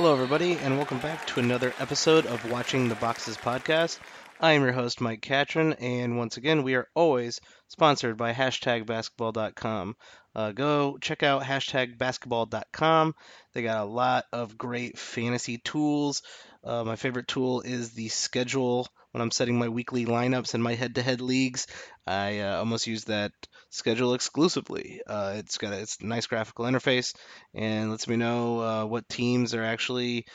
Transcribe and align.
Hello, 0.00 0.14
everybody, 0.14 0.54
and 0.54 0.78
welcome 0.78 0.98
back 1.00 1.26
to 1.26 1.40
another 1.40 1.74
episode 1.78 2.24
of 2.24 2.50
Watching 2.50 2.88
the 2.88 2.94
Boxes 2.94 3.36
podcast. 3.36 3.98
I 4.40 4.52
am 4.52 4.62
your 4.62 4.72
host, 4.72 5.02
Mike 5.02 5.20
Catron, 5.20 5.74
and 5.74 6.16
once 6.16 6.38
again, 6.38 6.62
we 6.62 6.74
are 6.74 6.88
always 6.94 7.38
sponsored 7.68 8.16
by 8.16 8.32
hashtag 8.32 8.86
basketball.com. 8.86 9.96
Uh, 10.34 10.52
go 10.52 10.96
check 11.02 11.22
out 11.22 11.42
hashtag 11.42 11.98
basketball.com. 11.98 13.14
They 13.52 13.62
got 13.62 13.82
a 13.82 13.90
lot 13.90 14.24
of 14.32 14.56
great 14.56 14.98
fantasy 14.98 15.58
tools. 15.58 16.22
Uh, 16.64 16.82
my 16.82 16.96
favorite 16.96 17.28
tool 17.28 17.60
is 17.60 17.92
the 17.92 18.08
schedule 18.08 18.88
when 19.10 19.20
I'm 19.20 19.30
setting 19.30 19.58
my 19.58 19.68
weekly 19.68 20.06
lineups 20.06 20.54
in 20.54 20.62
my 20.62 20.76
head 20.76 20.94
to 20.94 21.02
head 21.02 21.20
leagues. 21.20 21.66
I 22.06 22.38
uh, 22.38 22.56
almost 22.56 22.86
use 22.86 23.04
that 23.04 23.32
schedule 23.70 24.14
exclusively. 24.14 25.00
Uh, 25.06 25.34
it's 25.36 25.58
got 25.58 25.72
a, 25.72 25.78
it's 25.78 25.98
a 26.00 26.06
nice 26.06 26.26
graphical 26.26 26.66
interface 26.66 27.14
and 27.54 27.90
lets 27.90 28.06
me 28.06 28.16
know 28.16 28.60
uh, 28.60 28.84
what 28.84 29.08
teams 29.08 29.54
are 29.54 29.64
actually 29.64 30.26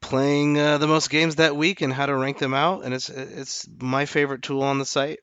playing 0.00 0.58
uh, 0.58 0.78
the 0.78 0.86
most 0.86 1.10
games 1.10 1.36
that 1.36 1.56
week 1.56 1.80
and 1.80 1.92
how 1.92 2.06
to 2.06 2.14
rank 2.14 2.38
them 2.38 2.54
out. 2.54 2.84
And 2.84 2.92
it's 2.92 3.08
it's 3.08 3.68
my 3.80 4.04
favorite 4.04 4.42
tool 4.42 4.62
on 4.62 4.78
the 4.78 4.84
site. 4.84 5.20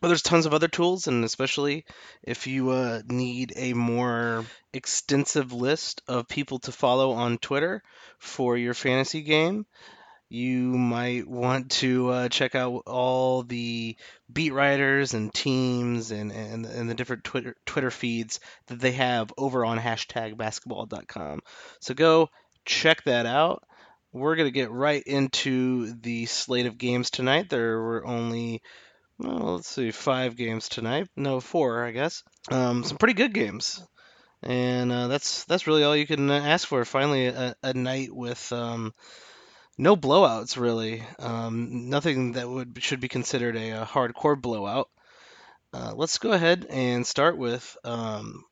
But 0.00 0.08
there's 0.08 0.22
tons 0.22 0.44
of 0.44 0.52
other 0.52 0.68
tools, 0.68 1.06
and 1.06 1.24
especially 1.24 1.86
if 2.22 2.46
you 2.46 2.68
uh, 2.68 3.00
need 3.08 3.54
a 3.56 3.72
more 3.72 4.44
extensive 4.74 5.54
list 5.54 6.02
of 6.06 6.28
people 6.28 6.58
to 6.60 6.72
follow 6.72 7.12
on 7.12 7.38
Twitter 7.38 7.82
for 8.18 8.58
your 8.58 8.74
fantasy 8.74 9.22
game, 9.22 9.64
you 10.28 10.76
might 10.76 11.28
want 11.28 11.70
to 11.70 12.08
uh, 12.08 12.28
check 12.28 12.54
out 12.54 12.82
all 12.86 13.42
the 13.42 13.96
beat 14.32 14.52
writers 14.52 15.14
and 15.14 15.32
teams 15.32 16.10
and, 16.10 16.32
and, 16.32 16.66
and 16.66 16.90
the 16.90 16.94
different 16.94 17.24
Twitter 17.24 17.54
Twitter 17.64 17.90
feeds 17.90 18.40
that 18.66 18.80
they 18.80 18.92
have 18.92 19.32
over 19.38 19.64
on 19.64 19.78
hashtag 19.78 20.36
basketball.com. 20.36 21.40
So 21.80 21.94
go 21.94 22.28
check 22.64 23.04
that 23.04 23.26
out. 23.26 23.62
We're 24.12 24.36
going 24.36 24.48
to 24.48 24.52
get 24.52 24.70
right 24.70 25.02
into 25.02 25.92
the 26.00 26.26
slate 26.26 26.66
of 26.66 26.78
games 26.78 27.10
tonight. 27.10 27.50
There 27.50 27.80
were 27.80 28.06
only, 28.06 28.62
well, 29.18 29.56
let's 29.56 29.68
see, 29.68 29.90
five 29.90 30.36
games 30.36 30.68
tonight. 30.68 31.08
No, 31.16 31.38
four, 31.38 31.84
I 31.84 31.90
guess. 31.90 32.22
Um, 32.50 32.82
some 32.82 32.96
pretty 32.96 33.14
good 33.14 33.34
games. 33.34 33.84
And 34.42 34.90
uh, 34.90 35.08
that's 35.08 35.44
that's 35.44 35.66
really 35.66 35.82
all 35.82 35.96
you 35.96 36.06
can 36.06 36.30
ask 36.30 36.66
for. 36.66 36.84
Finally, 36.84 37.26
a, 37.26 37.56
a 37.62 37.74
night 37.74 38.14
with 38.14 38.52
um, 38.52 38.94
no 39.78 39.96
blowouts 39.96 40.56
really. 40.56 41.02
Um, 41.18 41.88
nothing 41.90 42.32
that 42.32 42.48
would 42.48 42.78
should 42.82 43.00
be 43.00 43.08
considered 43.08 43.56
a, 43.56 43.82
a 43.82 43.86
hardcore 43.86 44.40
blowout. 44.40 44.88
Uh, 45.72 45.92
let's 45.94 46.18
go 46.18 46.32
ahead 46.32 46.66
and 46.70 47.06
start 47.06 47.36
with 47.36 47.76
um, 47.84 48.44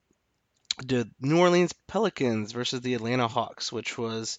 the 0.84 1.08
New 1.20 1.38
Orleans 1.38 1.72
Pelicans 1.88 2.52
versus 2.52 2.80
the 2.80 2.94
Atlanta 2.94 3.28
Hawks, 3.28 3.72
which 3.72 3.96
was 3.96 4.38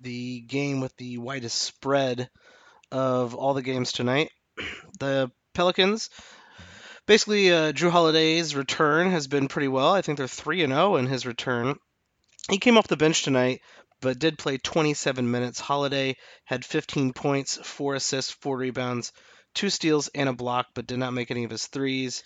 the 0.00 0.40
game 0.40 0.80
with 0.80 0.96
the 0.96 1.18
widest 1.18 1.60
spread 1.60 2.30
of 2.90 3.34
all 3.34 3.54
the 3.54 3.62
games 3.62 3.92
tonight. 3.92 4.30
The 5.00 5.32
Pelicans, 5.54 6.08
basically, 7.04 7.52
uh, 7.52 7.72
Jrue 7.72 7.90
Holiday's 7.90 8.54
return 8.54 9.10
has 9.10 9.26
been 9.26 9.48
pretty 9.48 9.66
well. 9.66 9.92
I 9.92 10.02
think 10.02 10.18
they're 10.18 10.28
three 10.28 10.62
and 10.62 10.72
zero 10.72 10.96
in 10.96 11.06
his 11.06 11.26
return. 11.26 11.76
He 12.48 12.58
came 12.58 12.78
off 12.78 12.86
the 12.86 12.96
bench 12.96 13.24
tonight, 13.24 13.60
but 14.04 14.18
did 14.18 14.36
play 14.36 14.58
27 14.58 15.30
minutes. 15.30 15.58
Holiday 15.58 16.16
had 16.44 16.62
15 16.62 17.14
points, 17.14 17.56
four 17.62 17.94
assists, 17.94 18.30
four 18.30 18.58
rebounds, 18.58 19.12
two 19.54 19.70
steals, 19.70 20.08
and 20.14 20.28
a 20.28 20.34
block, 20.34 20.66
but 20.74 20.86
did 20.86 20.98
not 20.98 21.14
make 21.14 21.30
any 21.30 21.44
of 21.44 21.50
his 21.50 21.66
threes. 21.66 22.22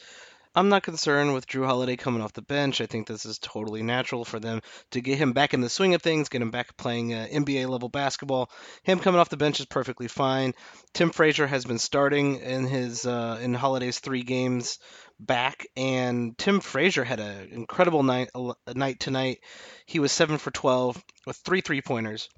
I'm 0.58 0.70
not 0.70 0.82
concerned 0.82 1.34
with 1.34 1.46
Jrue 1.46 1.66
Holiday 1.66 1.94
coming 1.94 2.20
off 2.20 2.32
the 2.32 2.42
bench. 2.42 2.80
I 2.80 2.86
think 2.86 3.06
this 3.06 3.24
is 3.24 3.38
totally 3.38 3.84
natural 3.84 4.24
for 4.24 4.40
them 4.40 4.60
to 4.90 5.00
get 5.00 5.16
him 5.16 5.32
back 5.32 5.54
in 5.54 5.60
the 5.60 5.68
swing 5.68 5.94
of 5.94 6.02
things, 6.02 6.28
get 6.28 6.42
him 6.42 6.50
back 6.50 6.76
playing 6.76 7.14
uh, 7.14 7.28
NBA 7.30 7.68
level 7.68 7.88
basketball. 7.88 8.50
Him 8.82 8.98
coming 8.98 9.20
off 9.20 9.28
the 9.28 9.36
bench 9.36 9.60
is 9.60 9.66
perfectly 9.66 10.08
fine. 10.08 10.54
Tim 10.92 11.10
Frazier 11.10 11.46
has 11.46 11.64
been 11.64 11.78
starting 11.78 12.40
in 12.40 12.66
his 12.66 13.06
uh, 13.06 13.38
in 13.40 13.54
Holiday's 13.54 14.00
three 14.00 14.24
games 14.24 14.80
back, 15.20 15.64
and 15.76 16.36
Tim 16.36 16.58
Frazier 16.58 17.04
had 17.04 17.20
an 17.20 17.50
incredible 17.52 18.02
night 18.02 18.30
a 18.34 18.74
night 18.74 18.98
tonight. 18.98 19.38
He 19.86 20.00
was 20.00 20.10
seven 20.10 20.38
for 20.38 20.50
12 20.50 21.00
with 21.24 21.36
three 21.36 21.60
three 21.60 21.82
pointers, 21.82 22.28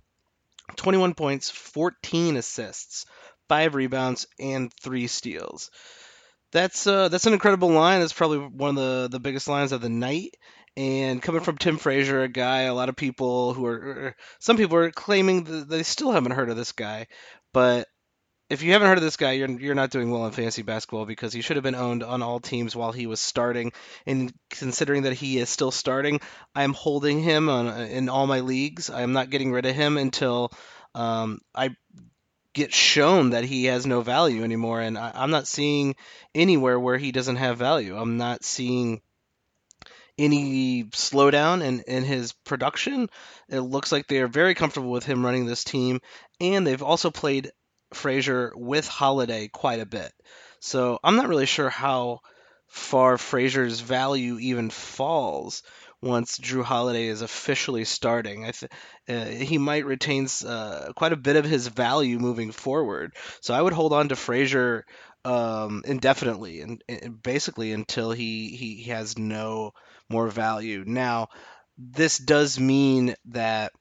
21 0.76 1.14
points, 1.14 1.48
14 1.48 2.36
assists, 2.36 3.06
five 3.48 3.74
rebounds, 3.74 4.26
and 4.38 4.70
three 4.74 5.06
steals 5.06 5.70
that's 6.52 6.86
uh, 6.86 7.08
that's 7.08 7.26
an 7.26 7.32
incredible 7.32 7.70
line. 7.70 8.00
That's 8.00 8.12
probably 8.12 8.38
one 8.38 8.70
of 8.70 8.76
the, 8.76 9.08
the 9.10 9.20
biggest 9.20 9.48
lines 9.48 9.72
of 9.72 9.80
the 9.80 9.88
night. 9.88 10.36
And 10.76 11.20
coming 11.20 11.42
from 11.42 11.58
Tim 11.58 11.78
Frazier, 11.78 12.22
a 12.22 12.28
guy, 12.28 12.62
a 12.62 12.74
lot 12.74 12.88
of 12.88 12.96
people 12.96 13.54
who 13.54 13.66
are, 13.66 13.74
er, 13.74 14.16
some 14.38 14.56
people 14.56 14.76
are 14.76 14.90
claiming 14.90 15.44
that 15.44 15.68
they 15.68 15.82
still 15.82 16.12
haven't 16.12 16.32
heard 16.32 16.48
of 16.48 16.56
this 16.56 16.72
guy. 16.72 17.08
But 17.52 17.88
if 18.48 18.62
you 18.62 18.72
haven't 18.72 18.88
heard 18.88 18.98
of 18.98 19.04
this 19.04 19.16
guy, 19.16 19.32
you're 19.32 19.48
you're 19.48 19.74
not 19.74 19.90
doing 19.90 20.10
well 20.10 20.26
in 20.26 20.32
fantasy 20.32 20.62
basketball 20.62 21.06
because 21.06 21.32
he 21.32 21.40
should 21.40 21.56
have 21.56 21.62
been 21.62 21.74
owned 21.76 22.02
on 22.02 22.22
all 22.22 22.40
teams 22.40 22.74
while 22.74 22.92
he 22.92 23.06
was 23.06 23.20
starting. 23.20 23.72
And 24.06 24.32
considering 24.50 25.02
that 25.02 25.12
he 25.12 25.38
is 25.38 25.48
still 25.48 25.70
starting, 25.70 26.20
I'm 26.54 26.72
holding 26.72 27.22
him 27.22 27.48
on 27.48 27.68
in 27.82 28.08
all 28.08 28.26
my 28.26 28.40
leagues. 28.40 28.90
I'm 28.90 29.12
not 29.12 29.30
getting 29.30 29.52
rid 29.52 29.66
of 29.66 29.74
him 29.74 29.96
until 29.96 30.50
um, 30.94 31.40
I 31.54 31.70
get 32.54 32.72
shown 32.72 33.30
that 33.30 33.44
he 33.44 33.66
has 33.66 33.86
no 33.86 34.00
value 34.00 34.42
anymore. 34.42 34.80
And 34.80 34.98
I, 34.98 35.12
am 35.14 35.30
not 35.30 35.46
seeing 35.46 35.96
anywhere 36.34 36.78
where 36.78 36.98
he 36.98 37.12
doesn't 37.12 37.36
have 37.36 37.58
value. 37.58 37.96
I'm 37.96 38.16
not 38.16 38.44
seeing 38.44 39.00
any 40.18 40.84
slowdown 40.84 41.62
in, 41.62 41.80
in 41.86 42.04
his 42.04 42.32
production. 42.32 43.08
It 43.48 43.60
looks 43.60 43.90
like 43.90 44.06
they 44.06 44.20
are 44.20 44.28
very 44.28 44.54
comfortable 44.54 44.90
with 44.90 45.06
him 45.06 45.24
running 45.24 45.46
this 45.46 45.64
team, 45.64 46.00
and 46.40 46.66
they've 46.66 46.82
also 46.82 47.10
played 47.10 47.50
Frazier 47.94 48.52
with 48.54 48.86
Holiday 48.86 49.48
quite 49.48 49.80
a 49.80 49.86
bit. 49.86 50.12
So 50.60 50.98
I'm 51.02 51.16
not 51.16 51.28
really 51.28 51.46
sure 51.46 51.70
how 51.70 52.20
far 52.66 53.18
Frazier's 53.18 53.80
value 53.80 54.38
even 54.38 54.70
falls 54.70 55.62
once 56.02 56.38
Jrue 56.38 56.64
Holiday 56.64 57.06
is 57.06 57.22
officially 57.22 57.84
starting. 57.84 58.44
I 58.44 58.52
th- 58.52 58.72
uh, 59.08 59.24
he 59.24 59.58
might 59.58 59.84
retain 59.84 60.28
uh, 60.46 60.92
quite 60.94 61.12
a 61.12 61.16
bit 61.16 61.36
of 61.36 61.44
his 61.44 61.66
value 61.66 62.18
moving 62.18 62.52
forward. 62.52 63.14
So 63.40 63.54
I 63.54 63.60
would 63.60 63.72
hold 63.72 63.92
on 63.92 64.08
to 64.08 64.16
Frazier 64.16 64.86
um, 65.24 65.82
indefinitely 65.84 66.62
and, 66.62 66.82
and, 66.88 67.22
basically 67.22 67.72
until 67.72 68.10
he, 68.10 68.56
he 68.56 68.84
has 68.84 69.18
no 69.18 69.72
more 70.08 70.28
value. 70.28 70.84
Now, 70.86 71.28
this 71.76 72.18
does 72.18 72.58
mean 72.58 73.14
that 73.26 73.72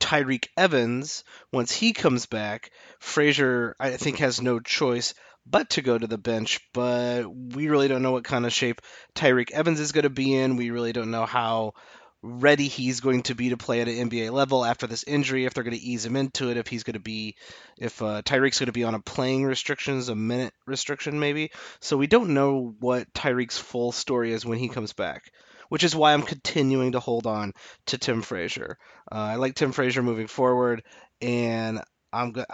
Tyreke 0.00 0.48
Evans, 0.56 1.24
once 1.52 1.72
he 1.72 1.92
comes 1.92 2.26
back, 2.26 2.70
Frazier, 2.98 3.76
I 3.78 3.96
think, 3.96 4.18
has 4.18 4.40
no 4.40 4.58
choice 4.58 5.14
but 5.50 5.70
to 5.70 5.82
go 5.82 5.96
to 5.96 6.06
the 6.06 6.18
bench. 6.18 6.60
But 6.72 7.24
we 7.28 7.68
really 7.68 7.88
don't 7.88 8.02
know 8.02 8.12
what 8.12 8.24
kind 8.24 8.46
of 8.46 8.52
shape 8.52 8.80
Tyreke 9.14 9.50
Evans 9.50 9.80
is 9.80 9.92
going 9.92 10.04
to 10.04 10.10
be 10.10 10.34
in. 10.34 10.56
We 10.56 10.70
really 10.70 10.92
don't 10.92 11.10
know 11.10 11.26
how 11.26 11.74
ready 12.22 12.66
he's 12.66 13.00
going 13.00 13.22
to 13.22 13.34
be 13.34 13.50
to 13.50 13.56
play 13.56 13.80
at 13.80 13.88
an 13.88 14.10
NBA 14.10 14.32
level 14.32 14.64
after 14.64 14.86
this 14.86 15.04
injury. 15.04 15.44
If 15.44 15.54
they're 15.54 15.64
going 15.64 15.76
to 15.76 15.82
ease 15.82 16.04
him 16.04 16.16
into 16.16 16.50
it, 16.50 16.56
if 16.56 16.66
he's 16.66 16.82
going 16.82 16.94
to 16.94 17.00
be, 17.00 17.36
if 17.78 18.02
uh, 18.02 18.22
Tyreke's 18.22 18.58
going 18.58 18.66
to 18.66 18.72
be 18.72 18.84
on 18.84 18.94
a 18.94 19.00
playing 19.00 19.44
restrictions, 19.44 20.08
a 20.08 20.16
minute 20.16 20.52
restriction 20.66 21.20
maybe. 21.20 21.50
So 21.80 21.96
we 21.96 22.06
don't 22.06 22.34
know 22.34 22.74
what 22.80 23.12
Tyreke's 23.12 23.58
full 23.58 23.92
story 23.92 24.32
is 24.32 24.44
when 24.44 24.58
he 24.58 24.68
comes 24.68 24.92
back. 24.92 25.30
Which 25.68 25.84
is 25.84 25.94
why 25.94 26.14
I'm 26.14 26.22
continuing 26.22 26.92
to 26.92 27.00
hold 27.00 27.26
on 27.26 27.52
to 27.88 27.98
Tim 27.98 28.22
Frazier. 28.22 28.78
Uh, 29.12 29.16
I 29.16 29.34
like 29.34 29.54
Tim 29.54 29.72
Frazier 29.72 30.02
moving 30.02 30.26
forward, 30.26 30.82
and 31.20 31.82
I'm 32.10 32.32
good 32.32 32.46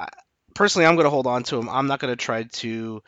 personally, 0.54 0.86
I'm 0.86 0.94
going 0.94 1.04
to 1.04 1.10
hold 1.10 1.26
on 1.26 1.42
to 1.44 1.58
him. 1.58 1.68
I'm 1.68 1.86
not 1.86 2.00
going 2.00 2.12
to 2.12 2.24
try 2.24 2.44
to 2.44 3.02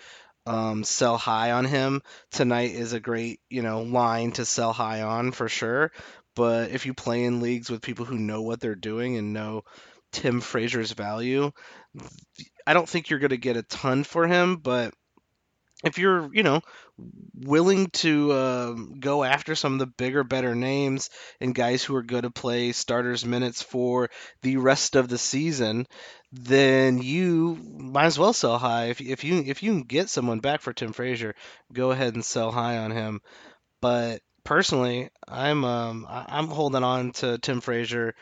um, 0.47 0.85
sell 0.85 1.17
high 1.17 1.53
on 1.53 1.65
him. 1.65 2.03
Tonight 2.31 2.73
is 2.73 2.93
a 2.93 3.01
great, 3.01 3.41
you 3.51 3.63
know, 3.63 3.83
line 3.83 4.33
to 4.33 4.45
sell 4.45 4.73
high 4.73 5.03
on 5.03 5.33
for 5.33 5.49
sure. 5.49 5.93
But 6.35 6.71
if 6.71 6.87
you 6.87 6.95
play 6.95 7.25
in 7.25 7.41
leagues 7.41 7.71
with 7.71 7.83
people 7.83 8.05
who 8.05 8.19
know 8.19 8.43
what 8.43 8.61
they're 8.61 8.75
doing 8.75 9.17
and 9.17 9.33
know 9.33 9.63
Tim 10.13 10.41
Frazier's 10.41 10.93
value, 10.93 11.51
I 12.67 12.75
don't 12.75 12.89
think 12.89 13.09
you're 13.09 13.19
going 13.19 13.31
to 13.31 13.37
get 13.37 13.57
a 13.57 13.63
ton 13.63 14.05
for 14.05 14.27
him. 14.27 14.57
But 14.57 14.93
if 15.85 15.99
you're, 15.99 16.33
you 16.35 16.43
know, 16.43 16.61
willing 17.35 17.89
to 17.91 18.33
uh, 18.33 18.73
go 18.99 19.23
after 19.23 19.55
some 19.55 19.75
of 19.75 19.79
the 19.79 19.87
bigger, 19.87 20.25
better 20.25 20.55
names 20.55 21.11
and 21.41 21.55
guys 21.55 21.85
who 21.85 21.95
are 21.95 22.03
going 22.03 22.23
to 22.23 22.31
play 22.31 22.73
starters 22.73 23.25
minutes 23.25 23.63
for 23.63 24.11
the 24.43 24.57
rest 24.57 24.97
of 24.97 25.09
the 25.09 25.19
season, 25.19 25.87
then 26.33 26.99
you 26.99 27.59
might 27.79 28.07
as 28.07 28.19
well 28.19 28.33
sell 28.33 28.59
high. 28.59 28.87
If, 28.87 29.01
if 29.01 29.25
you 29.25 29.43
if 29.47 29.63
you 29.63 29.73
can 29.73 29.83
get 29.83 30.09
someone 30.11 30.41
back 30.41 30.61
for 30.61 30.73
Tim 30.73 30.93
Frazier, 30.93 31.35
go 31.73 31.91
ahead 31.91 32.15
and 32.15 32.25
sell 32.25 32.51
high 32.51 32.79
on 32.79 32.91
him. 32.91 33.21
But 33.81 34.23
personally, 34.45 35.11
I'm 35.29 35.65
um, 35.65 36.07
I'm 36.09 36.49
holding 36.49 36.83
on 36.83 37.13
to 37.13 37.39
Tim 37.39 37.61
Frazier 37.61 38.15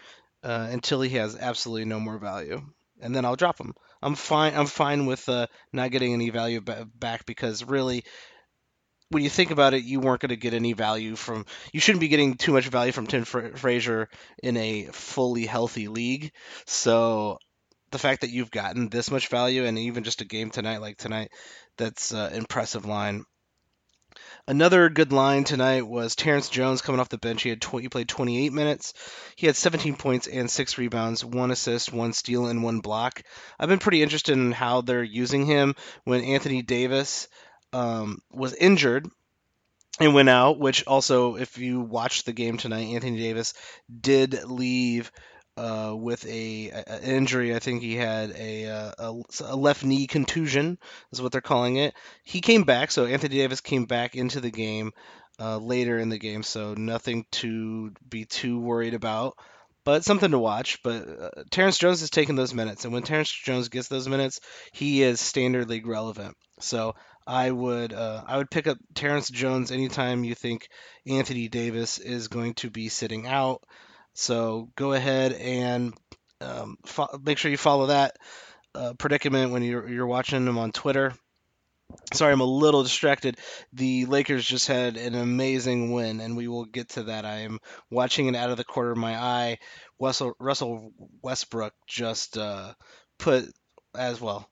uh, 0.42 0.68
until 0.70 1.00
he 1.00 1.16
has 1.16 1.36
absolutely 1.36 1.84
no 1.84 2.00
more 2.00 2.18
value, 2.18 2.62
and 3.00 3.14
then 3.14 3.24
I'll 3.24 3.36
drop 3.36 3.58
him. 3.58 3.74
I'm 4.02 4.16
fine. 4.16 4.54
I'm 4.54 4.66
fine 4.66 5.06
with 5.06 5.28
uh, 5.28 5.46
not 5.72 5.90
getting 5.90 6.12
any 6.12 6.30
value 6.30 6.60
back 6.60 7.24
because 7.24 7.64
really, 7.64 8.04
when 9.14 9.22
you 9.22 9.30
think 9.30 9.52
about 9.52 9.74
it, 9.74 9.84
you 9.84 10.00
weren't 10.00 10.20
going 10.20 10.30
to 10.30 10.36
get 10.36 10.54
any 10.54 10.72
value 10.72 11.14
from. 11.14 11.46
You 11.72 11.80
shouldn't 11.80 12.00
be 12.00 12.08
getting 12.08 12.34
too 12.34 12.52
much 12.52 12.66
value 12.66 12.92
from 12.92 13.06
Tim 13.06 13.24
Fra- 13.24 13.56
Frazier 13.56 14.08
in 14.42 14.56
a 14.56 14.86
fully 14.86 15.46
healthy 15.46 15.86
league. 15.86 16.32
So 16.66 17.38
the 17.92 17.98
fact 17.98 18.22
that 18.22 18.30
you've 18.30 18.50
gotten 18.50 18.88
this 18.88 19.12
much 19.12 19.28
value 19.28 19.64
and 19.64 19.78
even 19.78 20.02
just 20.02 20.20
a 20.20 20.24
game 20.24 20.50
tonight 20.50 20.80
like 20.80 20.96
tonight, 20.96 21.30
that's 21.78 22.12
uh, 22.12 22.30
impressive 22.34 22.86
line. 22.86 23.24
Another 24.46 24.90
good 24.90 25.12
line 25.12 25.44
tonight 25.44 25.86
was 25.86 26.14
Terrence 26.16 26.48
Jones 26.48 26.82
coming 26.82 27.00
off 27.00 27.08
the 27.08 27.16
bench. 27.16 27.42
He 27.42 27.48
had 27.48 27.62
tw- 27.62 27.80
he 27.80 27.88
played 27.88 28.08
28 28.08 28.52
minutes. 28.52 28.94
He 29.36 29.46
had 29.46 29.56
17 29.56 29.96
points 29.96 30.26
and 30.26 30.50
six 30.50 30.76
rebounds, 30.76 31.24
one 31.24 31.50
assist, 31.50 31.92
one 31.92 32.12
steal, 32.12 32.46
and 32.46 32.62
one 32.62 32.80
block. 32.80 33.22
I've 33.58 33.68
been 33.68 33.78
pretty 33.78 34.02
interested 34.02 34.32
in 34.32 34.52
how 34.52 34.82
they're 34.82 35.02
using 35.02 35.46
him 35.46 35.74
when 36.04 36.22
Anthony 36.22 36.62
Davis 36.62 37.28
um, 37.74 38.18
was 38.32 38.54
injured 38.54 39.08
and 40.00 40.14
went 40.14 40.28
out. 40.28 40.58
Which 40.58 40.86
also, 40.86 41.36
if 41.36 41.58
you 41.58 41.80
watched 41.80 42.26
the 42.26 42.32
game 42.32 42.56
tonight, 42.56 42.94
Anthony 42.94 43.18
Davis 43.18 43.54
did 44.00 44.44
leave 44.44 45.10
uh, 45.56 45.94
with 45.96 46.26
a, 46.26 46.70
a, 46.70 47.02
injury. 47.02 47.54
I 47.54 47.58
think 47.58 47.82
he 47.82 47.96
had 47.96 48.32
a, 48.36 48.66
uh, 48.66 48.92
a, 48.98 49.22
a 49.44 49.56
left 49.56 49.84
knee 49.84 50.06
contusion, 50.06 50.78
is 51.12 51.22
what 51.22 51.32
they're 51.32 51.40
calling 51.40 51.76
it. 51.76 51.94
He 52.24 52.40
came 52.40 52.64
back, 52.64 52.90
so 52.90 53.06
Anthony 53.06 53.36
Davis 53.36 53.60
came 53.60 53.84
back 53.84 54.16
into 54.16 54.40
the 54.40 54.50
game 54.50 54.92
uh, 55.38 55.58
later 55.58 55.98
in 55.98 56.08
the 56.08 56.18
game, 56.18 56.42
so 56.42 56.74
nothing 56.74 57.24
to 57.32 57.92
be 58.08 58.24
too 58.24 58.60
worried 58.60 58.94
about. 58.94 59.36
But 59.84 60.02
something 60.02 60.30
to 60.30 60.38
watch. 60.38 60.82
But 60.82 61.06
uh, 61.06 61.42
Terrence 61.50 61.76
Jones 61.76 62.00
is 62.00 62.08
taking 62.08 62.36
those 62.36 62.54
minutes, 62.54 62.84
and 62.84 62.94
when 62.94 63.02
Terrence 63.02 63.30
Jones 63.30 63.68
gets 63.68 63.88
those 63.88 64.08
minutes, 64.08 64.40
he 64.72 65.02
is 65.02 65.20
standard 65.20 65.68
league 65.68 65.86
relevant. 65.86 66.36
So 66.60 66.94
I 67.26 67.50
would 67.50 67.92
uh, 67.92 68.22
I 68.26 68.36
would 68.36 68.50
pick 68.50 68.66
up 68.66 68.78
Terrence 68.94 69.30
Jones 69.30 69.70
anytime 69.70 70.24
you 70.24 70.34
think 70.34 70.68
Anthony 71.06 71.48
Davis 71.48 71.98
is 71.98 72.28
going 72.28 72.54
to 72.54 72.70
be 72.70 72.88
sitting 72.88 73.26
out. 73.26 73.62
So 74.12 74.70
go 74.76 74.92
ahead 74.92 75.32
and 75.32 75.94
um, 76.40 76.76
fo- 76.84 77.20
make 77.24 77.38
sure 77.38 77.50
you 77.50 77.56
follow 77.56 77.86
that 77.86 78.16
uh, 78.74 78.92
predicament 78.94 79.52
when 79.52 79.62
you're, 79.62 79.88
you're 79.88 80.06
watching 80.06 80.44
them 80.44 80.58
on 80.58 80.72
Twitter. 80.72 81.14
Sorry, 82.12 82.32
I'm 82.32 82.40
a 82.40 82.44
little 82.44 82.82
distracted. 82.82 83.38
The 83.72 84.06
Lakers 84.06 84.44
just 84.44 84.66
had 84.66 84.96
an 84.96 85.14
amazing 85.14 85.92
win, 85.92 86.20
and 86.20 86.36
we 86.36 86.48
will 86.48 86.64
get 86.64 86.90
to 86.90 87.04
that. 87.04 87.24
I 87.24 87.40
am 87.40 87.60
watching 87.90 88.26
it 88.26 88.36
out 88.36 88.50
of 88.50 88.56
the 88.56 88.64
corner 88.64 88.92
of 88.92 88.98
my 88.98 89.16
eye. 89.16 89.58
Russell, 90.00 90.34
Russell 90.40 90.92
Westbrook 91.22 91.72
just 91.86 92.36
uh, 92.36 92.74
put 93.18 93.46
as 93.94 94.20
well 94.20 94.48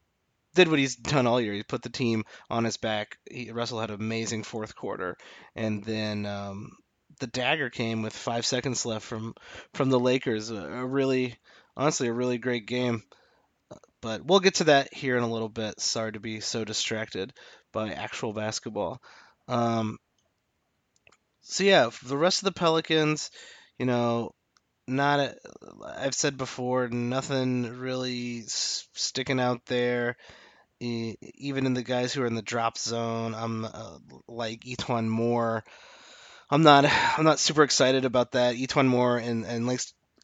did 0.54 0.68
what 0.68 0.78
he's 0.78 0.96
done 0.96 1.26
all 1.26 1.40
year. 1.40 1.52
He 1.52 1.62
put 1.62 1.82
the 1.82 1.88
team 1.88 2.24
on 2.50 2.64
his 2.64 2.76
back. 2.76 3.18
He, 3.30 3.50
Russell 3.50 3.80
had 3.80 3.90
an 3.90 4.00
amazing 4.00 4.42
fourth 4.44 4.74
quarter, 4.74 5.16
and 5.54 5.84
then 5.84 6.26
um, 6.26 6.70
the 7.20 7.26
dagger 7.26 7.70
came 7.70 8.02
with 8.02 8.12
five 8.12 8.46
seconds 8.46 8.84
left 8.86 9.06
from 9.06 9.34
from 9.74 9.90
the 9.90 10.00
Lakers. 10.00 10.50
A, 10.50 10.56
a 10.56 10.86
really, 10.86 11.36
honestly, 11.76 12.08
a 12.08 12.12
really 12.12 12.38
great 12.38 12.66
game. 12.66 13.02
But 14.00 14.24
we'll 14.24 14.40
get 14.40 14.56
to 14.56 14.64
that 14.64 14.92
here 14.92 15.16
in 15.16 15.22
a 15.22 15.30
little 15.30 15.48
bit. 15.48 15.80
Sorry 15.80 16.12
to 16.12 16.20
be 16.20 16.40
so 16.40 16.64
distracted 16.64 17.32
by 17.72 17.92
actual 17.92 18.32
basketball. 18.32 19.00
Um, 19.48 19.98
so 21.42 21.64
yeah, 21.64 21.90
the 22.04 22.16
rest 22.16 22.40
of 22.40 22.46
the 22.46 22.58
Pelicans, 22.58 23.30
you 23.78 23.86
know, 23.86 24.32
not 24.86 25.34
I've 25.96 26.14
said 26.14 26.36
before, 26.36 26.88
nothing 26.88 27.78
really 27.78 28.42
sticking 28.46 29.40
out 29.40 29.64
there. 29.66 30.16
Even 30.82 31.66
in 31.66 31.74
the 31.74 31.82
guys 31.82 32.12
who 32.12 32.22
are 32.22 32.26
in 32.26 32.34
the 32.34 32.42
drop 32.42 32.76
zone, 32.76 33.34
I'm 33.34 33.64
uh, 33.64 33.98
like 34.26 34.64
E'Twaun 34.64 35.08
Moore. 35.08 35.64
I'm 36.50 36.62
not 36.62 36.84
I'm 37.18 37.24
not 37.24 37.38
super 37.38 37.62
excited 37.62 38.04
about 38.04 38.32
that. 38.32 38.56
E'Twaun 38.56 38.86
Moore 38.86 39.18
and 39.18 39.44
and 39.44 39.66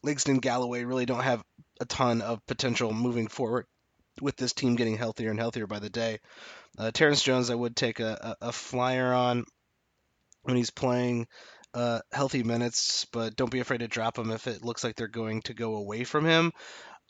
Langston 0.03 0.39
Galloway 0.39 0.83
really 0.83 1.05
don't 1.05 1.23
have 1.23 1.43
a 1.79 1.85
ton 1.85 2.21
of 2.21 2.45
potential 2.45 2.93
moving 2.93 3.27
forward 3.27 3.65
with 4.21 4.35
this 4.35 4.53
team 4.53 4.75
getting 4.75 4.97
healthier 4.97 5.29
and 5.29 5.39
healthier 5.39 5.67
by 5.67 5.79
the 5.79 5.89
day. 5.89 6.19
Uh, 6.77 6.91
Terrence 6.91 7.21
Jones, 7.21 7.49
I 7.49 7.55
would 7.55 7.75
take 7.75 7.99
a, 7.99 8.35
a, 8.41 8.47
a 8.47 8.51
flyer 8.51 9.13
on 9.13 9.45
when 10.43 10.57
he's 10.57 10.71
playing 10.71 11.27
uh, 11.73 11.99
healthy 12.11 12.43
minutes, 12.43 13.05
but 13.11 13.35
don't 13.35 13.51
be 13.51 13.59
afraid 13.59 13.79
to 13.79 13.87
drop 13.87 14.17
him 14.17 14.31
if 14.31 14.47
it 14.47 14.63
looks 14.63 14.83
like 14.83 14.95
they're 14.95 15.07
going 15.07 15.41
to 15.43 15.53
go 15.53 15.75
away 15.75 16.03
from 16.03 16.25
him. 16.25 16.51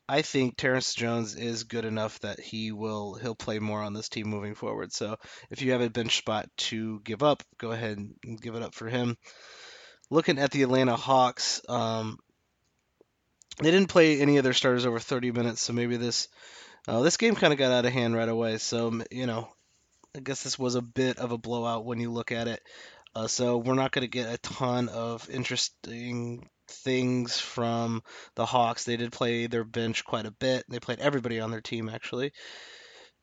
I 0.10 0.24
think 0.24 0.58
Terrence 0.58 0.96
Jones 0.96 1.36
is 1.36 1.66
good 1.66 1.86
enough 1.86 2.20
that 2.22 2.40
he 2.40 2.72
will 2.72 3.14
he'll 3.14 3.36
play 3.36 3.60
more 3.60 3.84
on 3.84 3.94
this 3.94 4.10
team 4.10 4.28
moving 4.28 4.56
forward. 4.56 4.92
So 4.92 5.18
if 5.52 5.62
you 5.62 5.74
have 5.74 5.82
a 5.82 5.90
bench 5.90 6.18
spot 6.18 6.50
to 6.58 7.00
give 7.02 7.22
up, 7.22 7.44
go 7.60 7.72
ahead 7.72 8.00
and 8.00 8.42
give 8.42 8.56
it 8.56 8.64
up 8.64 8.74
for 8.74 8.90
him. 8.90 9.18
Looking 10.10 10.40
at 10.40 10.50
the 10.50 10.64
Atlanta 10.64 10.96
Hawks, 10.96 11.62
um, 11.70 12.18
they 13.62 13.70
didn't 13.70 13.90
play 13.90 14.20
any 14.20 14.38
of 14.38 14.44
their 14.44 14.54
starters 14.54 14.88
over 14.88 14.98
30 15.00 15.32
minutes, 15.32 15.62
so 15.62 15.74
maybe 15.74 15.96
this 15.96 16.28
uh, 16.88 17.02
this 17.02 17.18
game 17.18 17.36
kind 17.36 17.54
of 17.54 17.60
got 17.60 17.72
out 17.72 17.86
of 17.86 17.94
hand 17.94 18.16
right 18.16 18.30
away. 18.30 18.58
So 18.58 19.04
you 19.12 19.28
know, 19.28 19.48
I 20.18 20.22
guess 20.22 20.42
this 20.42 20.58
was 20.58 20.74
a 20.74 20.82
bit 20.82 21.20
of 21.20 21.32
a 21.32 21.38
blowout 21.38 21.86
when 21.86 22.00
you 22.00 22.12
look 22.12 22.32
at 22.32 22.48
it. 22.48 22.64
Uh, 23.14 23.28
so 23.28 23.60
we're 23.60 23.76
not 23.76 23.92
going 23.92 24.02
to 24.02 24.08
get 24.08 24.34
a 24.34 24.40
ton 24.40 24.90
of 24.90 25.30
interesting 25.30 26.50
things 26.70 27.40
from 27.40 28.04
the 28.36 28.46
Hawks. 28.46 28.84
They 28.84 28.98
did 28.98 29.12
play 29.12 29.48
their 29.48 29.64
bench 29.64 30.06
quite 30.06 30.26
a 30.26 30.32
bit. 30.32 30.66
They 30.70 30.80
played 30.80 31.00
everybody 31.00 31.40
on 31.40 31.52
their 31.52 31.62
team 31.62 31.90
actually. 31.90 32.32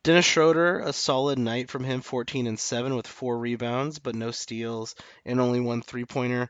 Dennis 0.03 0.25
Schroeder, 0.25 0.79
a 0.81 0.93
solid 0.93 1.37
night 1.39 1.69
from 1.69 1.83
him, 1.83 2.01
14 2.01 2.47
and 2.47 2.61
7 2.61 2.95
with 2.95 3.09
four 3.09 3.37
rebounds, 3.37 3.99
but 3.99 4.15
no 4.15 4.31
steals 4.31 4.95
and 5.25 5.41
only 5.41 5.59
one 5.59 5.83
three 5.83 6.05
pointer. 6.05 6.49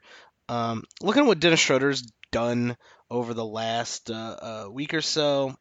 Um, 0.48 0.84
looking 1.00 1.22
at 1.22 1.26
what 1.26 1.40
Dennis 1.40 1.60
Schroeder's 1.60 2.02
done 2.30 2.76
over 3.10 3.32
the 3.32 3.44
last 3.44 4.10
uh, 4.10 4.14
uh, 4.14 4.70
week 4.70 4.92
or 4.92 5.00
so, 5.00 5.56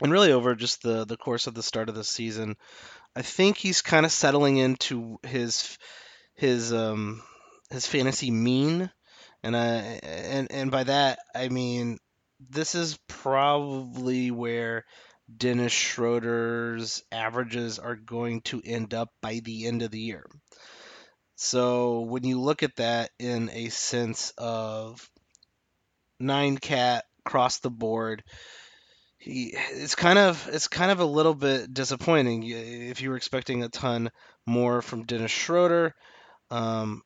and 0.00 0.10
really 0.10 0.32
over 0.32 0.54
just 0.54 0.82
the 0.82 1.04
the 1.04 1.16
course 1.16 1.46
of 1.46 1.54
the 1.54 1.62
start 1.62 1.88
of 1.88 1.94
the 1.94 2.04
season, 2.04 2.56
I 3.14 3.22
think 3.22 3.56
he's 3.56 3.82
kind 3.82 4.04
of 4.04 4.12
settling 4.12 4.56
into 4.56 5.18
his 5.22 5.78
his 6.34 6.72
um 6.72 7.22
his 7.70 7.86
fantasy 7.86 8.30
mean 8.30 8.90
and 9.42 9.56
I 9.56 10.00
and 10.02 10.50
and 10.50 10.70
by 10.70 10.84
that 10.84 11.18
I 11.34 11.48
mean 11.48 11.98
this 12.48 12.74
is 12.74 12.98
probably 13.06 14.30
where 14.30 14.84
Dennis 15.34 15.72
Schroeder's 15.72 17.02
averages 17.12 17.78
are 17.78 17.96
going 17.96 18.40
to 18.42 18.62
end 18.64 18.94
up 18.94 19.10
by 19.20 19.40
the 19.44 19.66
end 19.66 19.82
of 19.82 19.90
the 19.90 20.00
year. 20.00 20.26
So 21.36 22.00
when 22.00 22.24
you 22.24 22.40
look 22.40 22.62
at 22.62 22.76
that 22.76 23.10
in 23.18 23.50
a 23.50 23.68
sense 23.68 24.32
of 24.36 25.08
nine 26.18 26.58
cat 26.58 27.04
across 27.24 27.60
the 27.60 27.70
board, 27.70 28.24
he 29.18 29.54
it's 29.72 29.94
kind 29.94 30.18
of 30.18 30.48
it's 30.52 30.68
kind 30.68 30.90
of 30.90 31.00
a 31.00 31.04
little 31.04 31.34
bit 31.34 31.72
disappointing 31.72 32.42
if 32.42 33.00
you 33.02 33.10
were 33.10 33.16
expecting 33.16 33.62
a 33.62 33.68
ton 33.68 34.10
more 34.46 34.82
from 34.82 35.04
Dennis 35.04 35.30
Schroeder. 35.30 35.94
Um, 36.50 37.02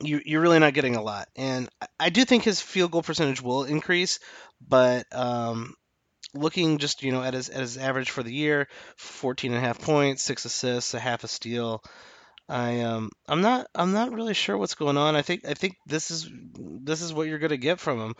you, 0.00 0.20
you're 0.24 0.40
really 0.40 0.58
not 0.58 0.74
getting 0.74 0.96
a 0.96 1.02
lot. 1.02 1.28
And 1.36 1.68
I 1.98 2.10
do 2.10 2.24
think 2.24 2.42
his 2.42 2.60
field 2.60 2.90
goal 2.90 3.02
percentage 3.02 3.42
will 3.42 3.64
increase, 3.64 4.18
but 4.66 5.06
um, 5.12 5.74
looking 6.34 6.78
just 6.78 7.02
you 7.02 7.12
know 7.12 7.22
at 7.22 7.34
his 7.34 7.48
at 7.48 7.60
his 7.60 7.78
average 7.78 8.10
for 8.10 8.22
the 8.22 8.34
year, 8.34 8.68
14 8.96 9.52
and 9.52 9.62
a 9.62 9.66
half 9.66 9.80
points, 9.80 10.22
six 10.22 10.44
assists, 10.44 10.94
a 10.94 11.00
half 11.00 11.24
a 11.24 11.28
steal. 11.28 11.82
I 12.48 12.80
um 12.80 13.10
I'm 13.26 13.40
not 13.40 13.68
I'm 13.74 13.92
not 13.92 14.12
really 14.12 14.34
sure 14.34 14.58
what's 14.58 14.74
going 14.74 14.96
on. 14.98 15.16
I 15.16 15.22
think 15.22 15.46
I 15.46 15.54
think 15.54 15.76
this 15.86 16.10
is 16.10 16.28
this 16.54 17.00
is 17.00 17.12
what 17.12 17.26
you're 17.26 17.38
going 17.38 17.50
to 17.50 17.56
get 17.56 17.80
from 17.80 18.00
him. 18.00 18.14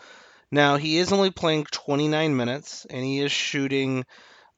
Now 0.51 0.77
he 0.77 0.97
is 0.97 1.11
only 1.11 1.31
playing 1.31 1.65
29 1.71 2.35
minutes 2.35 2.85
and 2.89 3.03
he 3.03 3.19
is 3.19 3.31
shooting 3.31 4.05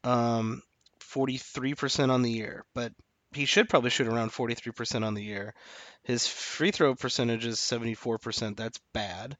um 0.03 0.61
43% 1.01 2.11
on 2.11 2.21
the 2.21 2.31
year, 2.31 2.63
but 2.75 2.91
he 3.33 3.45
should 3.45 3.69
probably 3.69 3.89
shoot 3.89 4.07
around 4.07 4.31
43% 4.31 5.05
on 5.05 5.13
the 5.13 5.23
year. 5.23 5.53
His 6.03 6.27
free 6.27 6.71
throw 6.71 6.95
percentage 6.95 7.45
is 7.45 7.57
74%. 7.57 8.55
That's 8.55 8.79
bad, 8.93 9.37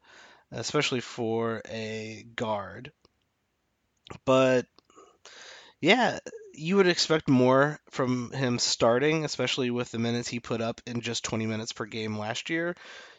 especially 0.51 1.01
for 1.01 1.61
a 1.69 2.25
guard. 2.35 2.91
But 4.25 4.65
yeah, 5.81 6.19
you 6.53 6.75
would 6.77 6.87
expect 6.87 7.29
more 7.29 7.79
from 7.91 8.31
him 8.31 8.59
starting, 8.59 9.25
especially 9.25 9.69
with 9.69 9.91
the 9.91 9.99
minutes 9.99 10.27
he 10.27 10.39
put 10.39 10.61
up 10.61 10.81
in 10.85 11.01
just 11.01 11.23
20 11.23 11.45
minutes 11.45 11.71
per 11.71 11.85
game 11.85 12.17
last 12.17 12.49
year. 12.49 12.75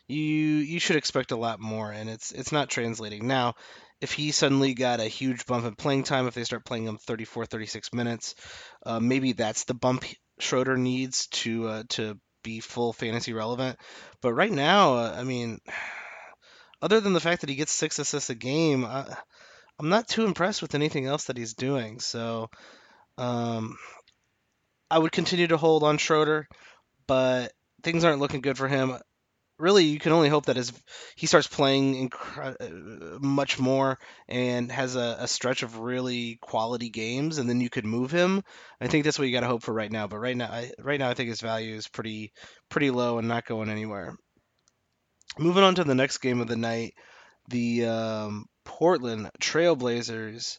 You 0.08 0.24
you 0.24 0.80
should 0.80 0.96
expect 0.96 1.32
a 1.32 1.36
lot 1.36 1.60
more, 1.60 1.92
and 1.92 2.08
it's 2.08 2.32
it's 2.32 2.50
not 2.50 2.70
translating 2.70 3.26
now. 3.26 3.54
If 4.00 4.12
he 4.12 4.30
suddenly 4.32 4.74
got 4.74 5.00
a 5.00 5.04
huge 5.04 5.44
bump 5.44 5.66
in 5.66 5.74
playing 5.74 6.04
time, 6.04 6.26
if 6.26 6.34
they 6.34 6.44
start 6.44 6.64
playing 6.64 6.86
him 6.86 6.98
34, 6.98 7.46
36 7.46 7.92
minutes, 7.92 8.34
uh, 8.86 9.00
maybe 9.00 9.32
that's 9.32 9.64
the 9.64 9.74
bump 9.74 10.04
Schroeder 10.38 10.76
needs 10.76 11.26
to 11.28 11.68
uh, 11.68 11.82
to 11.90 12.18
be 12.42 12.60
full 12.60 12.92
fantasy 12.92 13.32
relevant. 13.32 13.78
But 14.20 14.34
right 14.34 14.52
now, 14.52 14.94
uh, 14.94 15.14
I 15.16 15.24
mean, 15.24 15.58
other 16.82 17.00
than 17.00 17.12
the 17.12 17.20
fact 17.20 17.40
that 17.40 17.50
he 17.50 17.56
gets 17.56 17.72
six 17.72 17.98
assists 17.98 18.30
a 18.30 18.34
game, 18.34 18.84
I, 18.84 19.04
I'm 19.78 19.88
not 19.88 20.08
too 20.08 20.24
impressed 20.24 20.62
with 20.62 20.74
anything 20.74 21.06
else 21.06 21.24
that 21.24 21.36
he's 21.36 21.54
doing. 21.54 22.00
So 22.00 22.50
um, 23.16 23.76
I 24.90 24.98
would 24.98 25.12
continue 25.12 25.48
to 25.48 25.56
hold 25.56 25.82
on 25.82 25.98
Schroeder, 25.98 26.48
but 27.06 27.52
things 27.82 28.04
aren't 28.04 28.20
looking 28.20 28.40
good 28.40 28.58
for 28.58 28.68
him. 28.68 28.96
Really, 29.58 29.84
you 29.84 29.98
can 29.98 30.12
only 30.12 30.28
hope 30.28 30.46
that 30.46 30.56
as 30.56 30.72
he 31.16 31.26
starts 31.26 31.48
playing 31.48 32.12
uh, 32.36 32.54
much 33.20 33.58
more 33.58 33.98
and 34.28 34.70
has 34.70 34.94
a, 34.94 35.16
a 35.20 35.26
stretch 35.26 35.64
of 35.64 35.78
really 35.78 36.38
quality 36.40 36.90
games, 36.90 37.38
and 37.38 37.50
then 37.50 37.60
you 37.60 37.68
could 37.68 37.84
move 37.84 38.12
him. 38.12 38.44
I 38.80 38.86
think 38.86 39.04
that's 39.04 39.18
what 39.18 39.26
you 39.26 39.34
got 39.34 39.40
to 39.40 39.48
hope 39.48 39.64
for 39.64 39.74
right 39.74 39.90
now. 39.90 40.06
But 40.06 40.18
right 40.18 40.36
now, 40.36 40.46
I, 40.46 40.70
right 40.78 41.00
now, 41.00 41.10
I 41.10 41.14
think 41.14 41.28
his 41.28 41.40
value 41.40 41.74
is 41.74 41.88
pretty 41.88 42.32
pretty 42.68 42.90
low 42.90 43.18
and 43.18 43.26
not 43.26 43.46
going 43.46 43.68
anywhere. 43.68 44.14
Moving 45.38 45.64
on 45.64 45.74
to 45.74 45.84
the 45.84 45.94
next 45.94 46.18
game 46.18 46.40
of 46.40 46.46
the 46.46 46.56
night, 46.56 46.94
the 47.48 47.86
um, 47.86 48.46
Portland 48.64 49.28
Trailblazers 49.40 50.58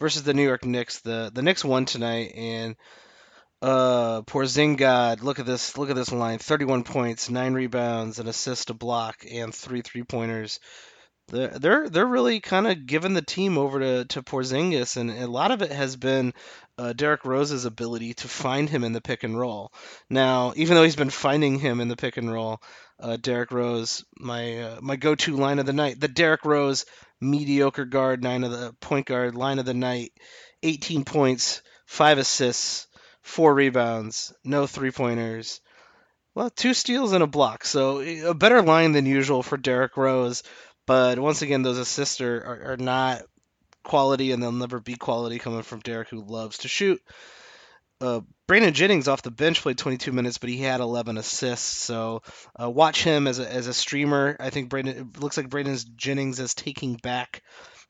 versus 0.00 0.22
the 0.22 0.34
New 0.34 0.44
York 0.44 0.66
Knicks. 0.66 1.00
The 1.00 1.30
the 1.32 1.42
Knicks 1.42 1.64
won 1.64 1.86
tonight, 1.86 2.32
and 2.36 2.76
uh, 3.64 4.20
Porzingis, 4.22 5.22
look 5.22 5.38
at 5.38 5.46
this, 5.46 5.78
look 5.78 5.88
at 5.88 5.96
this 5.96 6.12
line: 6.12 6.38
31 6.38 6.84
points, 6.84 7.30
nine 7.30 7.54
rebounds, 7.54 8.18
an 8.18 8.28
assist, 8.28 8.68
a 8.68 8.74
block, 8.74 9.24
and 9.30 9.54
three 9.54 9.80
three 9.80 10.02
pointers. 10.02 10.60
They're 11.28 11.58
they're, 11.58 11.88
they're 11.88 12.06
really 12.06 12.40
kind 12.40 12.66
of 12.66 12.84
giving 12.84 13.14
the 13.14 13.22
team 13.22 13.56
over 13.56 13.80
to, 13.80 14.04
to 14.04 14.22
Porzingis, 14.22 14.98
and 14.98 15.10
a 15.10 15.26
lot 15.26 15.50
of 15.50 15.62
it 15.62 15.72
has 15.72 15.96
been 15.96 16.34
uh, 16.76 16.92
Derrick 16.92 17.24
Rose's 17.24 17.64
ability 17.64 18.12
to 18.14 18.28
find 18.28 18.68
him 18.68 18.84
in 18.84 18.92
the 18.92 19.00
pick 19.00 19.22
and 19.22 19.38
roll. 19.38 19.72
Now, 20.10 20.52
even 20.56 20.74
though 20.74 20.84
he's 20.84 20.94
been 20.94 21.08
finding 21.08 21.58
him 21.58 21.80
in 21.80 21.88
the 21.88 21.96
pick 21.96 22.18
and 22.18 22.30
roll, 22.30 22.60
uh, 23.00 23.16
Derrick 23.16 23.50
Rose, 23.50 24.04
my 24.18 24.60
uh, 24.60 24.78
my 24.82 24.96
go-to 24.96 25.36
line 25.36 25.58
of 25.58 25.64
the 25.64 25.72
night, 25.72 25.98
the 25.98 26.08
Derrick 26.08 26.44
Rose 26.44 26.84
mediocre 27.18 27.86
guard, 27.86 28.22
nine 28.22 28.44
of 28.44 28.50
the 28.50 28.74
point 28.82 29.06
guard 29.06 29.34
line 29.34 29.58
of 29.58 29.64
the 29.64 29.72
night, 29.72 30.12
18 30.62 31.06
points, 31.06 31.62
five 31.86 32.18
assists 32.18 32.88
four 33.24 33.54
rebounds, 33.54 34.32
no 34.44 34.66
three 34.66 34.92
pointers. 34.92 35.60
Well, 36.34 36.50
two 36.50 36.74
steals 36.74 37.12
and 37.12 37.22
a 37.22 37.26
block. 37.26 37.64
So 37.64 38.00
a 38.00 38.34
better 38.34 38.62
line 38.62 38.92
than 38.92 39.06
usual 39.06 39.42
for 39.42 39.56
Derrick 39.56 39.96
Rose. 39.96 40.42
But 40.86 41.18
once 41.18 41.42
again, 41.42 41.62
those 41.62 41.78
assists 41.78 42.20
are, 42.20 42.72
are, 42.72 42.76
not 42.76 43.22
quality, 43.82 44.32
and 44.32 44.42
they'll 44.42 44.52
never 44.52 44.80
be 44.80 44.96
quality 44.96 45.38
coming 45.38 45.62
from 45.62 45.80
Derrick, 45.80 46.10
who 46.10 46.22
loves 46.22 46.58
to 46.58 46.68
shoot. 46.68 47.00
Uh, 48.00 48.20
Brandon 48.46 48.74
Jennings 48.74 49.08
off 49.08 49.22
the 49.22 49.30
bench 49.30 49.62
played 49.62 49.78
22 49.78 50.12
minutes, 50.12 50.36
but 50.36 50.50
he 50.50 50.58
had 50.58 50.80
11 50.80 51.16
assists. 51.16 51.78
So 51.78 52.22
uh, 52.60 52.68
watch 52.68 53.02
him 53.02 53.26
as 53.26 53.38
a, 53.38 53.50
as 53.50 53.66
a 53.66 53.72
streamer. 53.74 54.36
I 54.38 54.50
think 54.50 54.68
Brandon 54.68 55.12
it 55.14 55.20
looks 55.20 55.38
like 55.38 55.48
Brandon 55.48 55.78
Jennings 55.96 56.40
is 56.40 56.54
taking 56.54 56.96
back 56.96 57.42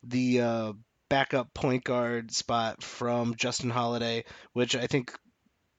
the 0.05 0.41
uh, 0.43 0.73
backup 1.09 1.53
point 1.55 1.83
guard 1.83 2.33
spot 2.33 2.83
from 2.83 3.35
Justin 3.35 3.71
Holiday, 3.71 4.25
which 4.53 4.77
I 4.77 4.87
think 4.87 5.13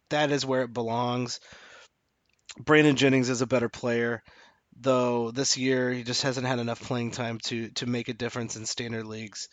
that 0.10 0.32
is 0.32 0.46
where 0.46 0.64
it 0.64 0.74
belongs. 0.74 1.40
Brandon 2.58 2.96
Jennings 2.96 3.30
is 3.30 3.42
a 3.42 3.48
better 3.48 3.70
player, 3.70 4.24
though 4.80 5.32
this 5.32 5.58
year 5.58 5.92
he 5.92 6.04
just 6.04 6.22
hasn't 6.22 6.48
had 6.48 6.60
enough 6.60 6.82
playing 6.82 7.12
time 7.12 7.40
to 7.46 7.70
to 7.72 7.86
make 7.86 8.08
a 8.08 8.14
difference 8.14 8.56
in 8.56 8.66
standard 8.66 9.06
leagues. 9.06 9.50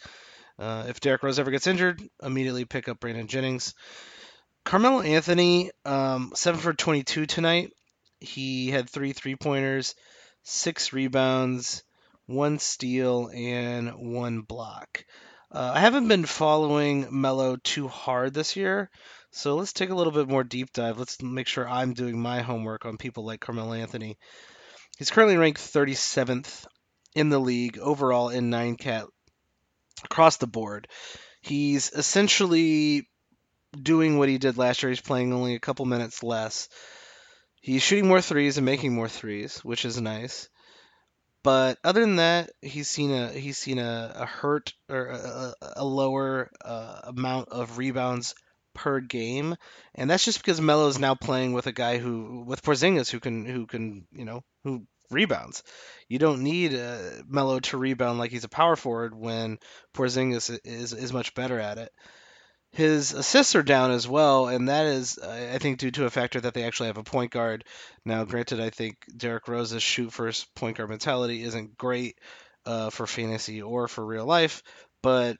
Uh, 0.58 0.84
if 0.88 1.00
Derrick 1.00 1.22
Rose 1.22 1.38
ever 1.38 1.50
gets 1.50 1.66
injured, 1.66 2.00
immediately 2.22 2.64
pick 2.64 2.88
up 2.88 3.00
Brandon 3.00 3.26
Jennings. 3.26 3.74
Carmelo 4.64 5.00
Anthony, 5.00 5.70
um, 5.84 6.32
seven 6.34 6.60
for 6.60 6.72
22 6.72 7.26
tonight. 7.26 7.72
He 8.20 8.70
had 8.70 8.88
three 8.88 9.12
three 9.12 9.34
pointers, 9.34 9.96
six 10.44 10.92
rebounds, 10.92 11.82
one 12.26 12.58
steal, 12.58 13.30
and 13.34 13.92
one 13.94 14.42
block. 14.42 15.04
Uh, 15.50 15.72
I 15.74 15.80
haven't 15.80 16.08
been 16.08 16.24
following 16.24 17.08
Melo 17.10 17.56
too 17.56 17.88
hard 17.88 18.32
this 18.32 18.56
year, 18.56 18.90
so 19.32 19.56
let's 19.56 19.72
take 19.72 19.88
a 19.88 19.94
little 19.94 20.12
bit 20.12 20.28
more 20.28 20.44
deep 20.44 20.72
dive. 20.72 20.98
Let's 20.98 21.20
make 21.22 21.46
sure 21.46 21.66
I'm 21.66 21.94
doing 21.94 22.20
my 22.20 22.42
homework 22.42 22.84
on 22.84 22.98
people 22.98 23.24
like 23.24 23.40
Carmelo 23.40 23.72
Anthony. 23.72 24.18
He's 24.98 25.10
currently 25.10 25.38
ranked 25.38 25.60
37th 25.60 26.66
in 27.14 27.30
the 27.30 27.38
league 27.38 27.78
overall 27.78 28.28
in 28.28 28.50
nine 28.50 28.76
cat 28.76 29.06
across 30.04 30.36
the 30.36 30.46
board. 30.46 30.86
He's 31.40 31.90
essentially 31.92 33.08
doing 33.80 34.18
what 34.18 34.28
he 34.28 34.36
did 34.36 34.58
last 34.58 34.82
year. 34.82 34.90
He's 34.90 35.00
playing 35.00 35.32
only 35.32 35.54
a 35.54 35.60
couple 35.60 35.86
minutes 35.86 36.22
less. 36.22 36.68
He's 37.62 37.82
shooting 37.82 38.08
more 38.08 38.20
threes 38.20 38.58
and 38.58 38.66
making 38.66 38.94
more 38.94 39.08
threes, 39.08 39.58
which 39.64 39.86
is 39.86 40.00
nice. 40.00 40.50
But 41.42 41.78
other 41.82 42.02
than 42.02 42.16
that, 42.16 42.50
he's 42.60 42.88
seen 42.88 43.10
a 43.10 43.30
he's 43.30 43.58
seen 43.58 43.78
a, 43.78 44.12
a 44.14 44.26
hurt 44.26 44.74
or 44.88 45.06
a, 45.06 45.54
a 45.76 45.84
lower 45.84 46.50
uh, 46.64 47.00
amount 47.04 47.48
of 47.48 47.78
rebounds 47.78 48.34
per 48.74 49.00
game, 49.00 49.56
and 49.94 50.08
that's 50.08 50.24
just 50.24 50.38
because 50.38 50.60
Melo 50.60 50.88
is 50.88 50.98
now 50.98 51.14
playing 51.14 51.52
with 51.52 51.66
a 51.66 51.72
guy 51.72 51.98
who 51.98 52.44
with 52.46 52.62
Porzingis 52.62 53.10
who 53.10 53.20
can 53.20 53.44
who 53.44 53.66
can 53.66 54.06
you 54.12 54.24
know 54.24 54.42
who 54.64 54.86
rebounds. 55.10 55.62
You 56.08 56.18
don't 56.18 56.42
need 56.42 56.74
uh, 56.74 56.98
Melo 57.28 57.60
to 57.60 57.76
rebound 57.76 58.18
like 58.18 58.30
he's 58.30 58.44
a 58.44 58.48
power 58.48 58.76
forward 58.76 59.14
when 59.14 59.58
Porzingis 59.94 60.58
is 60.64 60.92
is 60.92 61.12
much 61.12 61.34
better 61.34 61.58
at 61.58 61.78
it. 61.78 61.92
His 62.72 63.12
assists 63.12 63.54
are 63.54 63.62
down 63.62 63.90
as 63.90 64.08
well, 64.08 64.48
and 64.48 64.70
that 64.70 64.86
is, 64.86 65.18
I 65.18 65.58
think, 65.58 65.78
due 65.78 65.90
to 65.90 66.06
a 66.06 66.10
factor 66.10 66.40
that 66.40 66.54
they 66.54 66.64
actually 66.64 66.86
have 66.86 66.96
a 66.96 67.02
point 67.02 67.30
guard. 67.30 67.64
Now, 68.06 68.24
granted, 68.24 68.60
I 68.60 68.70
think 68.70 68.96
Derrick 69.14 69.46
Rose's 69.46 69.82
shoot 69.82 70.10
first 70.10 70.54
point 70.54 70.78
guard 70.78 70.88
mentality 70.88 71.42
isn't 71.42 71.76
great 71.76 72.18
uh, 72.64 72.88
for 72.88 73.06
fantasy 73.06 73.60
or 73.60 73.88
for 73.88 74.04
real 74.04 74.24
life, 74.24 74.62
but 75.02 75.36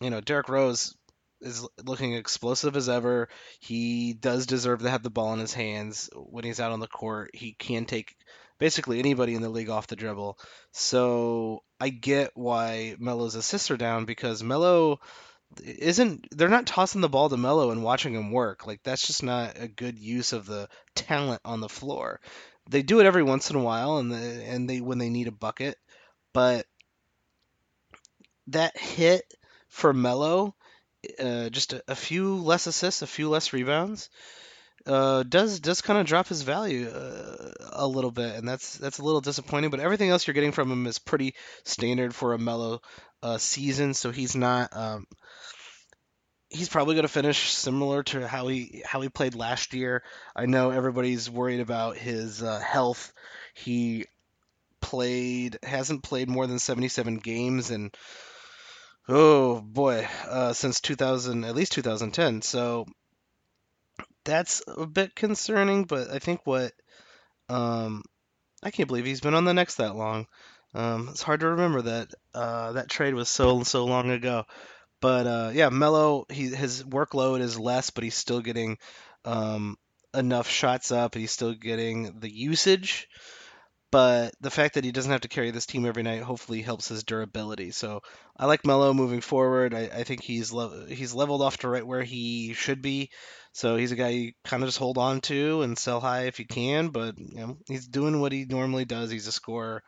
you 0.00 0.10
know, 0.10 0.20
Derrick 0.20 0.50
Rose 0.50 0.94
is 1.40 1.66
looking 1.82 2.14
explosive 2.14 2.76
as 2.76 2.88
ever. 2.88 3.28
He 3.60 4.14
does 4.14 4.46
deserve 4.46 4.82
to 4.82 4.90
have 4.90 5.02
the 5.02 5.10
ball 5.10 5.32
in 5.34 5.40
his 5.40 5.54
hands 5.54 6.10
when 6.14 6.44
he's 6.44 6.60
out 6.60 6.72
on 6.72 6.80
the 6.80 6.86
court. 6.86 7.30
He 7.34 7.52
can 7.52 7.84
take 7.84 8.16
basically 8.58 8.98
anybody 8.98 9.34
in 9.34 9.42
the 9.42 9.48
league 9.48 9.70
off 9.70 9.86
the 9.86 9.96
dribble. 9.96 10.38
So 10.72 11.62
I 11.80 11.90
get 11.90 12.30
why 12.34 12.96
Melo's 12.98 13.34
assists 13.34 13.70
are 13.70 13.76
down 13.76 14.04
because 14.04 14.42
Melo 14.42 15.00
isn't 15.62 16.26
they're 16.36 16.48
not 16.48 16.66
tossing 16.66 17.00
the 17.00 17.08
ball 17.08 17.28
to 17.28 17.36
Melo 17.36 17.70
and 17.70 17.82
watching 17.84 18.14
him 18.14 18.32
work. 18.32 18.66
Like 18.66 18.82
that's 18.82 19.06
just 19.06 19.22
not 19.22 19.54
a 19.58 19.68
good 19.68 19.98
use 19.98 20.32
of 20.32 20.46
the 20.46 20.68
talent 20.94 21.40
on 21.44 21.60
the 21.60 21.68
floor. 21.68 22.20
They 22.70 22.82
do 22.82 23.00
it 23.00 23.06
every 23.06 23.22
once 23.22 23.50
in 23.50 23.56
a 23.56 23.62
while 23.62 23.98
and 23.98 24.10
the, 24.10 24.16
and 24.16 24.68
they 24.68 24.80
when 24.80 24.98
they 24.98 25.10
need 25.10 25.28
a 25.28 25.32
bucket, 25.32 25.76
but 26.32 26.66
that 28.48 28.76
hit 28.78 29.24
for 29.68 29.92
Melo 29.92 30.54
uh, 31.18 31.48
just 31.50 31.72
a, 31.72 31.82
a, 31.88 31.94
few 31.94 32.36
less 32.36 32.66
assists, 32.66 33.02
a 33.02 33.06
few 33.06 33.28
less 33.28 33.52
rebounds, 33.52 34.10
uh, 34.86 35.22
does 35.22 35.60
does 35.60 35.80
kind 35.80 35.98
of 35.98 36.06
drop 36.06 36.28
his 36.28 36.42
value 36.42 36.88
uh, 36.88 37.52
a 37.72 37.86
little 37.86 38.10
bit, 38.10 38.36
and 38.36 38.46
that's 38.46 38.76
that's 38.76 38.98
a 38.98 39.04
little 39.04 39.20
disappointing. 39.20 39.70
But 39.70 39.80
everything 39.80 40.10
else 40.10 40.26
you're 40.26 40.34
getting 40.34 40.52
from 40.52 40.70
him 40.70 40.86
is 40.86 40.98
pretty 40.98 41.34
standard 41.64 42.14
for 42.14 42.34
a 42.34 42.38
Melo 42.38 42.80
uh, 43.22 43.38
season, 43.38 43.94
so 43.94 44.10
he's 44.10 44.36
not. 44.36 44.76
Um, 44.76 45.06
he's 46.50 46.68
probably 46.68 46.94
going 46.94 47.02
to 47.02 47.08
finish 47.08 47.52
similar 47.52 48.02
to 48.04 48.28
how 48.28 48.46
he 48.48 48.82
how 48.86 49.00
he 49.00 49.08
played 49.08 49.34
last 49.34 49.74
year. 49.74 50.02
I 50.36 50.46
know 50.46 50.70
everybody's 50.70 51.30
worried 51.30 51.60
about 51.60 51.96
his 51.96 52.42
uh, 52.42 52.60
health. 52.60 53.12
He 53.54 54.06
played 54.80 55.58
hasn't 55.62 56.02
played 56.02 56.28
more 56.28 56.46
than 56.46 56.58
77 56.58 57.16
games 57.16 57.70
and 57.70 57.96
Oh 59.08 59.60
boy, 59.60 60.08
uh, 60.28 60.52
since 60.54 60.80
2000, 60.80 61.44
at 61.44 61.54
least 61.54 61.72
2010. 61.72 62.42
So 62.42 62.86
that's 64.24 64.62
a 64.66 64.86
bit 64.86 65.14
concerning, 65.14 65.84
but 65.84 66.10
I 66.10 66.18
think 66.18 66.40
what 66.44 66.72
um, 67.48 68.02
I 68.62 68.70
can't 68.70 68.88
believe 68.88 69.04
he's 69.04 69.20
been 69.20 69.34
on 69.34 69.44
the 69.44 69.54
Knicks 69.54 69.76
that 69.76 69.96
long. 69.96 70.26
Um, 70.74 71.08
it's 71.10 71.22
hard 71.22 71.40
to 71.40 71.48
remember 71.48 71.82
that 71.82 72.14
uh, 72.34 72.72
that 72.72 72.90
trade 72.90 73.14
was 73.14 73.28
so 73.28 73.62
so 73.62 73.84
long 73.84 74.10
ago. 74.10 74.44
But 75.00 75.26
uh, 75.26 75.50
yeah, 75.54 75.68
Melo, 75.68 76.26
he 76.30 76.48
his 76.48 76.82
workload 76.82 77.40
is 77.40 77.58
less, 77.58 77.90
but 77.90 78.04
he's 78.04 78.16
still 78.16 78.40
getting 78.40 78.78
um, 79.24 79.76
enough 80.14 80.48
shots 80.48 80.90
up. 80.92 81.14
He's 81.14 81.32
still 81.32 81.54
getting 81.54 82.20
the 82.20 82.30
usage 82.30 83.08
but 83.94 84.34
the 84.40 84.50
fact 84.50 84.74
that 84.74 84.82
he 84.82 84.90
doesn't 84.90 85.12
have 85.12 85.20
to 85.20 85.28
carry 85.28 85.52
this 85.52 85.66
team 85.66 85.86
every 85.86 86.02
night 86.02 86.20
hopefully 86.20 86.62
helps 86.62 86.88
his 86.88 87.04
durability. 87.04 87.70
So 87.70 88.02
I 88.36 88.46
like 88.46 88.66
Melo 88.66 88.92
moving 88.92 89.20
forward. 89.20 89.72
I, 89.72 89.82
I 89.82 90.02
think 90.02 90.20
he's 90.20 90.52
le- 90.52 90.86
he's 90.88 91.14
leveled 91.14 91.42
off 91.42 91.58
to 91.58 91.68
right 91.68 91.86
where 91.86 92.02
he 92.02 92.54
should 92.54 92.82
be. 92.82 93.10
So 93.52 93.76
he's 93.76 93.92
a 93.92 93.96
guy 93.96 94.08
you 94.08 94.32
kind 94.44 94.64
of 94.64 94.66
just 94.68 94.80
hold 94.80 94.98
on 94.98 95.20
to 95.20 95.62
and 95.62 95.78
sell 95.78 96.00
high 96.00 96.22
if 96.22 96.40
you 96.40 96.44
can. 96.44 96.88
But 96.88 97.20
you 97.20 97.36
know, 97.36 97.56
he's 97.68 97.86
doing 97.86 98.20
what 98.20 98.32
he 98.32 98.46
normally 98.46 98.84
does. 98.84 99.12
He's 99.12 99.28
a 99.28 99.32
scorer. 99.32 99.84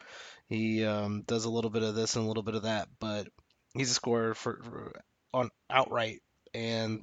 He 0.49 0.85
um, 0.85 1.25
does 1.27 1.45
a 1.45 1.51
little 1.51 1.71
bit 1.71 1.83
of 1.83 1.97
this 1.97 2.15
and 2.15 2.25
a 2.25 2.29
little 2.29 2.45
bit 2.45 2.55
of 2.55 2.63
that, 2.63 2.87
but 3.01 3.27
he's 3.75 3.91
a 3.91 3.95
scorer 3.95 4.35
for, 4.35 4.61
for 4.63 4.93
on 5.35 5.51
outright 5.69 6.21
and 6.55 7.03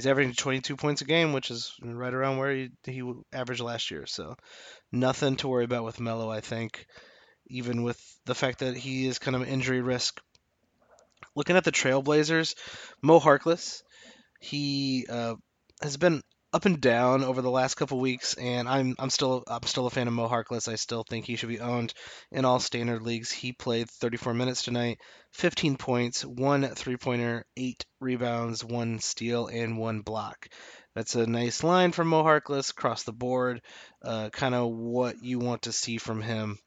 he's 0.00 0.06
averaging 0.06 0.32
22 0.32 0.76
points 0.76 1.02
a 1.02 1.04
game, 1.04 1.34
which 1.34 1.50
is 1.50 1.74
right 1.82 2.14
around 2.14 2.38
where 2.38 2.54
he, 2.54 2.70
he 2.84 3.02
averaged 3.34 3.60
last 3.60 3.90
year. 3.90 4.06
So 4.06 4.34
nothing 4.90 5.36
to 5.36 5.48
worry 5.48 5.64
about 5.64 5.84
with 5.84 6.00
Melo, 6.00 6.30
I 6.30 6.40
think, 6.40 6.86
even 7.48 7.82
with 7.82 8.00
the 8.24 8.34
fact 8.34 8.60
that 8.60 8.76
he 8.76 9.06
is 9.06 9.18
kind 9.18 9.36
of 9.36 9.46
injury 9.46 9.82
risk. 9.82 10.18
Looking 11.36 11.56
at 11.56 11.64
the 11.64 11.70
Trailblazers, 11.70 12.54
Mo 13.02 13.20
Harkless, 13.20 13.82
he 14.40 15.06
uh, 15.06 15.34
has 15.82 15.98
been 15.98 16.22
up 16.52 16.64
and 16.64 16.80
down 16.80 17.22
over 17.22 17.42
the 17.42 17.50
last 17.50 17.76
couple 17.76 18.00
weeks, 18.00 18.34
and 18.34 18.68
I'm 18.68 18.96
I'm 18.98 19.10
still 19.10 19.44
I'm 19.46 19.62
still 19.62 19.86
a 19.86 19.90
fan 19.90 20.08
of 20.08 20.14
Mo 20.14 20.28
Harkless. 20.28 20.68
I 20.70 20.74
still 20.74 21.04
think 21.08 21.24
he 21.24 21.36
should 21.36 21.48
be 21.48 21.60
owned 21.60 21.94
in 22.32 22.44
all 22.44 22.58
standard 22.58 23.02
leagues. 23.02 23.30
He 23.30 23.52
played 23.52 23.88
34 23.88 24.34
minutes 24.34 24.62
tonight, 24.64 24.98
15 25.32 25.76
points, 25.76 26.24
one 26.24 26.66
three-pointer, 26.66 27.44
eight 27.56 27.84
rebounds, 28.00 28.64
one 28.64 28.98
steal, 28.98 29.46
and 29.46 29.78
one 29.78 30.00
block. 30.00 30.48
That's 30.94 31.14
a 31.14 31.26
nice 31.26 31.62
line 31.62 31.92
from 31.92 32.08
Mo 32.08 32.24
Harkless 32.24 32.70
across 32.70 33.04
the 33.04 33.12
board. 33.12 33.62
Uh, 34.02 34.30
kind 34.30 34.54
of 34.54 34.70
what 34.70 35.22
you 35.22 35.38
want 35.38 35.62
to 35.62 35.72
see 35.72 35.98
from 35.98 36.20
him. 36.20 36.58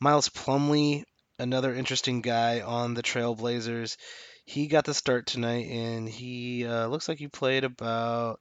Miles 0.00 0.28
Plumlee, 0.28 1.04
another 1.38 1.74
interesting 1.74 2.20
guy 2.20 2.60
on 2.60 2.92
the 2.92 3.02
Trailblazers. 3.02 3.96
He 4.44 4.66
got 4.66 4.84
the 4.84 4.92
start 4.92 5.26
tonight, 5.26 5.68
and 5.70 6.06
he 6.06 6.66
uh, 6.66 6.88
looks 6.88 7.08
like 7.08 7.18
he 7.18 7.28
played 7.28 7.64
about 7.64 8.40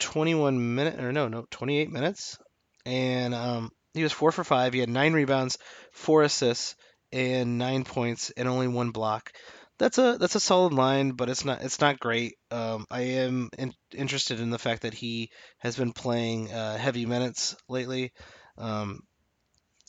21 0.00 0.74
minutes, 0.74 0.98
or 0.98 1.12
no, 1.12 1.28
no, 1.28 1.46
28 1.50 1.90
minutes. 1.90 2.38
And 2.86 3.34
um, 3.34 3.70
he 3.94 4.02
was 4.02 4.12
four 4.12 4.32
for 4.32 4.44
five. 4.44 4.72
He 4.72 4.80
had 4.80 4.88
nine 4.88 5.12
rebounds, 5.12 5.58
four 5.92 6.22
assists, 6.22 6.76
and 7.12 7.58
nine 7.58 7.84
points, 7.84 8.30
and 8.36 8.48
only 8.48 8.68
one 8.68 8.90
block. 8.90 9.32
That's 9.78 9.98
a 9.98 10.18
that's 10.18 10.36
a 10.36 10.40
solid 10.40 10.72
line, 10.72 11.12
but 11.12 11.28
it's 11.28 11.44
not 11.44 11.62
it's 11.62 11.80
not 11.80 11.98
great. 11.98 12.34
Um, 12.50 12.86
I 12.90 13.00
am 13.00 13.50
in, 13.58 13.72
interested 13.92 14.40
in 14.40 14.50
the 14.50 14.58
fact 14.58 14.82
that 14.82 14.94
he 14.94 15.30
has 15.58 15.76
been 15.76 15.92
playing 15.92 16.52
uh, 16.52 16.76
heavy 16.76 17.06
minutes 17.06 17.56
lately, 17.68 18.12
um, 18.56 19.00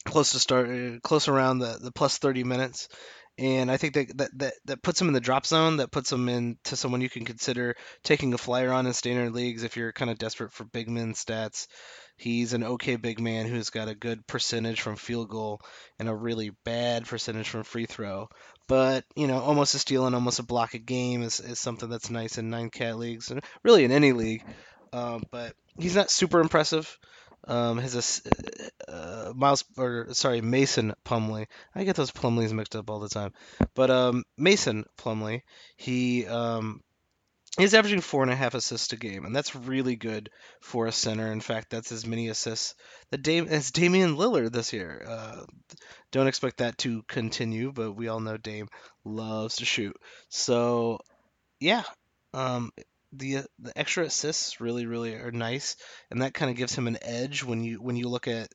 close 0.06 0.32
to 0.32 0.40
start 0.40 0.70
uh, 0.70 1.00
close 1.04 1.28
around 1.28 1.60
the, 1.60 1.78
the 1.80 1.92
plus 1.92 2.18
30 2.18 2.44
minutes, 2.44 2.90
and 3.38 3.70
I 3.70 3.78
think 3.78 3.96
that, 3.96 4.18
that 4.18 4.40
that 4.40 4.54
that 4.66 4.82
puts 4.82 5.02
him 5.02 5.08
in 5.08 5.14
the 5.14 5.20
drop 5.20 5.46
zone. 5.46 5.78
That 5.78 5.92
puts 5.92 6.12
him 6.12 6.30
into 6.30 6.76
someone 6.78 7.02
you 7.02 7.10
can 7.10 7.26
consider 7.26 7.76
taking 8.04 8.34
a 8.34 8.38
flyer 8.38 8.72
on 8.72 8.88
in 8.88 8.94
standard 8.94 9.34
leagues 9.34 9.64
if 9.64 9.76
you're 9.76 9.92
kind 9.92 10.10
of 10.10 10.18
desperate 10.18 10.54
for 10.54 10.64
big 10.64 10.90
men 10.90 11.14
stats. 11.14 11.68
He's 12.18 12.54
an 12.54 12.64
okay 12.64 12.96
big 12.96 13.20
man 13.20 13.46
who's 13.46 13.72
got 13.72 13.90
a 13.90 13.96
good 13.96 14.26
percentage 14.26 14.80
from 14.80 14.96
field 14.96 15.28
goal 15.28 15.60
and 16.00 16.08
a 16.08 16.16
really 16.16 16.52
bad 16.64 17.06
percentage 17.06 17.50
from 17.50 17.64
free 17.64 17.88
throw. 17.88 18.30
But 18.70 19.04
you 19.18 19.28
know, 19.28 19.40
almost 19.40 19.76
a 19.76 19.80
steal 19.80 20.06
and 20.06 20.16
almost 20.16 20.40
a 20.40 20.44
block 20.44 20.74
a 20.74 20.80
game 20.80 21.22
is, 21.22 21.42
is 21.42 21.60
something 21.60 21.90
that's 21.90 22.10
nice 22.10 22.38
in 22.38 22.50
nine 22.50 22.70
cat 22.70 22.98
leagues 22.98 23.32
and 23.32 23.44
really 23.64 23.84
in 23.84 23.92
any 23.92 24.14
league. 24.14 24.44
Um, 24.94 25.24
but 25.30 25.54
he's 25.78 25.96
not 25.96 26.10
super 26.10 26.40
impressive. 26.40 26.98
Um, 27.48 27.78
his 27.78 28.22
uh, 28.88 29.32
Miles 29.36 29.64
or 29.78 30.08
sorry 30.14 30.42
Mason 30.42 30.94
Plumlee. 31.06 31.48
I 31.76 31.84
get 31.84 31.96
those 31.96 32.12
Plumlees 32.12 32.54
mixed 32.54 32.76
up 32.76 32.90
all 32.90 33.00
the 33.00 33.10
time, 33.10 33.34
but 33.76 33.90
um, 33.92 34.24
Mason 34.38 34.86
Plumlee 34.98 35.42
He 35.76 36.26
um, 36.26 36.82
he's 37.58 37.74
averaging 37.74 38.02
four 38.02 38.24
and 38.24 38.32
a 38.32 38.36
half 38.36 38.54
assists 38.54 38.92
a 38.94 38.98
game, 38.98 39.26
and 39.26 39.36
that's 39.36 39.56
really 39.56 39.96
good 39.96 40.30
for 40.60 40.88
a 40.88 40.92
center. 40.92 41.32
In 41.32 41.42
fact, 41.42 41.70
that's 41.70 41.92
as 41.92 42.06
many 42.06 42.30
assists 42.30 42.76
that 43.12 43.22
Dame 43.22 43.48
as 43.48 43.72
Damian 43.72 44.18
Lillard 44.18 44.52
this 44.52 44.74
year. 44.74 45.06
Uh, 45.08 45.44
don't 46.12 46.28
expect 46.28 46.58
that 46.58 46.78
to 46.80 47.04
continue, 47.04 47.72
but 47.72 47.94
we 47.94 48.08
all 48.08 48.20
know 48.20 48.38
Dame 48.38 48.68
loves 49.04 49.58
to 49.58 49.66
shoot. 49.66 49.96
So 50.30 51.00
yeah, 51.60 51.84
um, 52.34 52.72
the 53.18 53.38
uh, 53.38 53.44
the 53.60 53.78
extra 53.78 54.06
assists 54.06 54.62
really 54.62 54.86
really 54.86 55.16
are 55.16 55.32
nice, 55.32 55.76
and 56.12 56.22
that 56.22 56.34
kind 56.34 56.52
of 56.52 56.58
gives 56.58 56.76
him 56.76 56.88
an 56.88 56.98
edge 57.02 57.44
when 57.44 57.64
you 57.64 57.82
when 57.82 57.96
you 57.96 58.10
look 58.10 58.28
at 58.28 58.50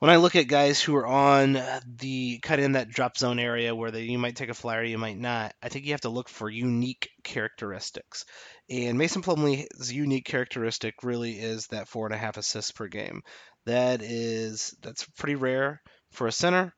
when 0.00 0.10
I 0.10 0.16
look 0.16 0.34
at 0.34 0.48
guys 0.48 0.80
who 0.80 0.96
are 0.96 1.06
on 1.06 1.58
the 1.98 2.38
kind 2.38 2.58
of 2.58 2.64
in 2.64 2.72
that 2.72 2.88
drop 2.88 3.18
zone 3.18 3.38
area 3.38 3.74
where 3.74 3.90
they, 3.90 4.04
you 4.04 4.18
might 4.18 4.34
take 4.34 4.48
a 4.48 4.54
flyer, 4.54 4.82
you 4.82 4.96
might 4.96 5.18
not. 5.18 5.52
I 5.62 5.68
think 5.68 5.84
you 5.84 5.92
have 5.92 6.00
to 6.02 6.08
look 6.08 6.30
for 6.30 6.48
unique 6.48 7.10
characteristics, 7.22 8.24
and 8.68 8.96
Mason 8.96 9.22
Plumlee's 9.22 9.92
unique 9.92 10.24
characteristic 10.24 10.94
really 11.02 11.32
is 11.32 11.66
that 11.68 11.88
four 11.88 12.06
and 12.06 12.14
a 12.14 12.18
half 12.18 12.38
assists 12.38 12.72
per 12.72 12.88
game. 12.88 13.22
That 13.66 14.00
is 14.00 14.74
that's 14.80 15.04
pretty 15.18 15.34
rare 15.34 15.82
for 16.12 16.26
a 16.26 16.32
center, 16.32 16.74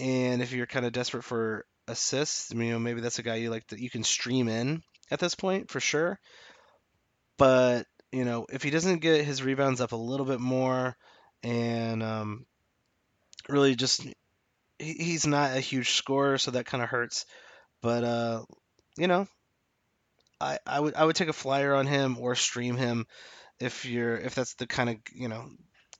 and 0.00 0.42
if 0.42 0.52
you're 0.52 0.66
kind 0.66 0.84
of 0.84 0.92
desperate 0.92 1.24
for 1.24 1.64
assists, 1.86 2.50
you 2.50 2.72
know 2.72 2.78
maybe 2.80 3.00
that's 3.00 3.20
a 3.20 3.22
guy 3.22 3.36
you 3.36 3.50
like 3.50 3.68
that 3.68 3.78
you 3.78 3.88
can 3.88 4.02
stream 4.02 4.48
in 4.48 4.82
at 5.10 5.20
this 5.20 5.34
point 5.34 5.70
for 5.70 5.80
sure. 5.80 6.18
But 7.36 7.86
you 8.12 8.24
know, 8.24 8.46
if 8.50 8.62
he 8.62 8.70
doesn't 8.70 9.00
get 9.00 9.24
his 9.24 9.42
rebounds 9.42 9.80
up 9.80 9.92
a 9.92 9.96
little 9.96 10.26
bit 10.26 10.40
more, 10.40 10.96
and 11.42 12.02
um, 12.02 12.46
really 13.48 13.74
just 13.74 14.02
he, 14.78 14.92
he's 14.92 15.26
not 15.26 15.56
a 15.56 15.60
huge 15.60 15.90
scorer, 15.90 16.38
so 16.38 16.52
that 16.52 16.66
kind 16.66 16.82
of 16.82 16.88
hurts. 16.88 17.26
But 17.82 18.04
uh, 18.04 18.42
you 18.96 19.06
know, 19.06 19.28
I, 20.40 20.58
I 20.66 20.80
would 20.80 20.94
I 20.94 21.04
would 21.04 21.16
take 21.16 21.28
a 21.28 21.34
flyer 21.34 21.74
on 21.74 21.86
him 21.86 22.18
or 22.18 22.34
stream 22.34 22.76
him 22.76 23.06
if 23.60 23.84
you're 23.84 24.16
if 24.16 24.34
that's 24.34 24.54
the 24.54 24.66
kind 24.66 24.90
of 24.90 24.96
you 25.12 25.28
know 25.28 25.46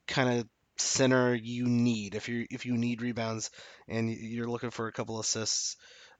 kind 0.06 0.40
of 0.40 0.48
center 0.78 1.34
you 1.34 1.66
need 1.66 2.14
if 2.14 2.28
you 2.28 2.46
if 2.50 2.64
you 2.64 2.76
need 2.76 3.02
rebounds 3.02 3.50
and 3.88 4.10
you're 4.10 4.48
looking 4.48 4.70
for 4.70 4.86
a 4.86 4.92
couple 4.92 5.18
assists 5.18 5.76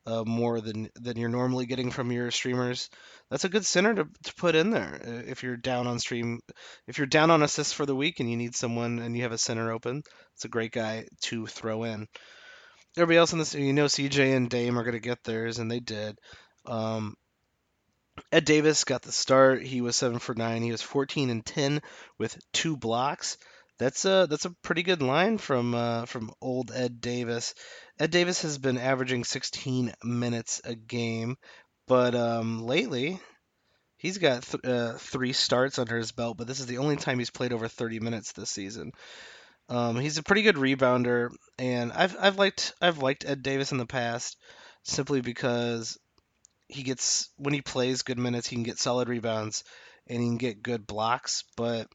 uh, 0.09 0.25
more 0.25 0.61
than 0.61 0.89
than 0.95 1.19
you're 1.19 1.29
normally 1.29 1.67
getting 1.67 1.91
from 1.91 2.11
your 2.11 2.31
streamers. 2.31 2.89
That's 3.31 3.45
a 3.45 3.51
good 3.51 3.67
center 3.67 3.95
to, 3.95 4.05
to 4.25 4.35
put 4.35 4.55
in 4.55 4.71
there 4.71 5.01
uh, 5.07 5.31
if 5.31 5.43
you're 5.43 5.57
down 5.59 5.87
on 5.87 5.99
stream. 5.99 6.41
If 6.87 6.97
you're 6.97 7.07
down 7.07 7.31
on 7.31 7.43
assists 7.43 7.75
for 7.75 7.85
the 7.85 7.95
week 7.95 8.21
and 8.21 8.31
you 8.31 8.37
need 8.37 8.57
someone 8.57 9.01
and 9.01 9.15
you 9.15 9.25
have 9.25 9.33
a 9.33 9.39
center 9.39 9.71
open, 9.71 10.03
it's 10.35 10.47
a 10.47 10.49
great 10.49 10.73
guy 10.73 11.07
to 11.25 11.47
throw 11.47 11.85
in. 11.85 12.07
Everybody 12.97 13.19
else 13.19 13.33
in 13.35 13.39
this, 13.39 13.55
you 13.55 13.75
know, 13.75 13.85
CJ 13.85 14.35
and 14.35 14.49
Dame 14.49 14.79
are 14.79 14.83
going 14.83 14.95
to 14.95 15.01
get 15.01 15.23
theirs, 15.25 15.59
and 15.59 15.71
they 15.71 15.81
did. 15.81 16.19
Um, 16.65 17.15
Ed 18.33 18.47
Davis 18.47 18.85
got 18.85 19.03
the 19.03 19.13
start. 19.13 19.63
He 19.63 19.83
was 19.83 19.95
seven 19.95 20.19
for 20.19 20.35
nine. 20.35 20.63
He 20.63 20.73
was 20.73 20.83
14 20.83 21.31
and 21.31 21.45
10 21.45 21.81
with 22.19 22.37
two 22.53 22.77
blocks. 22.77 23.37
That's 23.79 24.05
a 24.05 24.27
that's 24.29 24.45
a 24.45 24.55
pretty 24.63 24.83
good 24.83 25.03
line 25.03 25.39
from 25.39 25.75
uh, 25.75 26.07
from 26.07 26.33
old 26.41 26.73
Ed 26.75 27.01
Davis. 27.01 27.55
Ed 27.99 28.11
Davis 28.11 28.43
has 28.43 28.59
been 28.59 28.79
averaging 28.79 29.25
16 29.25 29.95
minutes 30.03 30.61
a 30.65 30.75
game, 30.75 31.37
but 31.87 32.15
um, 32.15 32.63
lately 32.63 33.21
he's 33.99 34.19
got 34.19 34.43
th- 34.43 34.65
uh, 34.65 34.95
three 34.95 35.33
starts 35.33 35.79
under 35.79 35.97
his 35.97 36.13
belt. 36.13 36.37
But 36.39 36.47
this 36.47 36.61
is 36.61 36.67
the 36.67 36.79
only 36.79 36.97
time 36.97 37.19
he's 37.19 37.31
played 37.31 37.53
over 37.53 37.69
30 37.69 38.01
minutes 38.01 38.33
this 38.33 38.51
season. 38.51 38.93
Um, 39.69 39.97
he's 39.97 40.19
a 40.19 40.23
pretty 40.23 40.43
good 40.43 40.57
rebounder, 40.57 41.31
and 41.59 41.93
I've 41.93 42.17
I've 42.19 42.39
liked 42.39 42.73
I've 42.81 42.99
liked 42.99 43.25
Ed 43.27 43.43
Davis 43.43 43.73
in 43.73 43.79
the 43.79 43.87
past 43.87 44.37
simply 44.83 45.21
because 45.21 45.99
he 46.69 46.83
gets 46.83 47.31
when 47.37 47.55
he 47.55 47.63
plays 47.63 48.03
good 48.03 48.19
minutes, 48.19 48.49
he 48.49 48.57
can 48.57 48.63
get 48.63 48.79
solid 48.79 49.09
rebounds 49.09 49.65
and 50.07 50.21
he 50.21 50.29
can 50.29 50.39
get 50.39 50.63
good 50.63 50.87
blocks. 50.87 51.45
But 51.57 51.89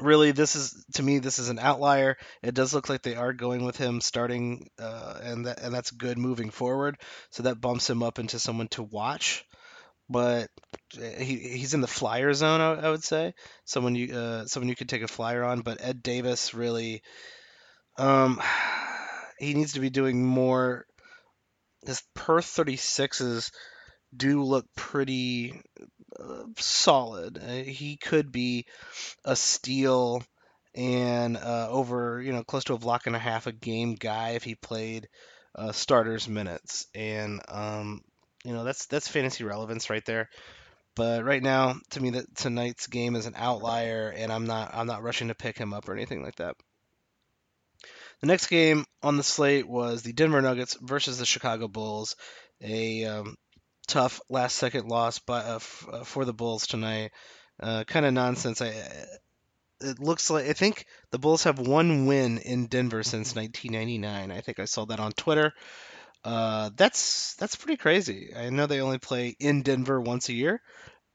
really 0.00 0.32
this 0.32 0.56
is 0.56 0.84
to 0.94 1.02
me 1.02 1.18
this 1.18 1.38
is 1.38 1.48
an 1.48 1.58
outlier. 1.58 2.16
It 2.42 2.54
does 2.54 2.74
look 2.74 2.88
like 2.88 3.02
they 3.02 3.16
are 3.16 3.32
going 3.32 3.64
with 3.64 3.76
him 3.76 4.00
starting 4.00 4.68
uh, 4.78 5.18
and 5.22 5.46
that, 5.46 5.60
and 5.60 5.74
that's 5.74 5.90
good 5.90 6.18
moving 6.18 6.50
forward. 6.50 6.96
So 7.30 7.44
that 7.44 7.60
bumps 7.60 7.88
him 7.88 8.02
up 8.02 8.18
into 8.18 8.38
someone 8.38 8.68
to 8.68 8.82
watch. 8.82 9.44
But 10.08 10.48
he, 10.92 11.36
he's 11.36 11.74
in 11.74 11.80
the 11.80 11.86
flyer 11.86 12.34
zone 12.34 12.60
I, 12.60 12.86
I 12.86 12.90
would 12.90 13.04
say. 13.04 13.34
Someone 13.64 13.94
you 13.94 14.14
uh, 14.14 14.46
someone 14.46 14.68
you 14.68 14.76
could 14.76 14.88
take 14.88 15.02
a 15.02 15.08
flyer 15.08 15.44
on. 15.44 15.60
But 15.60 15.78
Ed 15.80 16.02
Davis 16.02 16.54
really 16.54 17.02
um 17.98 18.40
he 19.38 19.54
needs 19.54 19.74
to 19.74 19.80
be 19.80 19.90
doing 19.90 20.24
more. 20.24 20.86
His 21.84 22.02
per 22.14 22.40
36s 22.40 23.50
do 24.14 24.42
look 24.42 24.66
pretty 24.76 25.60
uh, 26.18 26.44
solid. 26.58 27.38
Uh, 27.38 27.62
he 27.64 27.96
could 27.96 28.32
be 28.32 28.66
a 29.24 29.36
steal 29.36 30.22
and 30.74 31.36
uh, 31.36 31.68
over, 31.70 32.20
you 32.20 32.32
know, 32.32 32.42
close 32.42 32.64
to 32.64 32.74
a 32.74 32.78
block 32.78 33.06
and 33.06 33.16
a 33.16 33.20
half 33.20 33.46
a 33.46 33.52
game 33.52 33.94
guy 33.94 34.30
if 34.30 34.44
he 34.44 34.54
played 34.54 35.08
uh, 35.54 35.72
starters 35.72 36.28
minutes. 36.28 36.86
And 36.94 37.40
um, 37.48 38.02
you 38.44 38.52
know, 38.52 38.64
that's 38.64 38.86
that's 38.86 39.08
fantasy 39.08 39.44
relevance 39.44 39.90
right 39.90 40.04
there. 40.04 40.28
But 40.94 41.24
right 41.24 41.42
now, 41.42 41.76
to 41.90 42.02
me, 42.02 42.10
that 42.10 42.36
tonight's 42.36 42.86
game 42.86 43.16
is 43.16 43.26
an 43.26 43.34
outlier, 43.36 44.12
and 44.14 44.30
I'm 44.30 44.46
not 44.46 44.72
I'm 44.74 44.86
not 44.86 45.02
rushing 45.02 45.28
to 45.28 45.34
pick 45.34 45.56
him 45.56 45.72
up 45.72 45.88
or 45.88 45.94
anything 45.94 46.22
like 46.22 46.36
that. 46.36 46.56
The 48.20 48.26
next 48.26 48.46
game 48.46 48.84
on 49.02 49.16
the 49.16 49.22
slate 49.22 49.66
was 49.66 50.02
the 50.02 50.12
Denver 50.12 50.42
Nuggets 50.42 50.76
versus 50.80 51.18
the 51.18 51.26
Chicago 51.26 51.66
Bulls. 51.66 52.14
A 52.60 53.04
um, 53.04 53.36
tough 53.86 54.20
last 54.28 54.56
second 54.56 54.88
loss 54.88 55.18
by, 55.18 55.40
uh, 55.40 55.56
f- 55.56 55.86
uh, 55.90 56.04
for 56.04 56.24
the 56.24 56.32
Bulls 56.34 56.66
tonight. 56.66 57.12
Uh, 57.60 57.84
kind 57.84 58.06
of 58.06 58.12
nonsense. 58.14 58.60
I, 58.60 58.72
it 59.80 59.98
looks 59.98 60.30
like 60.30 60.46
I 60.46 60.52
think 60.52 60.86
the 61.10 61.18
Bulls 61.18 61.44
have 61.44 61.58
one 61.58 62.06
win 62.06 62.38
in 62.38 62.66
Denver 62.66 63.02
since 63.02 63.34
1999. 63.34 64.30
I 64.30 64.40
think 64.40 64.60
I 64.60 64.64
saw 64.64 64.84
that 64.86 65.00
on 65.00 65.12
Twitter. 65.12 65.52
Uh, 66.24 66.70
that's 66.76 67.34
that's 67.36 67.56
pretty 67.56 67.78
crazy. 67.78 68.32
I 68.36 68.50
know 68.50 68.66
they 68.66 68.80
only 68.80 68.98
play 68.98 69.36
in 69.40 69.62
Denver 69.62 70.00
once 70.00 70.28
a 70.28 70.34
year, 70.34 70.62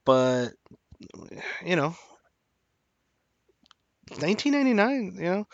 but 0.06 0.50
you 1.66 1.76
know, 1.76 1.96
1999. 4.20 5.16
You 5.18 5.24
know, 5.24 5.48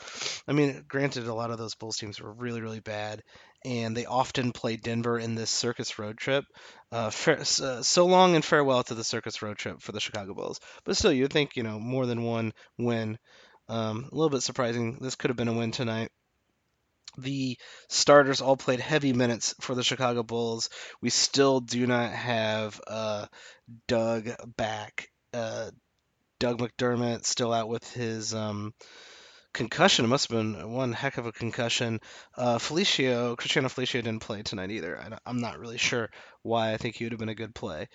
I 0.47 0.53
mean, 0.53 0.85
granted, 0.87 1.27
a 1.27 1.33
lot 1.33 1.51
of 1.51 1.57
those 1.57 1.75
Bulls 1.75 1.97
teams 1.97 2.19
were 2.21 2.33
really 2.33 2.61
really 2.61 2.79
bad, 2.79 3.23
and 3.65 3.95
they 3.95 4.05
often 4.05 4.51
play 4.51 4.75
Denver 4.75 5.17
in 5.17 5.35
this 5.35 5.49
circus 5.49 5.97
road 5.99 6.17
trip. 6.17 6.45
Uh, 6.91 7.09
fa- 7.09 7.45
so 7.45 8.05
long 8.05 8.35
and 8.35 8.43
farewell 8.45 8.83
to 8.83 8.95
the 8.95 9.03
circus 9.03 9.41
road 9.41 9.57
trip 9.57 9.81
for 9.81 9.91
the 9.91 9.99
Chicago 9.99 10.33
Bulls. 10.33 10.59
But 10.83 10.97
still, 10.97 11.11
you'd 11.13 11.33
think 11.33 11.55
you 11.55 11.63
know 11.63 11.79
more 11.79 12.05
than 12.05 12.23
one 12.23 12.53
win. 12.77 13.17
Um, 13.69 14.09
a 14.11 14.15
little 14.15 14.29
bit 14.29 14.43
surprising. 14.43 14.97
This 15.01 15.15
could 15.15 15.29
have 15.29 15.37
been 15.37 15.47
a 15.47 15.53
win 15.53 15.71
tonight. 15.71 16.11
The 17.17 17.57
starters 17.89 18.41
all 18.41 18.57
played 18.57 18.79
heavy 18.79 19.13
minutes 19.13 19.53
for 19.61 19.75
the 19.75 19.83
Chicago 19.83 20.23
Bulls. 20.23 20.69
We 21.01 21.09
still 21.09 21.59
do 21.59 21.85
not 21.85 22.11
have 22.11 22.81
uh, 22.87 23.27
Doug 23.87 24.29
back. 24.57 25.09
Uh, 25.31 25.69
Doug 26.39 26.59
McDermott 26.59 27.25
still 27.25 27.53
out 27.53 27.69
with 27.69 27.89
his 27.93 28.33
um, 28.33 28.73
concussion. 29.53 30.05
It 30.05 30.09
must 30.09 30.29
have 30.29 30.37
been 30.37 30.71
one 30.71 30.93
heck 30.93 31.17
of 31.17 31.25
a 31.25 31.31
concussion. 31.31 32.01
Uh, 32.35 32.57
Felicio, 32.57 33.37
Cristiano 33.37 33.69
Felicio 33.69 34.03
didn't 34.03 34.19
play 34.19 34.41
tonight 34.41 34.71
either. 34.71 34.99
I, 34.99 35.29
am 35.29 35.39
not 35.39 35.59
really 35.59 35.77
sure 35.77 36.09
why. 36.41 36.73
I 36.73 36.77
think 36.77 36.95
he 36.95 37.05
would 37.05 37.13
have 37.13 37.19
been 37.19 37.29
a 37.29 37.35
good 37.35 37.55
play. 37.55 37.87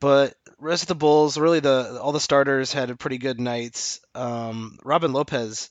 But 0.00 0.34
rest 0.58 0.82
of 0.82 0.88
the 0.88 0.94
Bulls, 0.94 1.38
really 1.38 1.60
the 1.60 1.98
all 2.02 2.12
the 2.12 2.20
starters 2.20 2.72
had 2.72 2.98
pretty 2.98 3.18
good 3.18 3.40
nights. 3.40 4.00
Um, 4.14 4.78
Robin 4.84 5.12
Lopez 5.12 5.70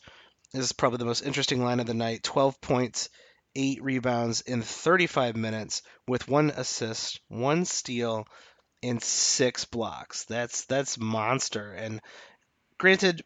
is 0.53 0.71
probably 0.71 0.97
the 0.97 1.05
most 1.05 1.21
interesting 1.21 1.63
line 1.63 1.79
of 1.79 1.85
the 1.85 1.93
night. 1.93 2.23
12 2.23 2.59
points, 2.59 3.09
eight 3.55 3.83
rebounds 3.83 4.41
in 4.41 4.61
35 4.61 5.35
minutes 5.35 5.83
with 6.07 6.27
one 6.27 6.49
assist, 6.49 7.19
one 7.27 7.65
steal, 7.65 8.25
and 8.81 9.01
six 9.01 9.65
blocks. 9.65 10.25
That's 10.25 10.65
that's 10.65 10.97
monster. 10.97 11.71
And 11.71 12.01
granted, 12.77 13.23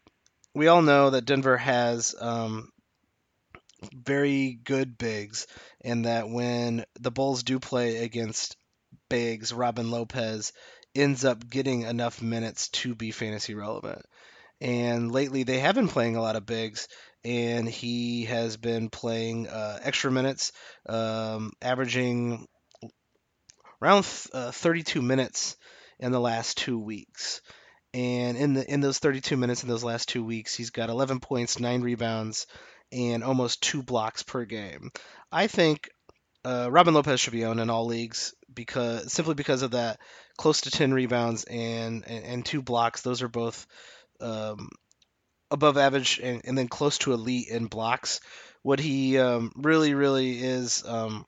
we 0.54 0.68
all 0.68 0.82
know 0.82 1.10
that 1.10 1.24
Denver 1.26 1.56
has 1.56 2.14
um, 2.18 2.70
very 3.92 4.58
good 4.64 4.98
bigs, 4.98 5.46
and 5.82 6.04
that 6.04 6.28
when 6.28 6.84
the 6.98 7.10
Bulls 7.10 7.42
do 7.42 7.58
play 7.58 7.98
against 7.98 8.56
bigs, 9.08 9.52
Robin 9.52 9.90
Lopez 9.90 10.52
ends 10.94 11.24
up 11.24 11.48
getting 11.48 11.82
enough 11.82 12.20
minutes 12.20 12.68
to 12.68 12.94
be 12.94 13.10
fantasy 13.10 13.54
relevant. 13.54 14.04
And 14.60 15.10
lately, 15.10 15.44
they 15.44 15.60
have 15.60 15.74
been 15.74 15.88
playing 15.88 16.16
a 16.16 16.20
lot 16.22 16.36
of 16.36 16.44
bigs, 16.44 16.88
and 17.24 17.68
he 17.68 18.24
has 18.24 18.56
been 18.56 18.90
playing 18.90 19.48
uh, 19.48 19.78
extra 19.82 20.10
minutes, 20.10 20.52
um, 20.86 21.52
averaging 21.62 22.46
around 23.80 24.06
uh, 24.32 24.50
32 24.50 25.00
minutes 25.00 25.56
in 25.98 26.12
the 26.12 26.20
last 26.20 26.58
two 26.58 26.78
weeks. 26.78 27.40
And 27.92 28.36
in 28.36 28.54
the 28.54 28.72
in 28.72 28.80
those 28.80 28.98
32 28.98 29.36
minutes 29.36 29.62
in 29.62 29.68
those 29.68 29.84
last 29.84 30.08
two 30.08 30.24
weeks, 30.24 30.54
he's 30.54 30.70
got 30.70 30.90
11 30.90 31.20
points, 31.20 31.58
nine 31.58 31.82
rebounds, 31.82 32.46
and 32.92 33.24
almost 33.24 33.62
two 33.62 33.82
blocks 33.82 34.22
per 34.22 34.44
game. 34.44 34.92
I 35.32 35.48
think 35.48 35.90
uh, 36.44 36.68
Robin 36.70 36.94
Lopez 36.94 37.20
should 37.20 37.32
be 37.32 37.44
owned 37.44 37.60
in 37.60 37.68
all 37.68 37.86
leagues 37.86 38.34
because 38.52 39.12
simply 39.12 39.34
because 39.34 39.62
of 39.62 39.72
that 39.72 39.98
close 40.36 40.62
to 40.62 40.70
10 40.70 40.94
rebounds 40.94 41.44
and 41.44 42.04
and, 42.06 42.24
and 42.24 42.46
two 42.46 42.62
blocks. 42.62 43.02
Those 43.02 43.22
are 43.22 43.28
both 43.28 43.66
um, 44.20 44.68
above 45.50 45.76
average 45.76 46.20
and, 46.22 46.42
and, 46.44 46.56
then 46.56 46.68
close 46.68 46.98
to 46.98 47.12
elite 47.12 47.48
in 47.48 47.66
blocks. 47.66 48.20
What 48.62 48.78
he 48.78 49.18
um, 49.18 49.52
really, 49.56 49.94
really 49.94 50.38
is 50.38 50.84
um, 50.86 51.26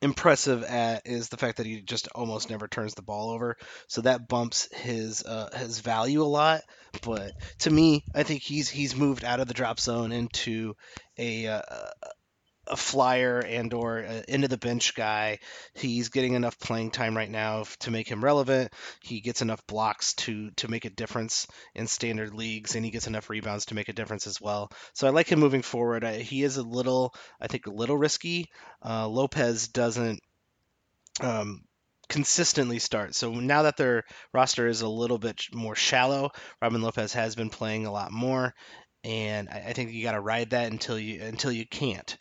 impressive 0.00 0.62
at 0.62 1.06
is 1.06 1.28
the 1.28 1.36
fact 1.36 1.58
that 1.58 1.66
he 1.66 1.80
just 1.80 2.08
almost 2.14 2.50
never 2.50 2.68
turns 2.68 2.94
the 2.94 3.02
ball 3.02 3.30
over. 3.30 3.56
So 3.88 4.02
that 4.02 4.28
bumps 4.28 4.68
his 4.74 5.24
uh, 5.24 5.50
his 5.56 5.80
value 5.80 6.22
a 6.22 6.24
lot. 6.24 6.62
But 7.02 7.32
to 7.60 7.70
me, 7.70 8.04
I 8.14 8.22
think 8.22 8.42
he's 8.42 8.68
he's 8.68 8.96
moved 8.96 9.24
out 9.24 9.40
of 9.40 9.48
the 9.48 9.54
drop 9.54 9.80
zone 9.80 10.12
into 10.12 10.74
a 11.16 11.46
uh, 11.46 11.62
a 12.70 12.76
flyer 12.76 13.38
and 13.38 13.72
or 13.72 13.98
into 13.98 14.48
the 14.48 14.58
bench 14.58 14.94
guy. 14.94 15.38
He's 15.74 16.08
getting 16.08 16.34
enough 16.34 16.58
playing 16.58 16.90
time 16.90 17.16
right 17.16 17.30
now 17.30 17.64
to 17.80 17.90
make 17.90 18.08
him 18.08 18.24
relevant. 18.24 18.72
He 19.00 19.20
gets 19.20 19.42
enough 19.42 19.66
blocks 19.66 20.14
to 20.14 20.50
to 20.56 20.68
make 20.68 20.84
a 20.84 20.90
difference 20.90 21.46
in 21.74 21.86
standard 21.86 22.34
leagues, 22.34 22.74
and 22.74 22.84
he 22.84 22.90
gets 22.90 23.06
enough 23.06 23.30
rebounds 23.30 23.66
to 23.66 23.74
make 23.74 23.88
a 23.88 23.92
difference 23.94 24.26
as 24.26 24.40
well. 24.40 24.70
So 24.94 25.06
I 25.06 25.10
like 25.10 25.30
him 25.30 25.40
moving 25.40 25.62
forward. 25.62 26.04
I, 26.04 26.18
he 26.18 26.42
is 26.42 26.56
a 26.56 26.62
little, 26.62 27.14
I 27.40 27.46
think, 27.46 27.66
a 27.66 27.72
little 27.72 27.96
risky. 27.96 28.50
Uh, 28.84 29.08
Lopez 29.08 29.68
doesn't. 29.68 30.20
Um, 31.20 31.62
consistently 32.08 32.78
start. 32.78 33.14
So 33.14 33.34
now 33.34 33.62
that 33.62 33.76
their 33.76 34.04
roster 34.32 34.66
is 34.66 34.80
a 34.80 34.88
little 34.88 35.18
bit 35.18 35.42
more 35.52 35.74
shallow, 35.74 36.30
Robin 36.60 36.80
Lopez 36.80 37.12
has 37.12 37.34
been 37.34 37.50
playing 37.50 37.86
a 37.86 37.92
lot 37.92 38.10
more, 38.10 38.54
and 39.04 39.48
I, 39.48 39.66
I 39.68 39.72
think 39.72 39.92
you 39.92 40.02
got 40.02 40.12
to 40.12 40.20
ride 40.20 40.50
that 40.50 40.72
until 40.72 40.98
you 40.98 41.22
until 41.22 41.52
you 41.52 41.66
can't. 41.66 42.16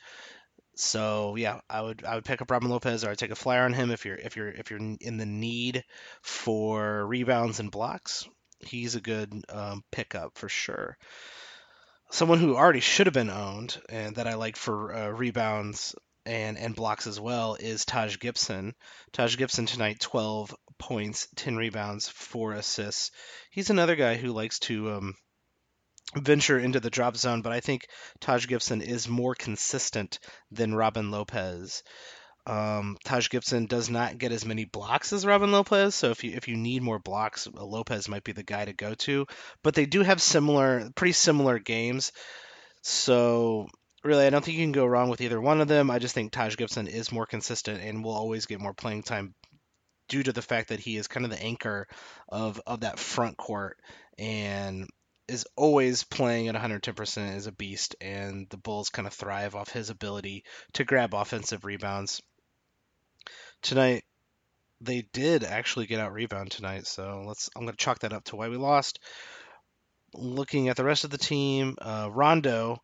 So 0.80 1.36
yeah, 1.36 1.60
I 1.70 1.82
would 1.82 2.06
I 2.06 2.16
would 2.16 2.26
pick 2.26 2.42
up 2.42 2.52
Robin 2.52 2.70
Lopez 2.70 3.04
or 3.04 3.10
I'd 3.10 3.18
take 3.18 3.32
a 3.32 3.36
flyer 3.36 3.64
on 3.64 3.74
him 3.74 3.90
if 3.90 4.06
you're 4.06 4.16
if 4.16 4.36
you're 4.36 4.50
if 4.50 4.70
you're 4.70 4.80
in 4.80 5.18
the 5.18 5.26
need 5.26 5.84
for 6.22 7.06
rebounds 7.08 7.60
and 7.60 7.72
blocks. 7.72 8.28
He's 8.60 8.96
a 8.96 9.02
good 9.02 9.34
um, 9.50 9.84
pickup 9.92 10.38
for 10.38 10.50
sure. 10.50 10.98
Someone 12.12 12.40
who 12.40 12.56
already 12.56 12.80
should 12.80 13.08
have 13.08 13.14
been 13.14 13.30
owned 13.30 13.82
and 13.90 14.16
that 14.16 14.28
I 14.28 14.36
like 14.36 14.56
for 14.56 14.94
uh, 14.94 15.10
rebounds 15.10 15.96
and 16.28 16.58
and 16.60 16.76
blocks 16.76 17.08
as 17.08 17.20
well 17.20 17.56
is 17.56 17.84
Taj 17.84 18.20
Gibson. 18.20 18.76
Taj 19.14 19.36
Gibson 19.36 19.66
tonight, 19.66 20.00
12 20.00 20.56
points, 20.78 21.28
10 21.38 21.56
rebounds, 21.56 22.08
four 22.08 22.54
assists. 22.54 23.12
He's 23.50 23.72
another 23.72 23.96
guy 23.96 24.16
who 24.16 24.32
likes 24.32 24.60
to 24.60 24.92
um, 24.92 25.16
venture 26.16 26.60
into 26.60 26.80
the 26.80 26.90
drop 26.90 27.18
zone, 27.18 27.42
but 27.42 27.52
I 27.52 27.60
think 27.60 27.88
Taj 28.20 28.48
Gibson 28.48 28.82
is 28.82 29.08
more 29.08 29.36
consistent 29.36 30.20
than 30.52 30.76
Robin 30.76 31.12
Lopez. 31.12 31.84
Um, 32.46 32.98
Taj 33.04 33.30
Gibson 33.30 33.66
does 33.66 33.90
not 33.90 34.18
get 34.18 34.32
as 34.32 34.46
many 34.46 34.64
blocks 34.64 35.12
as 35.12 35.26
Robin 35.26 35.52
Lopez, 35.52 35.96
so 35.96 36.12
if 36.12 36.24
you 36.24 36.32
if 36.34 36.48
you 36.48 36.56
need 36.56 36.82
more 36.82 37.00
blocks, 37.00 37.48
Lopez 37.54 38.08
might 38.08 38.24
be 38.24 38.32
the 38.32 38.44
guy 38.44 38.64
to 38.64 38.72
go 38.72 38.94
to. 38.96 39.26
But 39.64 39.76
they 39.76 39.86
do 39.86 40.02
have 40.02 40.22
similar, 40.22 40.90
pretty 40.96 41.12
similar 41.12 41.60
games, 41.60 42.14
so 42.82 43.68
really 44.02 44.26
I 44.26 44.30
don't 44.30 44.46
think 44.46 44.58
you 44.58 44.64
can 44.64 44.72
go 44.72 44.86
wrong 44.86 45.10
with 45.10 45.20
either 45.20 45.42
one 45.42 45.60
of 45.60 45.68
them. 45.68 45.92
I 45.92 46.00
just 46.00 46.16
think 46.16 46.32
Taj 46.32 46.56
Gibson 46.56 46.88
is 46.88 47.12
more 47.12 47.26
consistent 47.26 47.82
and 47.84 48.02
will 48.02 48.14
always 48.14 48.46
get 48.46 48.62
more 48.62 48.74
playing 48.74 49.04
time 49.04 49.36
due 50.08 50.24
to 50.24 50.32
the 50.32 50.42
fact 50.42 50.70
that 50.70 50.80
he 50.80 50.96
is 50.96 51.10
kind 51.10 51.26
of 51.26 51.32
the 51.32 51.44
anchor 51.44 51.86
of 52.30 52.62
of 52.66 52.80
that 52.80 52.98
front 52.98 53.36
court 53.36 53.78
and 54.18 54.88
is 55.28 55.46
always 55.56 56.04
playing 56.04 56.48
at 56.48 56.56
110% 56.56 57.36
is 57.36 57.48
a 57.48 57.52
beast, 57.52 57.96
and 58.02 58.48
the 58.50 58.58
Bulls 58.58 58.90
kind 58.90 59.08
of 59.08 59.14
thrive 59.14 59.56
off 59.56 59.70
his 59.70 59.90
ability 59.90 60.44
to 60.74 60.86
grab 60.86 61.14
offensive 61.14 61.66
rebounds. 61.66 62.22
Tonight, 63.62 64.04
they 64.82 65.02
did 65.14 65.44
actually 65.44 65.88
get 65.88 66.00
out 66.00 66.14
rebound 66.14 66.52
tonight, 66.52 66.86
so 66.86 67.24
let's. 67.26 67.50
I'm 67.56 67.64
going 67.64 67.76
to 67.76 67.84
chalk 67.84 68.00
that 68.00 68.14
up 68.14 68.24
to 68.26 68.36
why 68.36 68.50
we 68.50 68.58
lost. 68.58 69.00
Looking 70.14 70.70
at 70.70 70.78
the 70.78 70.86
rest 70.86 71.04
of 71.04 71.10
the 71.10 71.18
team, 71.18 71.76
uh, 71.82 72.10
Rondo, 72.12 72.78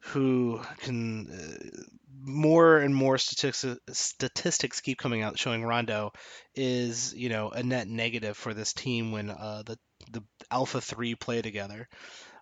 who 0.00 0.60
can 0.80 1.28
uh, 1.30 1.80
more 2.20 2.78
and 2.78 2.94
more 2.94 3.18
statistics 3.18 3.78
statistics 3.92 4.80
keep 4.80 4.98
coming 4.98 5.22
out 5.22 5.38
showing 5.38 5.64
Rondo 5.64 6.12
is 6.54 7.14
you 7.14 7.28
know 7.28 7.50
a 7.50 7.62
net 7.62 7.88
negative 7.88 8.36
for 8.36 8.54
this 8.54 8.72
team 8.72 9.12
when 9.12 9.30
uh, 9.30 9.62
the 9.66 9.78
the 10.12 10.22
Alpha 10.50 10.80
Three 10.80 11.14
play 11.14 11.42
together. 11.42 11.88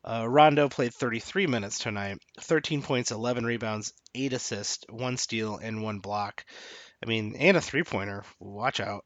Uh, 0.05 0.24
Rondo 0.29 0.68
played 0.68 0.94
33 0.94 1.48
minutes 1.48 1.81
tonight, 1.81 2.18
13 2.40 2.83
points, 2.83 3.11
11 3.11 3.44
rebounds, 3.44 3.92
8 4.14 4.33
assists, 4.35 4.85
1 4.88 5.16
steal, 5.16 5.57
and 5.57 5.83
1 5.83 5.98
block. 5.98 6.44
I 7.02 7.07
mean, 7.07 7.37
and 7.37 7.57
a 7.57 7.61
three 7.61 7.83
pointer. 7.83 8.24
Watch 8.40 8.81
out. 8.81 9.05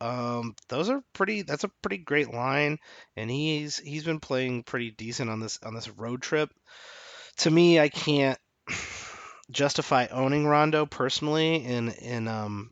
Um, 0.00 0.54
those 0.68 0.88
are 0.88 1.02
pretty. 1.12 1.42
That's 1.42 1.64
a 1.64 1.70
pretty 1.82 1.98
great 1.98 2.32
line, 2.32 2.78
and 3.16 3.30
he's 3.30 3.76
he's 3.78 4.04
been 4.04 4.20
playing 4.20 4.62
pretty 4.62 4.90
decent 4.92 5.28
on 5.28 5.40
this 5.40 5.58
on 5.62 5.74
this 5.74 5.90
road 5.90 6.22
trip. 6.22 6.50
To 7.38 7.50
me, 7.50 7.78
I 7.78 7.90
can't 7.90 8.38
justify 9.50 10.06
owning 10.10 10.46
Rondo 10.46 10.86
personally 10.86 11.56
in 11.64 11.90
in 11.90 12.28
um, 12.28 12.70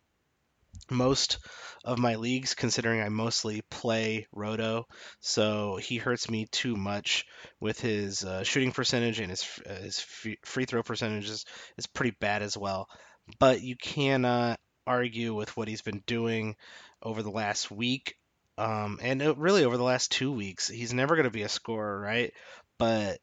most 0.91 1.39
of 1.85 1.99
my 1.99 2.17
leagues, 2.17 2.55
considering 2.55 3.01
I 3.01 3.09
mostly 3.09 3.63
play 3.71 4.27
Roto. 4.33 4.87
So 5.21 5.77
he 5.77 5.97
hurts 5.97 6.31
me 6.31 6.47
too 6.51 6.77
much 6.77 7.25
with 7.61 7.81
his 7.81 8.25
uh, 8.25 8.43
shooting 8.45 8.73
percentage 8.73 9.21
and 9.21 9.31
his 9.31 9.47
uh, 9.69 9.75
his 9.75 10.01
free 10.01 10.65
throw 10.65 10.83
percentage 10.83 11.29
is, 11.29 11.45
is 11.77 11.87
pretty 11.87 12.17
bad 12.21 12.43
as 12.43 12.57
well. 12.57 12.89
But 13.39 13.63
you 13.63 13.77
cannot 13.77 14.59
argue 14.87 15.35
with 15.35 15.57
what 15.57 15.69
he's 15.69 15.83
been 15.83 16.03
doing 16.07 16.57
over 17.03 17.23
the 17.23 17.31
last 17.31 17.71
week. 17.71 18.17
Um, 18.57 18.99
and 19.03 19.23
it, 19.23 19.39
really 19.39 19.65
over 19.65 19.77
the 19.77 19.85
last 19.85 20.11
two 20.11 20.33
weeks, 20.33 20.69
he's 20.69 20.93
never 20.93 21.15
going 21.15 21.25
to 21.25 21.31
be 21.31 21.43
a 21.43 21.49
scorer, 21.49 22.01
right? 22.01 22.33
But 22.79 23.19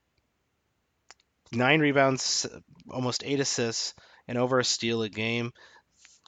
nine 1.52 1.82
rebounds, 1.82 2.46
almost 2.90 3.24
eight 3.26 3.40
assists, 3.40 3.94
and 4.28 4.38
over 4.38 4.60
a 4.60 4.64
steal 4.64 5.04
a 5.04 5.10
game. 5.10 5.52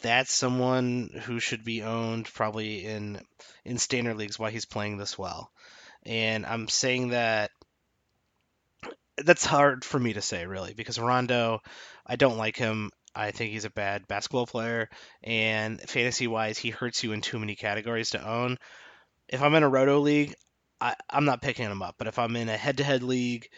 That's 0.01 0.33
someone 0.33 1.10
who 1.23 1.39
should 1.39 1.63
be 1.63 1.83
owned 1.83 2.25
probably 2.25 2.86
in 2.86 3.21
in 3.65 3.77
standard 3.77 4.17
leagues 4.17 4.38
while 4.38 4.51
he's 4.51 4.65
playing 4.65 4.97
this 4.97 5.17
well. 5.17 5.51
And 6.03 6.45
I'm 6.45 6.67
saying 6.67 7.10
that 7.10 7.51
that's 9.17 9.45
hard 9.45 9.83
for 9.83 9.99
me 9.99 10.13
to 10.13 10.21
say 10.21 10.45
really 10.45 10.73
because 10.73 10.99
Rondo, 10.99 11.62
I 12.05 12.15
don't 12.15 12.38
like 12.38 12.55
him. 12.55 12.91
I 13.15 13.31
think 13.31 13.51
he's 13.51 13.65
a 13.65 13.71
bad 13.71 14.07
basketball 14.07 14.45
player, 14.45 14.89
and 15.23 15.81
fantasy 15.81 16.27
wise, 16.27 16.60
he 16.60 16.69
hurts 16.69 17.03
you 17.03 17.13
in 17.13 17.21
too 17.21 17.39
many 17.39 17.55
categories 17.55 18.12
to 18.12 18.23
own. 18.23 18.60
If 19.27 19.41
I'm 19.41 19.55
in 19.55 19.63
a 19.63 19.69
roto 19.69 19.99
league, 19.99 20.36
I, 20.79 20.95
am 21.12 21.25
not 21.25 21.41
picking 21.41 21.65
him 21.65 21.81
up. 21.81 21.95
But 21.97 22.07
if 22.07 22.19
I'm 22.19 22.36
in 22.36 22.47
a 22.47 22.57
head 22.57 22.77
to 22.77 22.83
head 22.83 23.01
league, 23.01 23.49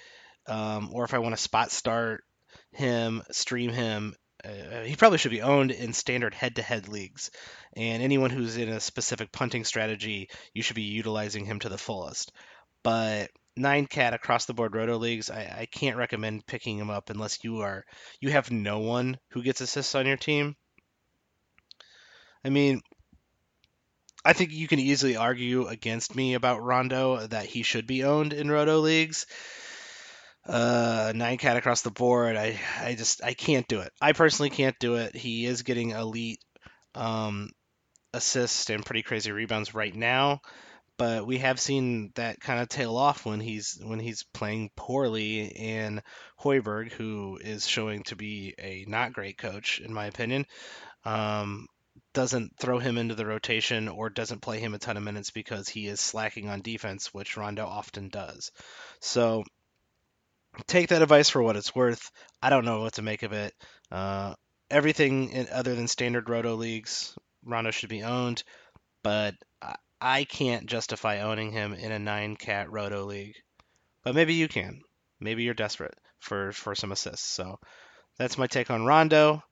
um, 0.48 0.92
or 0.94 1.04
if 1.04 1.14
I 1.14 1.20
want 1.20 1.36
to 1.36 1.42
spot 1.42 1.72
start 1.72 2.24
him, 2.72 3.22
stream 3.32 3.72
him, 3.72 4.16
uh, 4.44 4.84
he 4.84 4.96
probably 4.96 5.18
should 5.18 5.32
be 5.32 5.42
owned 5.42 5.72
in 5.72 5.94
standard 5.94 6.34
head 6.34 6.56
to 6.56 6.62
head 6.62 6.88
leagues. 6.88 7.32
And 7.76 8.02
anyone 8.02 8.30
who's 8.30 8.58
in 8.58 8.70
a 8.70 8.80
specific 8.80 9.32
punting 9.32 9.66
strategy, 9.66 10.30
you 10.54 10.62
should 10.62 10.76
be 10.76 10.84
utilizing 10.84 11.46
him 11.46 11.60
to 11.60 11.70
the 11.70 11.78
fullest. 11.78 12.32
But 12.84 13.32
nine 13.56 13.86
cat 13.86 14.14
across 14.14 14.46
the 14.46 14.54
board 14.54 14.76
roto 14.76 14.98
leagues, 14.98 15.30
I, 15.30 15.42
I 15.62 15.66
can't 15.66 15.98
recommend 15.98 16.46
picking 16.46 16.78
him 16.78 16.90
up 16.90 17.10
unless 17.10 17.44
you 17.44 17.60
are 17.62 17.84
you 18.22 18.32
have 18.32 18.52
no 18.52 18.80
one 18.80 19.18
who 19.32 19.44
gets 19.44 19.62
assists 19.62 19.96
on 19.96 20.08
your 20.08 20.18
team. 20.18 20.56
I 22.44 22.50
mean, 22.50 22.82
I 24.24 24.34
think 24.34 24.52
you 24.52 24.68
can 24.68 24.80
easily 24.80 25.16
argue 25.16 25.68
against 25.68 26.16
me 26.16 26.34
about 26.34 26.62
Rondo 26.62 27.28
that 27.28 27.46
he 27.46 27.64
should 27.64 27.88
be 27.88 28.04
owned 28.04 28.34
in 28.34 28.50
roto 28.50 28.80
leagues. 28.80 29.26
Uh, 30.50 31.14
nine 31.16 31.38
cat 31.38 31.58
across 31.58 31.84
the 31.84 31.92
board. 31.92 32.36
I 32.36 32.60
I 32.82 32.96
just 32.96 33.24
I 33.24 33.34
can't 33.34 33.68
do 33.68 33.82
it. 33.82 33.92
I 34.02 34.14
personally 34.14 34.50
can't 34.50 34.78
do 34.80 34.96
it. 34.96 35.16
He 35.16 35.46
is 35.46 35.62
getting 35.62 35.92
elite 35.92 36.40
um, 36.96 37.52
assists 38.14 38.70
and 38.70 38.86
pretty 38.86 39.04
crazy 39.04 39.32
rebounds 39.32 39.76
right 39.76 39.96
now 39.96 40.42
but 41.00 41.26
we 41.26 41.38
have 41.38 41.62
seen 41.62 42.12
that 42.16 42.42
kind 42.42 42.60
of 42.60 42.68
tail 42.68 42.98
off 42.98 43.26
when 43.26 43.40
he's 43.40 43.80
when 43.82 44.00
he's 44.00 44.24
playing 44.34 44.70
poorly 44.76 45.56
and 45.56 46.04
Hoiberg, 46.38 46.92
who 46.92 47.40
is 47.42 47.66
showing 47.66 48.04
to 48.04 48.18
be 48.18 48.54
a 48.60 48.84
not 48.86 49.14
great 49.14 49.38
coach 49.38 49.80
in 49.80 49.94
my 49.94 50.08
opinion, 50.08 50.46
um, 51.06 51.68
doesn't 52.14 52.52
throw 52.60 52.80
him 52.80 52.98
into 52.98 53.16
the 53.16 53.26
rotation 53.26 53.88
or 53.88 54.10
doesn't 54.10 54.42
play 54.42 54.60
him 54.60 54.74
a 54.74 54.78
ton 54.78 54.98
of 54.98 55.04
minutes 55.04 55.32
because 55.32 55.70
he 55.70 55.88
is 55.88 56.02
slacking 56.02 56.50
on 56.50 56.62
defense, 56.62 57.14
which 57.14 57.38
Rondo 57.38 57.66
often 57.66 58.10
does. 58.10 58.52
So 59.00 59.46
take 60.68 60.90
that 60.90 61.02
advice 61.02 61.30
for 61.30 61.42
what 61.42 61.56
it's 61.56 61.76
worth. 61.76 62.12
I 62.42 62.50
don't 62.50 62.66
know 62.66 62.82
what 62.82 62.94
to 62.94 63.02
make 63.02 63.24
of 63.24 63.34
it. 63.34 63.54
Uh, 63.92 64.36
everything 64.70 65.30
in, 65.30 65.48
other 65.52 65.76
than 65.76 65.88
standard 65.88 66.30
roto 66.30 66.56
leagues, 66.56 67.16
Rondo 67.44 67.72
should 67.72 67.90
be 67.90 68.04
owned, 68.04 68.44
but 69.04 69.36
I 70.02 70.24
can't 70.24 70.66
justify 70.66 71.20
owning 71.22 71.52
him 71.52 71.74
in 71.74 71.92
a 71.92 72.00
nine 72.00 72.38
cat 72.38 72.72
roto 72.72 73.04
league, 73.04 73.36
but 74.04 74.16
maybe 74.16 74.34
you 74.34 74.48
can. 74.48 74.82
Maybe 75.20 75.44
you're 75.44 75.54
desperate 75.54 75.96
for 76.20 76.54
for 76.54 76.74
some 76.74 76.94
assists. 76.94 77.28
So 77.28 77.60
that's 78.18 78.38
my 78.38 78.48
take 78.48 78.72
on 78.72 78.86
Rondo. 78.86 79.44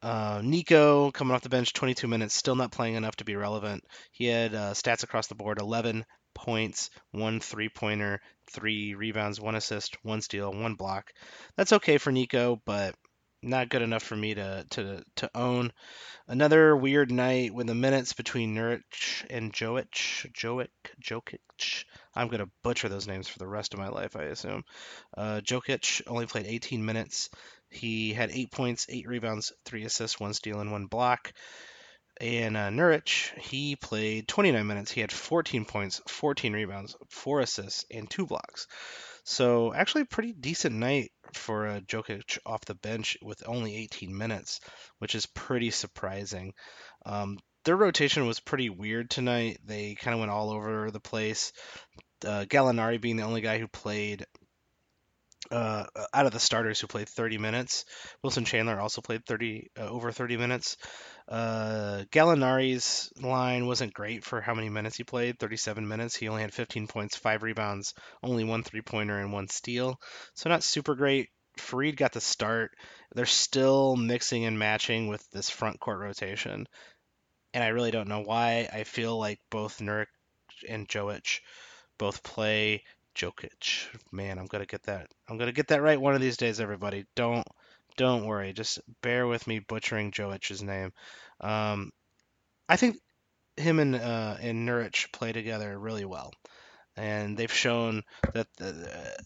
Uh, 0.00 0.40
Nico 0.42 1.10
coming 1.10 1.34
off 1.34 1.42
the 1.42 1.48
bench, 1.48 1.72
22 1.72 2.06
minutes, 2.06 2.34
still 2.34 2.54
not 2.54 2.72
playing 2.72 2.94
enough 2.94 3.16
to 3.16 3.24
be 3.24 3.36
relevant. 3.36 3.84
He 4.12 4.26
had 4.26 4.54
uh, 4.54 4.72
stats 4.72 5.02
across 5.02 5.26
the 5.26 5.34
board: 5.34 5.60
11 5.60 6.04
points, 6.36 6.90
one 7.10 7.40
three-pointer, 7.40 8.20
three 8.50 8.94
rebounds, 8.94 9.40
one 9.40 9.56
assist, 9.56 9.96
one 10.04 10.20
steal, 10.20 10.52
one 10.52 10.74
block. 10.74 11.12
That's 11.56 11.72
okay 11.72 11.98
for 11.98 12.12
Nico, 12.12 12.60
but 12.64 12.94
not 13.42 13.68
good 13.68 13.82
enough 13.82 14.02
for 14.02 14.16
me 14.16 14.34
to 14.34 14.66
to 14.70 15.02
to 15.16 15.30
own. 15.34 15.72
Another 16.28 16.76
weird 16.76 17.10
night 17.10 17.54
with 17.54 17.66
the 17.66 17.74
minutes 17.74 18.12
between 18.12 18.54
Nurkic 18.54 19.26
and 19.30 19.52
Jovic, 19.52 20.30
Jovic, 20.32 20.68
Jokic. 21.02 21.84
I'm 22.14 22.28
gonna 22.28 22.50
butcher 22.62 22.88
those 22.88 23.06
names 23.06 23.28
for 23.28 23.38
the 23.38 23.46
rest 23.46 23.74
of 23.74 23.80
my 23.80 23.88
life, 23.88 24.16
I 24.16 24.24
assume. 24.24 24.64
Uh, 25.16 25.40
Jokic 25.42 26.02
only 26.06 26.26
played 26.26 26.46
18 26.46 26.84
minutes. 26.84 27.30
He 27.70 28.12
had 28.12 28.30
eight 28.30 28.50
points, 28.50 28.86
eight 28.88 29.06
rebounds, 29.06 29.52
three 29.64 29.84
assists, 29.84 30.20
one 30.20 30.34
steal, 30.34 30.60
and 30.60 30.72
one 30.72 30.86
block. 30.86 31.32
And 32.20 32.56
uh, 32.56 32.70
Nurkic, 32.70 33.38
he 33.38 33.76
played 33.76 34.26
29 34.26 34.66
minutes. 34.66 34.90
He 34.90 35.00
had 35.00 35.12
14 35.12 35.64
points, 35.64 36.00
14 36.08 36.52
rebounds, 36.52 36.96
four 37.10 37.40
assists, 37.40 37.84
and 37.90 38.08
two 38.08 38.26
blocks. 38.26 38.66
So 39.24 39.74
actually, 39.74 40.04
pretty 40.04 40.32
decent 40.32 40.76
night 40.76 41.12
for 41.34 41.66
uh, 41.66 41.80
Jokic 41.80 42.38
off 42.46 42.64
the 42.64 42.74
bench 42.74 43.18
with 43.20 43.42
only 43.46 43.76
18 43.76 44.16
minutes, 44.16 44.60
which 44.98 45.14
is 45.14 45.26
pretty 45.26 45.70
surprising. 45.70 46.54
Um, 47.04 47.38
their 47.64 47.76
rotation 47.76 48.26
was 48.26 48.40
pretty 48.40 48.70
weird 48.70 49.10
tonight. 49.10 49.58
They 49.64 49.96
kind 49.96 50.14
of 50.14 50.20
went 50.20 50.30
all 50.30 50.50
over 50.50 50.90
the 50.90 51.00
place. 51.00 51.52
Uh, 52.24 52.44
Gallinari 52.48 53.00
being 53.00 53.16
the 53.16 53.24
only 53.24 53.40
guy 53.40 53.58
who 53.58 53.66
played 53.66 54.24
uh, 55.50 55.84
out 56.12 56.26
of 56.26 56.32
the 56.32 56.40
starters 56.40 56.80
who 56.80 56.86
played 56.86 57.08
30 57.08 57.38
minutes. 57.38 57.84
Wilson 58.22 58.44
Chandler 58.44 58.80
also 58.80 59.00
played 59.00 59.24
30 59.26 59.70
uh, 59.78 59.82
over 59.82 60.12
30 60.12 60.36
minutes. 60.36 60.76
Uh, 61.28 62.04
Gallinari's 62.12 63.12
line 63.20 63.66
wasn't 63.66 63.94
great 63.94 64.24
for 64.24 64.40
how 64.40 64.54
many 64.54 64.68
minutes 64.68 64.96
he 64.96 65.04
played 65.04 65.38
37 65.38 65.86
minutes. 65.86 66.14
He 66.14 66.28
only 66.28 66.42
had 66.42 66.54
15 66.54 66.86
points, 66.86 67.16
5 67.16 67.42
rebounds, 67.42 67.94
only 68.22 68.44
one 68.44 68.62
three 68.62 68.82
pointer, 68.82 69.18
and 69.18 69.32
one 69.32 69.48
steal. 69.48 70.00
So, 70.34 70.48
not 70.48 70.62
super 70.62 70.94
great. 70.94 71.30
Faried 71.58 71.96
got 71.96 72.12
the 72.12 72.20
start. 72.20 72.76
They're 73.14 73.26
still 73.26 73.96
mixing 73.96 74.44
and 74.44 74.58
matching 74.58 75.08
with 75.08 75.28
this 75.30 75.50
front 75.50 75.80
court 75.80 75.98
rotation. 75.98 76.68
And 77.54 77.64
I 77.64 77.68
really 77.68 77.90
don't 77.90 78.08
know 78.08 78.20
why. 78.20 78.68
I 78.72 78.84
feel 78.84 79.18
like 79.18 79.40
both 79.50 79.78
Nurk 79.78 80.06
and 80.68 80.88
Jovic 80.88 81.40
both 81.98 82.22
play 82.22 82.84
Jokic. 83.16 83.86
Man, 84.12 84.38
I'm 84.38 84.46
gonna 84.46 84.66
get 84.66 84.82
that. 84.84 85.08
I'm 85.28 85.38
gonna 85.38 85.52
get 85.52 85.68
that 85.68 85.82
right 85.82 86.00
one 86.00 86.14
of 86.14 86.20
these 86.20 86.36
days, 86.36 86.60
everybody. 86.60 87.06
Don't 87.14 87.46
don't 87.96 88.26
worry. 88.26 88.52
Just 88.52 88.80
bear 89.02 89.26
with 89.26 89.46
me 89.46 89.58
butchering 89.58 90.10
Jovic's 90.10 90.62
name. 90.62 90.92
Um, 91.40 91.90
I 92.68 92.76
think 92.76 92.96
him 93.56 93.78
and 93.78 93.94
uh, 93.94 94.36
and 94.40 94.68
Nurkic 94.68 95.12
play 95.12 95.32
together 95.32 95.78
really 95.78 96.04
well, 96.04 96.32
and 96.96 97.36
they've 97.36 97.52
shown 97.52 98.02
that 98.34 98.46
the, 98.58 98.72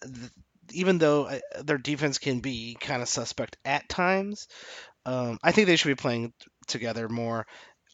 the, 0.02 0.30
even 0.72 0.98
though 0.98 1.24
uh, 1.24 1.38
their 1.64 1.78
defense 1.78 2.18
can 2.18 2.40
be 2.40 2.76
kind 2.80 3.02
of 3.02 3.08
suspect 3.08 3.56
at 3.64 3.88
times, 3.88 4.46
um, 5.04 5.38
I 5.42 5.52
think 5.52 5.66
they 5.66 5.76
should 5.76 5.88
be 5.88 5.94
playing 5.94 6.32
together 6.66 7.08
more. 7.08 7.46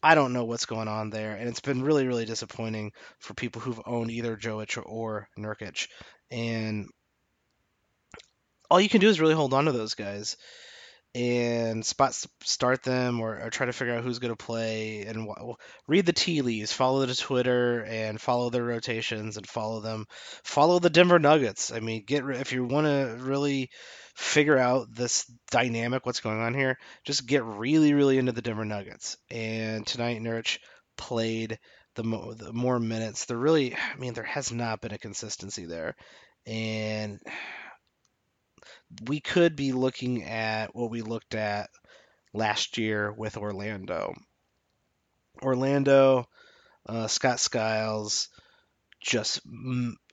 I 0.03 0.15
don't 0.15 0.35
know 0.35 0.45
what's 0.45 0.67
going 0.67 0.89
on 0.89 1.11
there, 1.11 1.35
and 1.35 1.49
it's 1.49 1.61
been 1.61 1.83
really, 1.83 2.07
really 2.07 2.27
disappointing 2.27 2.93
for 3.19 3.35
people 3.35 3.63
who've 3.63 3.81
owned 3.87 4.11
either 4.11 4.37
Jovic 4.37 4.81
or 4.85 5.29
Nurkic. 5.39 5.89
And 6.31 6.89
all 8.71 8.81
you 8.81 8.89
can 8.89 9.01
do 9.01 9.09
is 9.09 9.21
really 9.21 9.35
hold 9.35 9.55
on 9.55 9.65
to 9.65 9.73
those 9.73 9.95
guys 9.95 10.37
and 11.17 11.83
spot 11.83 12.13
start 12.43 12.83
them 12.83 13.21
or, 13.21 13.41
or 13.41 13.49
try 13.49 13.65
to 13.65 13.73
figure 13.73 13.95
out 13.95 14.05
who's 14.05 14.19
going 14.19 14.37
to 14.37 14.45
play 14.45 15.07
and 15.07 15.27
read 15.89 16.05
the 16.05 16.13
tea 16.13 16.43
leaves 16.43 16.75
follow 16.75 17.07
the 17.07 17.15
twitter 17.15 17.83
and 17.85 18.21
follow 18.21 18.51
their 18.51 18.63
rotations 18.63 19.39
and 19.39 19.49
follow 19.49 19.81
them. 19.81 20.05
Follow 20.45 20.79
the 20.79 20.91
denver 20.91 21.19
nuggets. 21.19 21.73
I 21.73 21.81
mean 21.81 22.05
get 22.05 22.23
if 22.29 22.53
you 22.53 22.65
want 22.65 22.87
to 22.87 23.17
really 23.19 23.71
figure 24.15 24.59
out 24.59 24.95
this 24.95 25.25
dynamic 25.51 26.05
what's 26.05 26.21
going 26.21 26.41
on 26.41 26.53
here 26.53 26.77
just 27.05 27.27
get 27.27 27.45
really 27.45 27.95
really 27.95 28.19
into 28.19 28.33
the 28.33 28.43
denver 28.43 28.67
nuggets. 28.67 29.17
And 29.31 29.87
tonight 29.87 30.21
Nurkic 30.21 30.59
played 30.99 31.59
the, 31.95 32.05
mo- 32.05 32.35
the 32.35 32.53
more 32.53 32.79
minutes. 32.79 33.25
There 33.25 33.39
really 33.39 33.75
i 33.75 33.97
mean 33.99 34.13
there 34.13 34.25
has 34.25 34.53
not 34.53 34.83
been 34.83 34.93
a 34.93 34.99
consistency 34.99 35.65
there. 35.65 35.97
And 36.47 37.21
we 39.07 39.21
could 39.21 39.57
be 39.57 39.73
looking 39.73 40.25
at 40.25 40.75
what 40.75 40.91
we 40.91 41.03
looked 41.03 41.35
at 41.35 41.71
last 42.33 42.79
year 42.79 43.13
with 43.13 43.37
Orlando. 43.37 44.15
Orlando, 45.43 46.27
uh, 46.89 47.07
Scott 47.07 47.41
Skiles, 47.41 48.29
just 49.01 49.41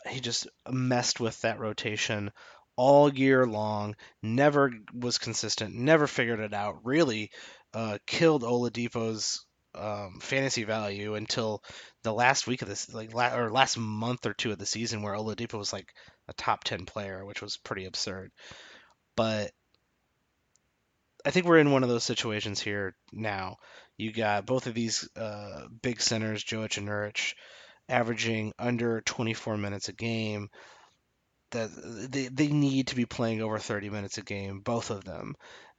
he 0.10 0.20
just 0.20 0.48
messed 0.70 1.20
with 1.20 1.40
that 1.42 1.60
rotation 1.60 2.32
all 2.76 3.14
year 3.14 3.46
long. 3.46 3.96
Never 4.22 4.72
was 4.94 5.18
consistent. 5.18 5.76
Never 5.76 6.08
figured 6.08 6.40
it 6.40 6.54
out. 6.54 6.86
Really 6.86 7.32
uh, 7.74 8.00
killed 8.06 8.44
Oladipo's 8.44 9.46
um, 9.76 10.20
fantasy 10.22 10.64
value 10.64 11.16
until 11.16 11.64
the 12.04 12.14
last 12.14 12.48
week 12.48 12.62
of 12.62 12.68
this, 12.68 12.94
like 12.94 13.14
la- 13.14 13.36
or 13.36 13.52
last 13.52 13.78
month 13.78 14.26
or 14.26 14.34
two 14.34 14.52
of 14.52 14.60
the 14.60 14.66
season, 14.66 15.02
where 15.02 15.14
Oladipo 15.16 15.58
was 15.58 15.74
like 15.74 15.94
a 16.28 16.34
top 16.34 16.64
ten 16.64 16.86
player, 16.86 17.26
which 17.26 17.42
was 17.42 17.58
pretty 17.58 17.86
absurd. 17.86 18.32
But 19.16 19.52
I 21.26 21.32
think 21.32 21.46
we're 21.46 21.60
in 21.60 21.72
one 21.72 21.84
of 21.84 21.90
those 21.90 22.04
situations 22.04 22.62
here 22.62 22.96
now. 23.12 23.58
You 23.98 24.12
got 24.12 24.46
both 24.46 24.68
of 24.68 24.74
these 24.74 25.08
uh, 25.16 25.68
big 25.82 26.02
centers, 26.02 26.44
Jovic 26.44 26.78
and 26.78 26.88
Nurkic, 26.88 27.34
averaging 27.88 28.54
under 28.60 29.02
24 29.02 29.58
minutes 29.58 29.90
a 29.90 29.94
game. 29.94 30.50
That 31.52 31.70
they, 32.12 32.30
they 32.30 32.48
need 32.48 32.88
to 32.88 32.96
be 32.96 33.06
playing 33.06 33.42
over 33.42 33.60
30 33.60 33.92
minutes 33.92 34.18
a 34.18 34.24
game, 34.24 34.62
both 34.62 34.90
of 34.90 35.04
them, 35.04 35.36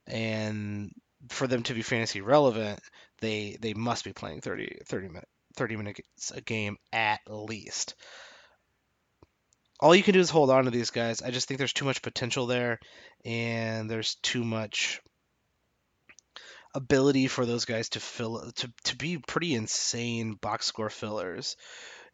and 0.07 0.91
for 1.29 1.47
them 1.47 1.63
to 1.63 1.73
be 1.73 1.81
fantasy 1.81 2.21
relevant, 2.21 2.79
they 3.19 3.57
they 3.59 3.73
must 3.73 4.05
be 4.05 4.13
playing 4.13 4.41
30 4.41 4.79
30 4.85 5.07
minute 5.07 5.27
30 5.55 5.77
minutes 5.77 6.31
a 6.31 6.41
game 6.41 6.77
at 6.91 7.19
least 7.27 7.95
all 9.79 9.95
you 9.95 10.03
can 10.03 10.13
do 10.13 10.19
is 10.19 10.29
hold 10.29 10.49
on 10.49 10.65
to 10.65 10.71
these 10.71 10.91
guys. 10.91 11.21
I 11.21 11.31
just 11.31 11.47
think 11.47 11.57
there's 11.57 11.73
too 11.73 11.85
much 11.85 12.01
potential 12.01 12.47
there, 12.47 12.79
and 13.23 13.89
there's 13.89 14.15
too 14.15 14.43
much 14.43 15.01
ability 16.73 17.27
for 17.27 17.45
those 17.45 17.65
guys 17.65 17.89
to 17.89 17.99
fill 17.99 18.51
to 18.55 18.71
to 18.83 18.95
be 18.97 19.17
pretty 19.17 19.55
insane 19.55 20.33
box 20.33 20.65
score 20.65 20.89
fillers 20.89 21.55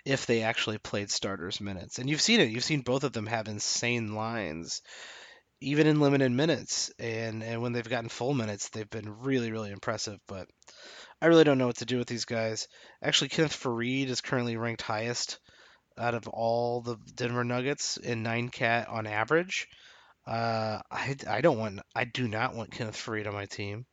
if 0.06 0.26
they 0.26 0.44
actually 0.44 0.78
played 0.78 1.10
starters 1.10 1.62
minutes. 1.62 2.00
And 2.00 2.10
you've 2.10 2.22
seen 2.22 2.40
it. 2.40 2.50
You've 2.50 2.64
seen 2.64 2.82
both 2.82 3.04
of 3.04 3.14
them 3.14 3.28
have 3.28 3.48
insane 3.48 4.14
lines 4.16 4.82
even 5.64 5.86
in 5.86 6.00
limited 6.00 6.32
minutes 6.32 6.92
and 6.98 7.44
and 7.44 7.62
when 7.62 7.72
they've 7.72 7.88
gotten 7.88 8.10
full 8.10 8.34
minutes 8.34 8.70
they've 8.70 8.90
been 8.90 9.20
really 9.20 9.52
really 9.52 9.70
impressive 9.70 10.20
but 10.28 10.48
I 11.22 11.28
really 11.28 11.44
don't 11.44 11.60
know 11.60 11.68
what 11.68 11.78
to 11.78 11.86
do 11.86 12.00
with 12.00 12.08
these 12.08 12.26
guys. 12.26 12.68
Actually, 13.04 13.30
Kenneth 13.30 13.56
Faried 13.56 14.08
is 14.08 14.22
currently 14.22 14.58
ranked 14.58 14.82
highest 14.82 15.40
out 16.02 16.16
of 16.16 16.28
all 16.28 16.82
the 16.82 16.98
Denver 17.16 17.44
Nuggets 17.44 17.98
in 17.98 18.24
nine 18.24 18.50
cat 18.50 18.90
on 18.90 19.08
average. 19.08 19.68
Uh, 20.26 20.80
I, 20.92 21.16
I 21.28 21.42
don't 21.42 21.58
want 21.58 21.80
I 21.96 22.06
do 22.06 22.28
not 22.28 22.56
want 22.56 22.72
Kenneth 22.72 22.96
Faried 22.96 23.28
on 23.28 23.34
my 23.34 23.46
team. 23.46 23.86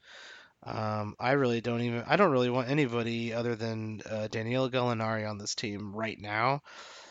Um, 0.62 1.14
I 1.20 1.32
really 1.32 1.60
don't 1.60 1.82
even 1.82 2.04
I 2.06 2.16
don't 2.16 2.32
really 2.32 2.50
want 2.50 2.68
anybody 2.68 3.32
other 3.32 3.54
than 3.54 4.00
uh, 4.08 4.28
Danilo 4.28 4.68
Gallinari 4.68 5.28
on 5.28 5.38
this 5.38 5.54
team 5.54 5.94
right 5.94 6.18
now. 6.18 6.62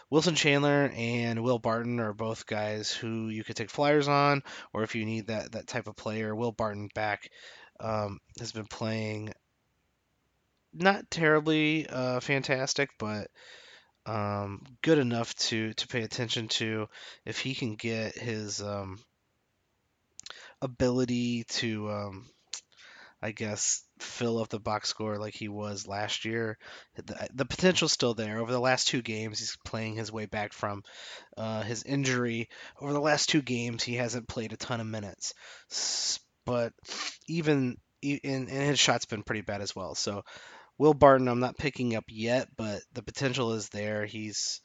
Wilson 0.10 0.36
Chandler 0.36 0.92
and 0.96 1.44
Will 1.44 1.60
Barton 1.60 2.00
are 2.00 2.14
both 2.14 2.46
guys 2.46 2.92
who 2.92 3.28
you 3.28 3.44
could 3.44 3.58
take 3.58 3.70
flyers 3.70 4.08
on, 4.08 4.42
or 4.74 4.84
if 4.84 4.96
you 4.96 5.06
need 5.06 5.28
that 5.28 5.52
that 5.54 5.68
type 5.68 5.88
of 5.88 5.96
player, 5.96 6.36
Will 6.36 6.52
Barton 6.52 6.90
back 6.94 7.30
um, 7.80 8.20
has 8.40 8.52
been 8.52 8.68
playing 8.68 9.34
not 10.74 11.10
terribly 11.10 11.88
uh, 11.88 12.20
fantastic, 12.20 12.90
but 13.00 13.28
um, 14.08 14.62
good 14.82 14.98
enough 14.98 15.36
to 15.36 15.74
to 15.74 15.88
pay 15.88 16.02
attention 16.02 16.48
to. 16.48 16.88
If 17.26 17.40
he 17.40 17.54
can 17.54 17.76
get 17.76 18.18
his 18.18 18.62
um, 18.62 19.00
ability 20.62 21.44
to, 21.44 21.90
um, 21.92 22.26
I 23.22 23.32
guess, 23.32 23.84
fill 24.00 24.40
up 24.40 24.50
the 24.50 24.60
box 24.60 24.90
score 24.90 25.18
like 25.18 25.34
he 25.34 25.50
was 25.50 25.88
last 25.88 26.24
year, 26.24 26.58
the, 26.96 27.28
the 27.34 27.46
potential's 27.46 27.92
still 27.92 28.14
there. 28.14 28.40
Over 28.40 28.52
the 28.52 28.60
last 28.60 28.88
two 28.88 29.02
games, 29.02 29.40
he's 29.40 29.58
playing 29.66 29.96
his 29.96 30.12
way 30.12 30.26
back 30.26 30.54
from 30.54 30.84
uh, 31.36 31.64
his 31.64 31.84
injury. 31.84 32.48
Over 32.80 32.94
the 32.94 33.02
last 33.02 33.30
two 33.30 33.42
games, 33.42 33.84
he 33.84 33.96
hasn't 33.96 34.30
played 34.30 34.54
a 34.54 34.58
ton 34.58 34.80
of 34.80 34.88
minutes, 34.88 35.34
but 36.46 36.72
even 37.28 37.78
and, 38.04 38.22
and 38.24 38.50
his 38.50 38.80
shot's 38.80 39.06
been 39.06 39.24
pretty 39.24 39.42
bad 39.42 39.62
as 39.62 39.76
well. 39.76 39.96
So 39.96 40.24
Will 40.78 40.94
Barton, 40.94 41.28
I'm 41.28 41.40
not 41.40 41.58
picking 41.58 41.96
up 41.96 42.06
yet, 42.08 42.50
but 42.56 42.82
the 42.94 43.02
potential 43.02 43.54
is 43.54 43.70
there. 43.70 44.06
He's 44.06 44.62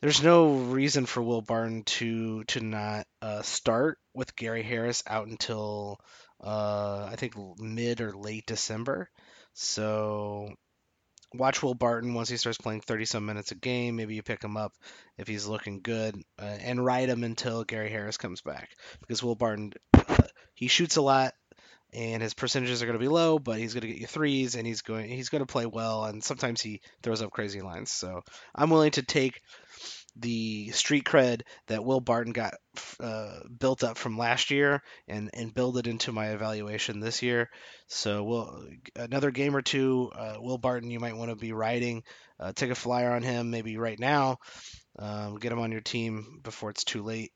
there's 0.00 0.22
no 0.22 0.54
reason 0.54 1.06
for 1.06 1.22
Will 1.22 1.42
Barton 1.42 1.84
to 1.84 2.44
to 2.44 2.60
not 2.60 3.06
uh, 3.22 3.42
start 3.42 3.98
with 4.12 4.36
Gary 4.36 4.62
Harris 4.62 5.02
out 5.06 5.28
until 5.28 5.98
uh, 6.42 7.08
I 7.10 7.16
think 7.16 7.34
mid 7.58 8.00
or 8.00 8.12
late 8.12 8.46
December. 8.46 9.08
So 9.54 10.52
watch 11.32 11.62
Will 11.62 11.74
Barton 11.74 12.14
once 12.14 12.28
he 12.28 12.36
starts 12.36 12.58
playing 12.58 12.80
30 12.80 13.04
some 13.04 13.26
minutes 13.26 13.52
a 13.52 13.56
game. 13.56 13.96
Maybe 13.96 14.14
you 14.14 14.22
pick 14.22 14.42
him 14.42 14.56
up 14.56 14.72
if 15.16 15.28
he's 15.28 15.46
looking 15.46 15.80
good 15.80 16.20
uh, 16.38 16.56
and 16.60 16.84
ride 16.84 17.08
him 17.08 17.24
until 17.24 17.64
Gary 17.64 17.90
Harris 17.90 18.16
comes 18.16 18.40
back 18.40 18.70
because 19.00 19.22
Will 19.22 19.36
Barton 19.36 19.72
uh, 19.94 20.16
he 20.54 20.68
shoots 20.68 20.96
a 20.96 21.02
lot 21.02 21.34
and 21.94 22.22
his 22.22 22.34
percentages 22.34 22.82
are 22.82 22.86
going 22.86 22.98
to 22.98 23.04
be 23.04 23.08
low, 23.08 23.38
but 23.38 23.58
he's 23.58 23.74
going 23.74 23.82
to 23.82 23.88
get 23.88 24.00
you 24.00 24.06
threes, 24.06 24.54
and 24.54 24.66
he's 24.66 24.82
going 24.82 25.08
he's 25.08 25.28
going 25.28 25.42
to 25.42 25.52
play 25.52 25.66
well, 25.66 26.04
and 26.04 26.22
sometimes 26.22 26.60
he 26.60 26.80
throws 27.02 27.22
up 27.22 27.30
crazy 27.30 27.60
lines. 27.60 27.90
So 27.90 28.22
I'm 28.54 28.70
willing 28.70 28.92
to 28.92 29.02
take 29.02 29.40
the 30.16 30.70
street 30.70 31.04
cred 31.04 31.42
that 31.66 31.84
Will 31.84 32.00
Barton 32.00 32.32
got 32.32 32.54
uh, 33.00 33.40
built 33.58 33.82
up 33.82 33.96
from 33.96 34.16
last 34.16 34.50
year 34.50 34.82
and 35.08 35.30
and 35.34 35.54
build 35.54 35.76
it 35.78 35.86
into 35.86 36.12
my 36.12 36.28
evaluation 36.30 37.00
this 37.00 37.22
year. 37.22 37.50
So 37.88 38.22
we'll 38.22 38.68
another 38.96 39.30
game 39.30 39.56
or 39.56 39.62
two. 39.62 40.10
Uh, 40.14 40.36
Will 40.38 40.58
Barton, 40.58 40.90
you 40.90 41.00
might 41.00 41.16
want 41.16 41.30
to 41.30 41.36
be 41.36 41.52
riding. 41.52 42.02
Uh, 42.38 42.52
take 42.54 42.70
a 42.70 42.76
flyer 42.76 43.12
on 43.12 43.22
him, 43.22 43.50
maybe 43.50 43.76
right 43.76 43.98
now. 43.98 44.38
Um, 44.98 45.36
get 45.36 45.52
him 45.52 45.60
on 45.60 45.72
your 45.72 45.80
team 45.80 46.40
before 46.42 46.70
it's 46.70 46.84
too 46.84 47.02
late. 47.02 47.32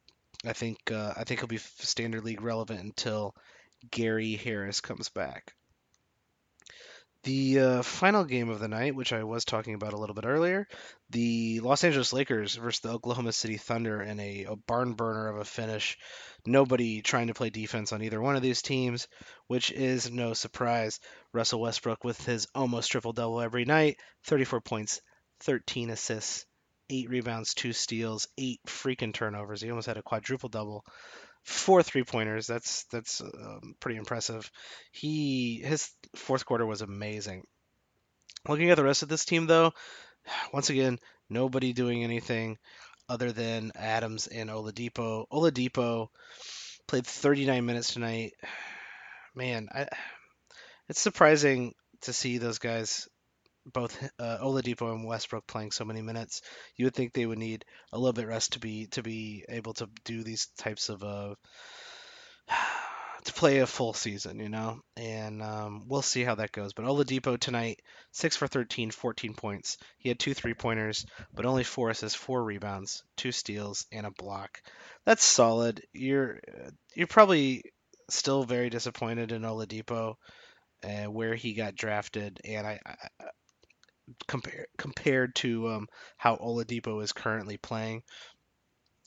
I 0.46 0.52
think 0.52 0.78
uh, 0.92 1.14
I 1.16 1.24
think 1.24 1.40
he'll 1.40 1.48
be 1.48 1.58
standard 1.58 2.24
league 2.24 2.42
relevant 2.42 2.80
until 2.80 3.34
Gary 3.90 4.36
Harris 4.36 4.80
comes 4.80 5.08
back. 5.08 5.54
The 7.24 7.58
uh, 7.58 7.82
final 7.82 8.24
game 8.24 8.48
of 8.48 8.60
the 8.60 8.68
night, 8.68 8.94
which 8.94 9.12
I 9.12 9.24
was 9.24 9.44
talking 9.44 9.74
about 9.74 9.92
a 9.92 9.96
little 9.96 10.14
bit 10.14 10.24
earlier, 10.24 10.68
the 11.10 11.58
Los 11.60 11.82
Angeles 11.82 12.12
Lakers 12.12 12.54
versus 12.54 12.80
the 12.80 12.90
Oklahoma 12.90 13.32
City 13.32 13.56
Thunder 13.56 14.00
in 14.00 14.20
a, 14.20 14.44
a, 14.44 14.56
barn 14.56 14.94
burner 14.94 15.28
of 15.28 15.38
a 15.38 15.44
finish. 15.44 15.98
Nobody 16.46 17.02
trying 17.02 17.26
to 17.26 17.34
play 17.34 17.50
defense 17.50 17.92
on 17.92 18.02
either 18.02 18.20
one 18.20 18.36
of 18.36 18.42
these 18.42 18.62
teams, 18.62 19.08
which 19.48 19.72
is 19.72 20.10
no 20.10 20.32
surprise. 20.32 21.00
Russell 21.32 21.60
Westbrook 21.60 22.04
with 22.04 22.24
his 22.24 22.46
almost 22.54 22.90
triple 22.90 23.12
double 23.12 23.40
every 23.40 23.64
night 23.64 23.98
34 24.24 24.60
points, 24.60 25.00
13 25.40 25.90
assists, 25.90 26.46
8 26.88 27.10
rebounds, 27.10 27.52
2 27.54 27.72
steals, 27.72 28.28
8 28.38 28.60
freaking 28.66 29.12
turnovers. 29.12 29.60
He 29.60 29.70
almost 29.70 29.88
had 29.88 29.98
a 29.98 30.02
quadruple 30.02 30.48
double 30.48 30.84
four 31.44 31.82
three 31.82 32.04
pointers. 32.04 32.46
That's 32.46 32.84
that's 32.84 33.20
um, 33.20 33.74
pretty 33.80 33.98
impressive. 33.98 34.50
He 34.92 35.60
his 35.64 35.90
fourth 36.16 36.44
quarter 36.46 36.66
was 36.66 36.82
amazing. 36.82 37.44
Looking 38.48 38.70
at 38.70 38.76
the 38.76 38.84
rest 38.84 39.02
of 39.02 39.08
this 39.08 39.24
team, 39.24 39.46
though, 39.46 39.72
once 40.52 40.70
again, 40.70 40.98
nobody 41.28 41.72
doing 41.72 42.04
anything 42.04 42.58
other 43.08 43.32
than 43.32 43.72
Adams 43.74 44.26
and 44.26 44.50
Oladipo. 44.50 45.26
Oladipo 45.32 46.08
played 46.86 47.06
39 47.06 47.64
minutes 47.64 47.92
tonight. 47.92 48.34
Man, 49.34 49.68
I, 49.72 49.88
it's 50.88 51.00
surprising 51.00 51.74
to 52.02 52.12
see 52.12 52.38
those 52.38 52.58
guys 52.58 53.08
both 53.66 54.02
uh, 54.18 54.38
Oladipo 54.38 54.92
and 54.92 55.06
Westbrook 55.06 55.46
playing 55.46 55.72
so 55.72 55.84
many 55.84 56.02
minutes, 56.02 56.42
you 56.76 56.86
would 56.86 56.94
think 56.94 57.12
they 57.12 57.26
would 57.26 57.38
need 57.38 57.64
a 57.92 57.98
little 57.98 58.12
bit 58.12 58.26
rest 58.26 58.54
to 58.54 58.58
be 58.58 58.86
to 58.88 59.02
be 59.02 59.44
able 59.48 59.74
to 59.74 59.88
do 60.04 60.22
these 60.22 60.48
types 60.58 60.88
of 60.88 61.02
uh, 61.02 61.34
to 63.24 63.32
play 63.32 63.58
a 63.58 63.66
full 63.66 63.92
season, 63.92 64.38
you 64.40 64.48
know. 64.48 64.80
And 64.96 65.42
um, 65.42 65.84
we'll 65.86 66.02
see 66.02 66.24
how 66.24 66.36
that 66.36 66.52
goes. 66.52 66.72
But 66.72 66.86
Oladipo 66.86 67.38
tonight, 67.38 67.80
six 68.12 68.36
for 68.36 68.46
13, 68.46 68.90
14 68.90 69.34
points. 69.34 69.76
He 69.98 70.08
had 70.08 70.18
two 70.18 70.34
three 70.34 70.54
pointers, 70.54 71.04
but 71.34 71.46
only 71.46 71.64
four 71.64 71.90
assists, 71.90 72.18
four 72.18 72.42
rebounds, 72.42 73.02
two 73.16 73.32
steals, 73.32 73.86
and 73.92 74.06
a 74.06 74.10
block. 74.10 74.62
That's 75.04 75.24
solid. 75.24 75.82
You're 75.92 76.40
you're 76.94 77.06
probably 77.06 77.62
still 78.10 78.44
very 78.44 78.70
disappointed 78.70 79.32
in 79.32 79.42
Oladipo. 79.42 80.14
Uh, 80.84 81.10
where 81.10 81.34
he 81.34 81.54
got 81.54 81.74
drafted, 81.74 82.40
and 82.44 82.64
I, 82.64 82.78
I, 82.86 83.24
compare, 84.26 84.66
compared 84.76 85.34
to 85.36 85.68
um, 85.68 85.86
how 86.16 86.36
Oladipo 86.36 87.02
is 87.02 87.12
currently 87.12 87.56
playing. 87.56 88.02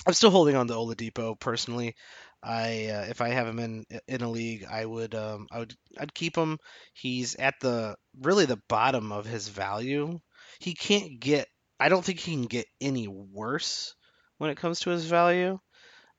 I'm 0.06 0.14
still 0.14 0.32
holding 0.32 0.56
on 0.56 0.68
to 0.68 0.74
Oladipo 0.74 1.40
personally. 1.40 1.96
I 2.44 2.88
uh, 2.88 3.06
if 3.10 3.22
I 3.22 3.30
have 3.30 3.48
him 3.48 3.60
in 3.60 3.86
in 4.08 4.22
a 4.22 4.30
league, 4.30 4.66
I 4.70 4.84
would 4.84 5.14
um, 5.14 5.48
I 5.52 5.60
would 5.60 5.76
I'd 6.00 6.14
keep 6.14 6.36
him. 6.36 6.58
He's 6.94 7.36
at 7.36 7.56
the 7.62 7.96
really 8.20 8.46
the 8.46 8.62
bottom 8.68 9.12
of 9.12 9.26
his 9.26 9.48
value. 9.48 10.20
He 10.60 10.74
can't 10.74 11.20
get. 11.20 11.48
I 11.80 11.90
don't 11.90 12.04
think 12.04 12.20
he 12.20 12.34
can 12.34 12.46
get 12.46 12.66
any 12.80 13.08
worse 13.08 13.96
when 14.38 14.50
it 14.50 14.58
comes 14.58 14.82
to 14.82 14.90
his 14.90 15.06
value. 15.06 15.60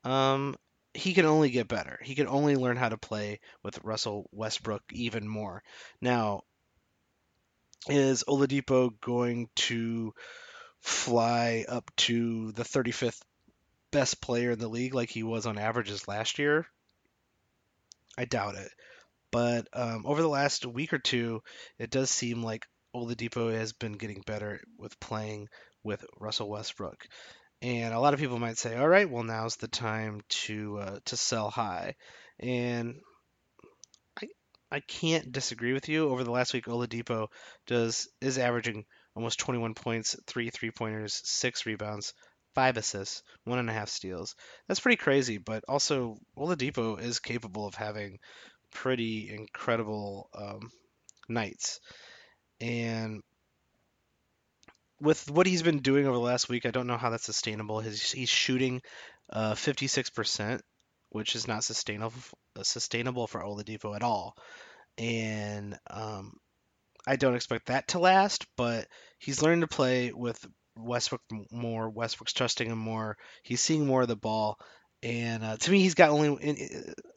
Um, 0.05 0.55
he 0.95 1.15
can 1.15 1.27
only 1.27 1.51
get 1.51 1.69
better. 1.69 1.99
He 2.03 2.15
can 2.15 2.29
only 2.29 2.55
learn 2.55 2.77
how 2.77 2.89
to 2.89 2.99
play 2.99 3.41
with 3.65 3.83
Russell 3.83 4.29
Westbrook 4.33 4.83
even 4.93 5.27
more. 5.27 5.63
Now, 6.01 6.43
is 7.89 8.25
Oladipo 8.29 8.93
going 9.01 9.49
to 9.57 10.15
fly 10.81 11.65
up 11.69 11.91
to 11.97 12.53
the 12.53 12.65
35th 12.65 13.21
best 13.91 14.21
player 14.21 14.53
in 14.53 14.59
the 14.59 14.69
league 14.69 14.95
like 14.95 15.11
he 15.11 15.23
was 15.23 15.47
on 15.47 15.59
averages 15.59 16.09
last 16.09 16.39
year? 16.39 16.67
I 18.17 18.25
doubt 18.25 18.57
it. 18.57 18.71
But 19.31 19.69
um, 19.73 20.05
over 20.07 20.21
the 20.21 20.29
last 20.29 20.67
week 20.67 20.93
or 20.93 20.99
two, 20.99 21.43
it 21.79 21.91
does 21.91 22.11
seem 22.11 22.43
like 22.43 22.67
Oladipo 22.95 23.53
has 23.53 23.73
been 23.73 23.93
getting 23.93 24.23
better 24.27 24.61
with 24.79 24.99
playing 25.01 25.49
with 25.83 26.05
Russell 26.21 26.51
Westbrook. 26.51 27.07
And 27.63 27.95
a 27.95 28.01
lot 28.01 28.13
of 28.13 28.21
people 28.21 28.39
might 28.39 28.59
say, 28.59 28.77
"All 28.77 28.89
right, 28.89 29.09
well 29.09 29.23
now's 29.23 29.57
the 29.57 29.69
time 29.69 30.21
to 30.29 30.79
uh, 30.79 30.99
to 31.07 31.17
sell 31.17 31.49
high." 31.49 31.95
And 32.41 33.01
I 34.73 34.81
can't 34.81 35.31
disagree 35.31 35.75
with 35.75 35.91
you. 35.91 36.09
Over 36.09 36.25
the 36.25 36.31
last 36.31 36.55
week, 36.55 36.65
Oladipo 36.65 37.29
does 37.67 38.09
is 38.23 38.39
averaging 38.39 38.87
almost 39.15 39.39
21 39.39 39.75
points, 39.75 40.17
three 40.27 40.49
three 40.49 40.71
pointers, 40.71 41.21
six 41.25 41.67
rebounds, 41.67 42.15
five 42.55 42.79
assists, 42.79 43.23
one 43.45 43.59
and 43.59 43.69
a 43.69 43.73
half 43.75 43.91
steals. 43.91 44.35
That's 44.67 44.81
pretty 44.81 44.97
crazy, 44.97 45.37
but 45.37 45.63
also 45.69 46.17
Oladipo 46.39 46.99
is 46.99 47.21
capable 47.21 47.67
of 47.67 47.75
having 47.75 48.19
pretty 48.71 49.29
incredible 49.29 50.31
um, 50.35 50.71
nights. 51.29 51.79
And 52.59 53.23
with 55.03 55.31
what 55.31 55.47
he's 55.47 55.63
been 55.63 55.81
doing 55.81 56.07
over 56.07 56.17
the 56.17 56.23
last 56.23 56.49
week, 56.49 56.65
I 56.65 56.71
don't 56.71 56.87
know 56.87 56.97
how 56.97 57.11
that's 57.11 57.27
sustainable. 57.27 57.81
He's, 57.81 58.11
he's 58.11 58.31
shooting 58.31 58.81
uh, 59.31 59.53
56%, 59.53 60.61
which 61.13 61.37
is 61.37 61.47
not 61.47 61.65
sustainable 61.65 62.15
sustainable 62.63 63.27
for 63.27 63.43
Oladipo 63.43 63.95
at 63.95 64.03
all. 64.03 64.37
and 64.99 65.79
um, 65.91 66.35
I 67.07 67.17
don't 67.17 67.35
expect 67.35 67.67
that 67.67 67.89
to 67.89 67.99
last. 67.99 68.47
But 68.57 68.87
he's 69.19 69.43
learning 69.43 69.63
to 69.63 69.67
play 69.69 70.13
with 70.13 70.45
Westbrook 70.77 71.23
more. 71.51 71.91
Westbrook's 71.91 72.33
trusting 72.33 72.69
him 72.71 72.79
more. 72.79 73.17
He's 73.43 73.61
seeing 73.61 73.87
more 73.87 74.03
of 74.03 74.09
the 74.09 74.17
ball, 74.17 74.59
and 75.03 75.45
uh, 75.45 75.57
to 75.57 75.71
me, 75.71 75.81
he's 75.81 75.95
got 75.95 76.11
only 76.11 76.57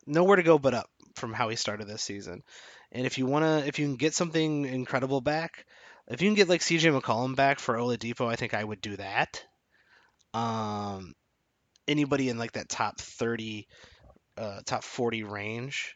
nowhere 0.05 0.37
to 0.37 0.43
go 0.43 0.57
but 0.59 0.73
up 0.73 0.89
from 1.15 1.33
how 1.33 1.49
he 1.49 1.55
started 1.55 1.87
this 1.87 2.01
season. 2.01 2.43
And 2.91 3.05
if 3.05 3.17
you 3.17 3.25
wanna, 3.25 3.63
if 3.65 3.79
you 3.79 3.85
can 3.85 3.95
get 3.95 4.13
something 4.13 4.65
incredible 4.65 5.21
back, 5.21 5.65
if 6.07 6.21
you 6.21 6.27
can 6.29 6.35
get 6.35 6.49
like 6.49 6.61
CJ 6.61 6.99
McCollum 6.99 7.35
back 7.35 7.59
for 7.59 7.75
Oladipo, 7.75 8.27
I 8.27 8.35
think 8.35 8.53
I 8.53 8.63
would 8.63 8.81
do 8.81 8.97
that. 8.97 9.43
Um, 10.33 11.13
anybody 11.88 12.29
in 12.29 12.38
like 12.38 12.53
that 12.53 12.69
top 12.69 12.99
30, 12.99 13.67
uh, 14.38 14.61
top 14.65 14.83
40 14.83 15.23
range 15.23 15.95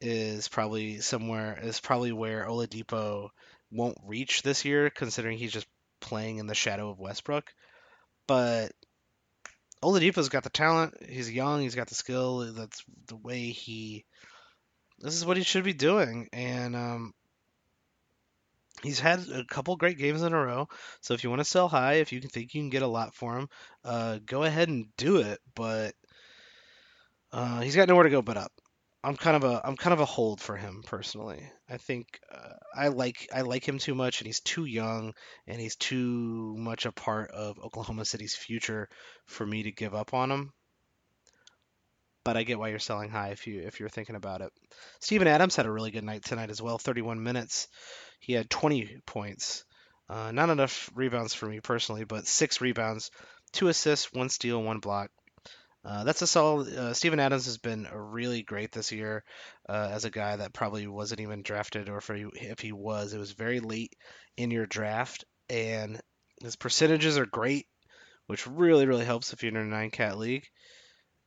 is 0.00 0.48
probably 0.48 0.98
somewhere 0.98 1.58
is 1.62 1.78
probably 1.78 2.12
where 2.12 2.46
Oladipo 2.46 3.28
won't 3.70 3.98
reach 4.04 4.42
this 4.42 4.64
year, 4.64 4.90
considering 4.90 5.38
he's 5.38 5.52
just 5.52 5.66
playing 6.00 6.38
in 6.38 6.46
the 6.46 6.54
shadow 6.54 6.90
of 6.90 6.98
Westbrook. 6.98 7.52
But 8.26 8.72
Oladipo's 9.82 10.28
got 10.28 10.44
the 10.44 10.50
talent. 10.50 10.94
He's 11.08 11.30
young. 11.30 11.62
He's 11.62 11.74
got 11.74 11.88
the 11.88 11.94
skill. 11.94 12.52
That's 12.52 12.82
the 13.06 13.16
way 13.16 13.50
he. 13.50 14.04
This 14.98 15.14
is 15.14 15.24
what 15.24 15.36
he 15.36 15.42
should 15.42 15.64
be 15.64 15.72
doing, 15.72 16.28
and 16.32 16.76
um, 16.76 17.14
he's 18.82 19.00
had 19.00 19.28
a 19.28 19.44
couple 19.44 19.76
great 19.76 19.98
games 19.98 20.22
in 20.22 20.32
a 20.32 20.44
row. 20.44 20.68
So 21.00 21.14
if 21.14 21.24
you 21.24 21.30
want 21.30 21.40
to 21.40 21.44
sell 21.44 21.68
high, 21.68 21.94
if 21.94 22.12
you 22.12 22.20
think 22.20 22.54
you 22.54 22.60
can 22.60 22.70
get 22.70 22.82
a 22.82 22.86
lot 22.86 23.14
for 23.14 23.38
him, 23.38 23.48
uh, 23.84 24.18
go 24.24 24.44
ahead 24.44 24.68
and 24.68 24.86
do 24.96 25.18
it. 25.18 25.38
But 25.54 25.94
uh, 27.32 27.60
he's 27.60 27.76
got 27.76 27.88
nowhere 27.88 28.04
to 28.04 28.10
go 28.10 28.22
but 28.22 28.36
up. 28.36 28.52
I'm 29.04 29.16
kind 29.16 29.36
of 29.36 29.42
a 29.42 29.60
I'm 29.64 29.76
kind 29.76 29.92
of 29.92 30.00
a 30.00 30.04
hold 30.04 30.40
for 30.40 30.56
him 30.56 30.82
personally. 30.86 31.42
I 31.68 31.76
think 31.76 32.20
uh, 32.30 32.54
I 32.74 32.88
like 32.88 33.28
I 33.34 33.40
like 33.40 33.66
him 33.66 33.78
too 33.78 33.96
much, 33.96 34.20
and 34.20 34.26
he's 34.26 34.40
too 34.40 34.64
young, 34.64 35.14
and 35.48 35.60
he's 35.60 35.74
too 35.74 36.54
much 36.56 36.86
a 36.86 36.92
part 36.92 37.32
of 37.32 37.58
Oklahoma 37.58 38.04
City's 38.04 38.36
future 38.36 38.88
for 39.26 39.44
me 39.44 39.64
to 39.64 39.72
give 39.72 39.94
up 39.94 40.14
on 40.14 40.30
him. 40.30 40.52
But 42.24 42.36
I 42.36 42.44
get 42.44 42.58
why 42.58 42.68
you're 42.68 42.78
selling 42.78 43.10
high 43.10 43.30
if 43.30 43.46
you 43.46 43.62
if 43.62 43.80
you're 43.80 43.88
thinking 43.88 44.16
about 44.16 44.42
it. 44.42 44.52
Steven 45.00 45.26
Adams 45.26 45.56
had 45.56 45.66
a 45.66 45.72
really 45.72 45.90
good 45.90 46.04
night 46.04 46.24
tonight 46.24 46.50
as 46.50 46.62
well. 46.62 46.78
31 46.78 47.22
minutes, 47.22 47.68
he 48.20 48.32
had 48.32 48.48
20 48.48 49.00
points. 49.06 49.64
Uh, 50.08 50.30
not 50.30 50.50
enough 50.50 50.90
rebounds 50.94 51.34
for 51.34 51.46
me 51.46 51.60
personally, 51.60 52.04
but 52.04 52.26
six 52.26 52.60
rebounds, 52.60 53.10
two 53.52 53.68
assists, 53.68 54.12
one 54.12 54.28
steal, 54.28 54.62
one 54.62 54.78
block. 54.78 55.10
Uh, 55.84 56.04
that's 56.04 56.22
a 56.22 56.26
solid. 56.26 56.72
Uh, 56.72 56.94
Steven 56.94 57.18
Adams 57.18 57.46
has 57.46 57.58
been 57.58 57.88
really 57.92 58.42
great 58.42 58.70
this 58.70 58.92
year 58.92 59.24
uh, 59.68 59.88
as 59.90 60.04
a 60.04 60.10
guy 60.10 60.36
that 60.36 60.52
probably 60.52 60.86
wasn't 60.86 61.20
even 61.20 61.42
drafted, 61.42 61.88
or 61.88 62.00
he, 62.14 62.24
if 62.34 62.60
he 62.60 62.70
was, 62.70 63.12
it 63.12 63.18
was 63.18 63.32
very 63.32 63.58
late 63.58 63.96
in 64.36 64.52
your 64.52 64.66
draft, 64.66 65.24
and 65.50 66.00
his 66.40 66.54
percentages 66.54 67.18
are 67.18 67.26
great, 67.26 67.66
which 68.26 68.46
really 68.46 68.86
really 68.86 69.04
helps 69.04 69.32
if 69.32 69.42
you're 69.42 69.50
in 69.50 69.56
a 69.56 69.64
nine 69.64 69.90
cat 69.90 70.18
league. 70.18 70.46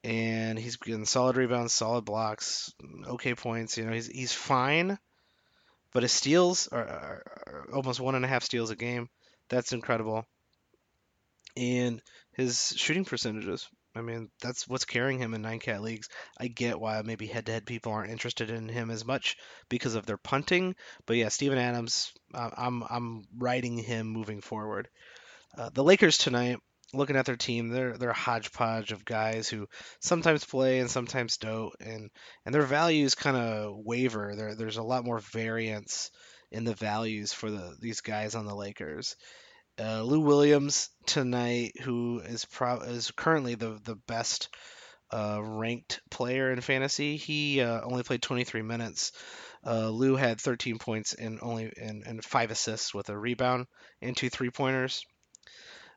And 0.06 0.60
he's 0.60 0.78
getting 0.78 1.06
solid 1.06 1.36
rebounds, 1.36 1.74
solid 1.74 2.06
blocks, 2.06 2.72
okay 3.08 3.34
points. 3.34 3.78
You 3.78 3.86
know, 3.86 3.94
he's 3.94 4.08
he's 4.08 4.34
fine, 4.34 5.00
but 5.94 6.04
his 6.04 6.12
steals 6.12 6.68
are, 6.68 6.88
are, 6.88 7.24
are 7.48 7.68
almost 7.74 8.00
one 8.00 8.16
and 8.16 8.24
a 8.24 8.28
half 8.28 8.44
steals 8.44 8.70
a 8.70 8.76
game. 8.76 9.10
That's 9.50 9.74
incredible. 9.74 10.26
And 11.58 12.02
his 12.34 12.74
shooting 12.78 13.06
percentages 13.06 13.68
I 13.96 14.02
mean, 14.02 14.30
that's 14.42 14.68
what's 14.68 14.84
carrying 14.84 15.20
him 15.20 15.34
in 15.34 15.42
nine 15.42 15.60
cat 15.60 15.82
leagues. 15.82 16.10
I 16.38 16.48
get 16.48 16.80
why 16.80 17.02
maybe 17.04 17.28
head 17.28 17.46
to 17.46 17.54
head 17.54 17.66
people 17.66 17.94
aren't 17.94 18.12
interested 18.12 18.50
in 18.50 18.68
him 18.68 18.92
as 18.92 19.06
much 19.06 19.38
because 19.70 19.96
of 19.96 20.06
their 20.06 20.18
punting, 20.18 20.76
but 21.06 21.16
yeah, 21.16 21.30
Steven 21.30 21.58
Adams, 21.58 22.12
I'm 22.34 22.84
I'm 22.90 23.24
riding 23.38 23.78
him 23.78 24.08
moving 24.08 24.42
forward. 24.42 24.90
Uh, 25.58 25.70
the 25.74 25.84
Lakers 25.84 26.18
tonight, 26.18 26.60
looking 26.98 27.16
at 27.16 27.26
their 27.26 27.36
team, 27.36 27.70
they're 27.70 27.98
they're 27.98 28.10
a 28.10 28.14
hodgepodge 28.14 28.92
of 28.92 29.06
guys 29.06 29.48
who 29.50 29.68
sometimes 30.00 30.46
play 30.46 30.80
and 30.80 30.90
sometimes 30.90 31.38
don't, 31.38 31.74
and 31.80 32.10
and 32.46 32.56
their 32.56 32.64
values 32.64 33.16
kind 33.16 33.38
of 33.38 33.76
waver. 33.78 34.34
There 34.36 34.56
there's 34.56 34.78
a 34.78 34.84
lot 34.84 35.06
more 35.06 35.20
variance 35.20 36.12
in 36.52 36.64
the 36.64 36.76
values 36.76 37.34
for 37.34 37.50
the 37.52 37.76
these 37.80 38.02
guys 38.02 38.36
on 38.36 38.46
the 38.46 38.56
Lakers 38.56 39.16
uh, 39.80 40.02
Lou 40.04 40.22
Williams 40.22 40.90
tonight, 41.06 41.74
who 41.82 42.20
is 42.20 42.46
pro- 42.46 42.82
is 42.82 43.12
currently 43.12 43.56
the 43.56 43.80
the 43.84 43.96
best 43.96 44.50
uh, 45.12 45.40
ranked 45.42 46.02
player 46.10 46.52
in 46.52 46.62
fantasy. 46.62 47.18
He 47.18 47.62
uh, 47.62 47.82
only 47.84 48.04
played 48.04 48.22
23 48.22 48.62
minutes. 48.62 49.12
Uh, 49.66 49.90
Lou 49.90 50.16
had 50.16 50.40
13 50.40 50.78
points 50.78 51.14
and 51.14 51.40
only 51.42 51.72
and, 51.78 52.04
and 52.06 52.24
five 52.24 52.52
assists 52.52 52.94
with 52.94 53.10
a 53.10 53.18
rebound 53.18 53.66
and 54.02 54.16
two 54.16 54.30
three 54.30 54.52
pointers. 54.52 55.06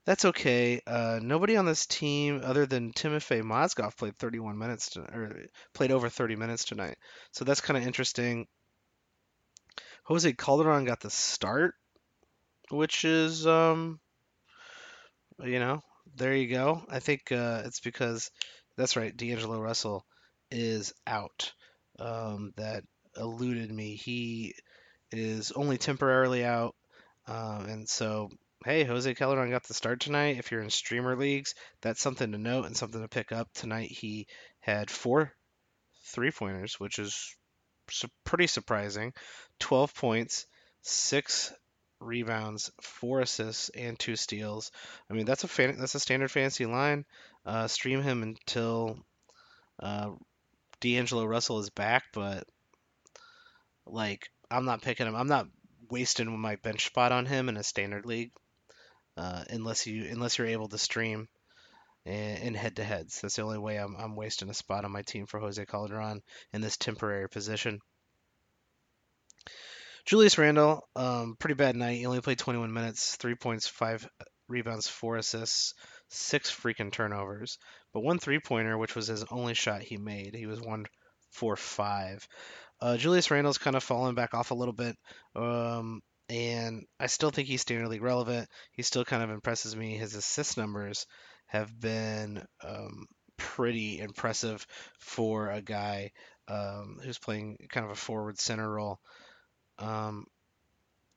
That's 0.09 0.24
okay. 0.24 0.80
Uh, 0.86 1.20
nobody 1.22 1.59
on 1.59 1.66
this 1.66 1.84
team 1.84 2.40
other 2.42 2.64
than 2.64 2.94
Timofey 2.94 3.42
Mozgov 3.42 3.94
played 3.94 4.16
31 4.18 4.56
minutes 4.56 4.88
to, 4.92 5.00
or 5.02 5.36
played 5.74 5.92
over 5.92 6.09
30 6.09 6.34
minutes 6.34 6.64
tonight. 6.64 6.96
So 7.32 7.44
that's 7.44 7.61
kind 7.61 7.76
of 7.76 7.86
interesting. 7.86 8.46
Jose 10.04 10.32
Calderon 10.32 10.86
got 10.86 11.00
the 11.00 11.11
start 11.11 11.74
which 12.70 13.04
is 13.04 13.46
um 13.46 14.00
you 15.44 15.59
know 15.59 15.82
there 16.16 16.34
you 16.34 16.48
go 16.48 16.82
i 16.88 16.98
think 16.98 17.30
uh, 17.32 17.62
it's 17.64 17.80
because 17.80 18.30
that's 18.76 18.96
right 18.96 19.16
d'angelo 19.16 19.59
russell 19.59 20.04
is 20.50 20.92
out 21.06 21.52
um, 21.98 22.52
that 22.56 22.82
eluded 23.16 23.70
me 23.70 23.94
he 23.94 24.54
is 25.12 25.52
only 25.52 25.78
temporarily 25.78 26.44
out 26.44 26.74
um, 27.26 27.66
and 27.66 27.88
so 27.88 28.30
hey 28.64 28.84
jose 28.84 29.14
calderon 29.14 29.50
got 29.50 29.62
the 29.64 29.74
start 29.74 30.00
tonight 30.00 30.38
if 30.38 30.50
you're 30.50 30.62
in 30.62 30.70
streamer 30.70 31.16
leagues 31.16 31.54
that's 31.80 32.00
something 32.00 32.32
to 32.32 32.38
note 32.38 32.66
and 32.66 32.76
something 32.76 33.00
to 33.00 33.09
pick 33.09 33.30
up 33.32 33.48
tonight 33.54 33.90
he 33.90 34.26
had 34.61 34.90
four 34.90 35.32
three 36.06 36.30
pointers 36.30 36.80
which 36.80 36.98
is 36.98 37.36
pretty 38.24 38.46
surprising 38.46 39.12
12 39.61 39.94
points 39.94 40.46
six 40.82 41.52
rebounds, 42.00 42.70
four 42.80 43.20
assists, 43.20 43.70
and 43.70 43.98
two 43.98 44.16
steals. 44.16 44.70
I 45.11 45.14
mean, 45.14 45.26
that's 45.26 45.44
a 45.44 45.48
fan- 45.48 45.78
that's 45.78 45.94
a 45.94 46.00
standard 46.00 46.30
fantasy 46.30 46.66
line. 46.66 47.04
Uh, 47.44 47.66
stream 47.68 48.02
him 48.02 48.22
until 48.22 48.98
uh, 49.80 50.11
D'Angelo 50.80 51.24
Russell 51.24 51.61
is 51.61 51.70
back, 51.70 52.04
but 52.12 52.46
like 53.86 54.28
I'm 54.50 54.64
not 54.64 54.82
picking 54.82 55.06
him. 55.06 55.16
I'm 55.16 55.28
not 55.28 55.48
wasting 55.90 56.38
my 56.38 56.56
bench 56.56 56.86
spot 56.86 57.12
on 57.12 57.26
him 57.26 57.48
in 57.48 57.56
a 57.56 57.62
standard 57.62 58.04
league 58.06 58.32
uh, 59.18 59.44
unless 59.50 59.86
you 59.86 60.06
unless 60.10 60.38
you're 60.38 60.46
able 60.46 60.68
to 60.68 60.78
stream 60.78 61.28
in 62.06 62.54
head 62.54 62.76
to 62.76 62.84
heads. 62.84 63.20
That's 63.20 63.36
the 63.36 63.42
only 63.42 63.58
way 63.58 63.76
I'm, 63.76 63.94
I'm 63.96 64.16
wasting 64.16 64.48
a 64.48 64.54
spot 64.54 64.84
on 64.84 64.92
my 64.92 65.02
team 65.02 65.26
for 65.26 65.40
Jose 65.40 65.64
Calderon 65.66 66.22
in 66.52 66.60
this 66.60 66.76
temporary 66.76 67.28
position. 67.28 67.80
Julius 70.06 70.38
Randle, 70.38 70.88
um, 70.96 71.36
pretty 71.38 71.54
bad 71.54 71.76
night. 71.76 71.98
He 71.98 72.06
only 72.06 72.22
played 72.22 72.38
21 72.38 72.72
minutes, 72.72 73.16
three 73.16 73.34
points, 73.34 73.68
five 73.68 74.08
rebounds, 74.48 74.88
four 74.88 75.16
assists, 75.16 75.74
six 76.08 76.50
freaking 76.50 76.90
turnovers, 76.90 77.58
but 77.92 78.00
one 78.00 78.18
three 78.18 78.40
pointer, 78.40 78.78
which 78.78 78.94
was 78.94 79.08
his 79.08 79.24
only 79.24 79.52
shot 79.52 79.82
he 79.82 79.98
made. 79.98 80.34
He 80.34 80.46
was 80.46 80.62
one 80.62 80.86
for 81.30 81.56
five. 81.56 82.26
Uh, 82.80 82.96
Julius 82.96 83.30
Randle's 83.30 83.58
kind 83.58 83.76
of 83.76 83.82
fallen 83.82 84.14
back 84.14 84.32
off 84.32 84.50
a 84.50 84.54
little 84.54 84.72
bit, 84.72 84.96
um, 85.36 86.00
and 86.29 86.85
I 87.01 87.07
still 87.07 87.31
think 87.31 87.49
he's 87.49 87.62
standard 87.62 87.89
league 87.89 88.03
relevant. 88.03 88.49
He 88.72 88.83
still 88.83 89.05
kind 89.05 89.22
of 89.22 89.31
impresses 89.31 89.74
me. 89.74 89.97
His 89.97 90.14
assist 90.14 90.57
numbers 90.57 91.07
have 91.47 91.79
been 91.81 92.45
um, 92.62 93.07
pretty 93.37 94.01
impressive 94.01 94.66
for 94.99 95.51
a 95.51 95.62
guy 95.62 96.12
um, 96.49 96.99
who's 97.03 97.18
playing 97.18 97.57
kind 97.70 97.87
of 97.87 97.93
a 97.93 97.97
forward 97.97 98.39
center 98.39 98.70
role. 98.70 99.01
Um, 99.79 100.26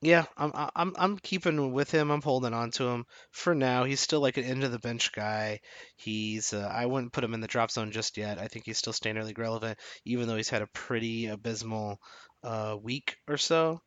yeah, 0.03 0.26
I'm 0.36 0.51
I'm 0.76 0.93
I'm 0.97 1.18
keeping 1.20 1.74
with 1.74 1.91
him. 1.91 2.09
I'm 2.09 2.24
holding 2.24 2.53
on 2.55 2.72
to 2.72 2.88
him 2.88 3.05
for 3.32 3.53
now. 3.53 3.84
He's 3.84 3.99
still 3.99 4.20
like 4.20 4.38
an 4.38 4.43
end 4.43 4.64
of 4.64 4.72
the 4.72 4.80
bench 4.80 5.12
guy. 5.12 5.59
He's 5.95 6.53
uh, 6.53 6.68
I 6.74 6.88
wouldn't 6.88 7.14
put 7.14 7.24
him 7.24 7.36
in 7.36 7.41
the 7.41 7.47
drop 7.47 7.70
zone 7.70 7.91
just 7.91 8.18
yet. 8.18 8.39
I 8.39 8.47
think 8.47 8.66
he's 8.66 8.80
still 8.80 8.93
standard 8.93 9.26
league 9.26 9.38
relevant, 9.38 9.78
even 10.05 10.28
though 10.28 10.38
he's 10.38 10.49
had 10.49 10.64
a 10.64 10.68
pretty 10.74 11.28
abysmal 11.28 11.99
uh, 12.43 12.76
week 12.82 13.18
or 13.28 13.38
so. 13.38 13.80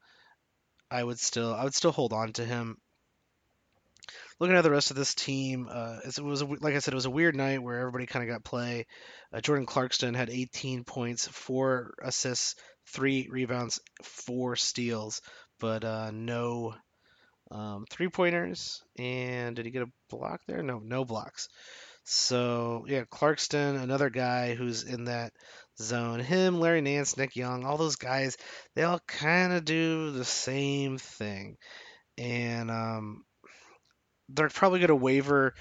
I 0.94 1.02
would 1.02 1.18
still 1.18 1.52
I 1.52 1.64
would 1.64 1.74
still 1.74 1.90
hold 1.90 2.12
on 2.12 2.32
to 2.34 2.44
him. 2.44 2.76
Looking 4.38 4.56
at 4.56 4.62
the 4.62 4.70
rest 4.70 4.90
of 4.90 4.96
this 4.96 5.14
team, 5.14 5.68
uh, 5.70 5.98
it 6.04 6.18
was 6.20 6.40
a, 6.40 6.46
like 6.46 6.74
I 6.74 6.78
said, 6.78 6.92
it 6.92 6.96
was 6.96 7.06
a 7.06 7.10
weird 7.10 7.36
night 7.36 7.62
where 7.62 7.78
everybody 7.78 8.06
kind 8.06 8.28
of 8.28 8.32
got 8.32 8.44
play. 8.44 8.86
Uh, 9.32 9.40
Jordan 9.40 9.66
Clarkson 9.66 10.14
had 10.14 10.30
18 10.30 10.84
points, 10.84 11.26
four 11.28 11.94
assists, 12.02 12.56
three 12.86 13.28
rebounds, 13.30 13.80
four 14.02 14.56
steals, 14.56 15.20
but 15.60 15.84
uh, 15.84 16.10
no 16.12 16.74
um, 17.50 17.86
three 17.90 18.08
pointers. 18.08 18.82
And 18.98 19.56
did 19.56 19.66
he 19.66 19.72
get 19.72 19.82
a 19.82 19.92
block 20.10 20.42
there? 20.46 20.62
No, 20.62 20.78
no 20.78 21.04
blocks. 21.04 21.48
So 22.04 22.84
yeah, 22.88 23.04
Clarkson, 23.10 23.76
another 23.76 24.10
guy 24.10 24.54
who's 24.54 24.82
in 24.84 25.04
that 25.04 25.32
zone. 25.80 26.20
Him, 26.20 26.60
Larry 26.60 26.80
Nance, 26.80 27.16
Nick 27.16 27.36
Young, 27.36 27.64
all 27.64 27.76
those 27.76 27.96
guys, 27.96 28.36
they 28.74 28.82
all 28.82 29.00
kind 29.06 29.52
of 29.52 29.64
do 29.64 30.10
the 30.12 30.24
same 30.24 30.98
thing. 30.98 31.56
And 32.18 32.70
um, 32.70 33.24
they're 34.28 34.48
probably 34.48 34.78
going 34.78 34.88
to 34.88 34.96
waver 34.96 35.54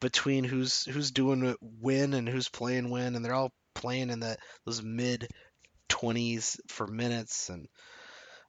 between 0.00 0.44
who's 0.44 0.84
who's 0.84 1.10
doing 1.10 1.54
when 1.60 2.14
and 2.14 2.28
who's 2.28 2.48
playing 2.48 2.90
when, 2.90 3.14
and 3.14 3.24
they're 3.24 3.34
all 3.34 3.52
playing 3.74 4.10
in 4.10 4.20
the 4.20 4.36
those 4.66 4.82
mid 4.82 5.28
20s 5.88 6.58
for 6.68 6.86
minutes 6.86 7.48
and 7.50 7.66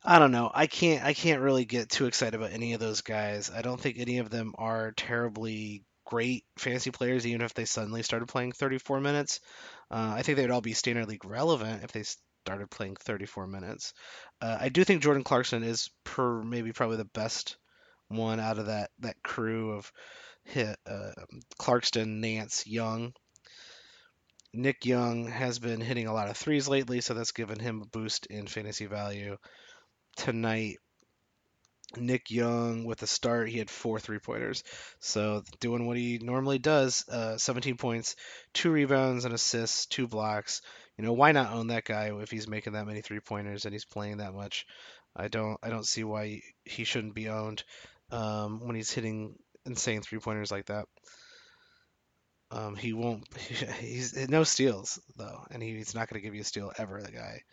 I 0.04 0.18
don't 0.18 0.32
know. 0.32 0.50
I 0.52 0.66
can't 0.66 1.04
I 1.04 1.14
can't 1.14 1.42
really 1.42 1.66
get 1.66 1.90
too 1.90 2.08
excited 2.08 2.36
about 2.36 2.54
any 2.54 2.74
of 2.74 2.80
those 2.80 3.02
guys. 3.02 3.52
I 3.54 3.62
don't 3.62 3.80
think 3.80 3.98
any 4.00 4.18
of 4.18 4.32
them 4.32 4.54
are 4.58 4.94
terribly 4.94 5.84
great 6.12 6.43
fantasy 6.57 6.91
players, 6.91 7.26
even 7.26 7.41
if 7.41 7.53
they 7.53 7.64
suddenly 7.64 8.03
started 8.03 8.28
playing 8.28 8.51
34 8.51 8.99
minutes. 8.99 9.39
Uh, 9.89 10.14
I 10.18 10.24
think 10.24 10.36
they'd 10.36 10.51
all 10.51 10.59
be 10.59 10.74
standard 10.74 11.07
league 11.07 11.24
relevant 11.24 11.86
if 11.86 11.93
they 11.93 12.03
started 12.45 12.70
playing 12.70 12.97
34 12.97 13.47
minutes. 13.47 13.93
Uh, 14.41 14.57
I 14.59 14.68
do 14.68 14.84
think 14.84 15.01
Jordan 15.01 15.24
Clarkson 15.24 15.64
is 15.64 15.89
per 16.03 16.43
maybe 16.43 16.74
probably 16.74 16.97
the 16.97 17.05
best 17.05 17.55
one 18.09 18.41
out 18.41 18.59
of 18.59 18.66
that 18.66 18.89
that 18.99 19.24
crew 19.24 19.72
of 19.72 19.89
hit, 20.43 20.76
uh, 20.86 21.12
Clarkson, 21.57 22.20
Nance, 22.20 22.68
Young. 22.68 23.14
Nick 24.53 24.86
Young 24.86 25.28
has 25.28 25.59
been 25.59 25.80
hitting 25.80 26.07
a 26.07 26.14
lot 26.14 26.30
of 26.30 26.36
threes 26.36 26.68
lately, 26.68 26.99
so 26.99 27.14
that's 27.14 27.32
given 27.32 27.57
him 27.57 27.82
a 27.82 27.86
boost 27.86 28.26
in 28.26 28.47
fantasy 28.47 28.86
value. 28.86 29.38
Tonight, 30.18 30.76
Nick 31.98 32.32
Young 32.32 32.84
with 32.86 33.02
a 33.04 33.08
start, 33.08 33.50
he 33.50 33.58
had 33.58 33.70
four 33.70 34.00
three 34.00 34.20
pointers. 34.20 34.64
So 35.00 35.44
doing 35.60 35.86
what 35.86 35.98
he 35.98 36.20
normally 36.20 36.60
does, 36.60 37.08
uh, 37.10 37.38
17 37.38 37.78
points, 37.78 38.16
two 38.54 38.72
rebounds 38.72 39.26
and 39.26 39.34
assists, 39.34 39.86
two 39.86 40.08
blocks. 40.08 40.62
You 40.98 41.06
know, 41.06 41.14
why 41.14 41.32
not 41.32 41.54
own 41.54 41.68
that 41.68 41.86
guy 41.86 42.12
if 42.22 42.32
he's 42.32 42.48
making 42.48 42.74
that 42.74 42.88
many 42.88 43.02
three 43.02 43.20
pointers 43.20 43.66
and 43.66 43.74
he's 43.74 43.86
playing 43.86 44.18
that 44.18 44.34
much? 44.34 44.66
I 45.16 45.28
don't 45.28 45.58
I 45.62 45.70
don't 45.70 45.86
see 45.86 46.04
why 46.04 46.42
he 46.64 46.84
shouldn't 46.84 47.16
be 47.16 47.30
owned 47.30 47.64
um, 48.12 48.60
when 48.66 48.76
he's 48.76 48.92
hitting 48.92 49.36
insane 49.66 50.02
three 50.02 50.20
pointers 50.20 50.52
like 50.52 50.68
that. 50.68 50.86
Um, 52.52 52.76
he 52.76 52.92
won't. 52.92 53.26
He's 53.80 54.28
no 54.28 54.44
steals 54.44 55.00
though, 55.16 55.46
and 55.52 55.64
he's 55.64 55.96
not 55.96 56.10
going 56.10 56.22
to 56.22 56.26
give 56.26 56.36
you 56.36 56.42
a 56.42 56.46
steal 56.46 56.72
ever. 56.78 57.02
The 57.02 57.12
guy 57.12 57.44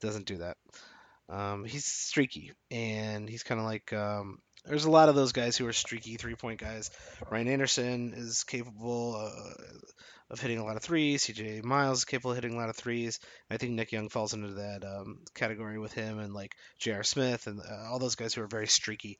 doesn't 0.00 0.26
do 0.26 0.38
that. 0.38 0.56
Um, 1.28 1.64
he's 1.64 1.84
streaky, 1.84 2.52
and 2.70 3.28
he's 3.28 3.42
kind 3.42 3.60
of 3.60 3.66
like 3.66 3.92
um, 3.92 4.38
there's 4.64 4.84
a 4.84 4.90
lot 4.90 5.08
of 5.08 5.14
those 5.14 5.32
guys 5.32 5.56
who 5.56 5.66
are 5.66 5.72
streaky 5.72 6.16
three 6.16 6.34
point 6.34 6.60
guys. 6.60 6.90
Ryan 7.30 7.48
Anderson 7.48 8.14
is 8.16 8.44
capable 8.44 9.16
uh, 9.16 9.52
of 10.30 10.40
hitting 10.40 10.58
a 10.58 10.64
lot 10.64 10.76
of 10.76 10.82
threes. 10.82 11.24
CJ 11.24 11.64
Miles 11.64 11.98
is 11.98 12.04
capable 12.04 12.32
of 12.32 12.36
hitting 12.36 12.54
a 12.54 12.58
lot 12.58 12.68
of 12.68 12.76
threes. 12.76 13.18
I 13.50 13.56
think 13.56 13.72
Nick 13.72 13.92
Young 13.92 14.08
falls 14.08 14.34
into 14.34 14.54
that 14.54 14.84
um, 14.84 15.20
category 15.34 15.78
with 15.78 15.92
him 15.92 16.18
and 16.18 16.32
like 16.32 16.54
J.R. 16.78 17.02
Smith 17.02 17.46
and 17.46 17.60
uh, 17.60 17.90
all 17.90 17.98
those 17.98 18.16
guys 18.16 18.34
who 18.34 18.42
are 18.42 18.48
very 18.48 18.66
streaky. 18.66 19.18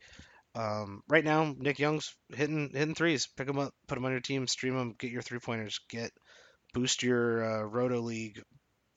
Um, 0.55 1.03
right 1.09 1.25
now, 1.25 1.55
Nick 1.57 1.79
Young's 1.79 2.15
hitting 2.35 2.71
hitting 2.73 2.95
threes. 2.95 3.29
Pick 3.37 3.49
him 3.49 3.59
up, 3.59 3.73
put 3.87 3.99
him 3.99 4.05
on 4.05 4.13
your 4.13 4.21
team, 4.21 4.47
stream 4.47 4.77
him, 4.77 4.95
get 4.99 5.11
your 5.11 5.23
three 5.23 5.39
pointers, 5.39 5.81
get 5.89 6.11
boost 6.75 7.03
your 7.03 7.45
uh, 7.45 7.63
Roto 7.63 8.01
League 8.01 8.43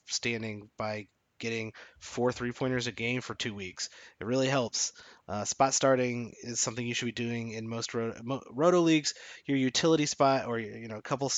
standing 0.07 0.69
by 0.77 1.07
getting 1.41 1.73
four 1.99 2.31
three 2.31 2.53
pointers 2.53 2.87
a 2.87 2.93
game 2.93 3.19
for 3.19 3.35
two 3.35 3.53
weeks. 3.53 3.89
It 4.21 4.27
really 4.27 4.47
helps. 4.47 4.93
Uh, 5.27 5.43
spot 5.43 5.73
starting 5.73 6.33
is 6.41 6.59
something 6.61 6.85
you 6.85 6.93
should 6.93 7.05
be 7.07 7.11
doing 7.11 7.51
in 7.51 7.67
most 7.67 7.93
roto, 7.93 8.41
roto 8.51 8.79
leagues. 8.79 9.13
Your 9.45 9.57
utility 9.57 10.05
spot, 10.05 10.47
or 10.47 10.57
you 10.59 10.87
know, 10.87 10.97
a 10.97 11.01
couple, 11.01 11.29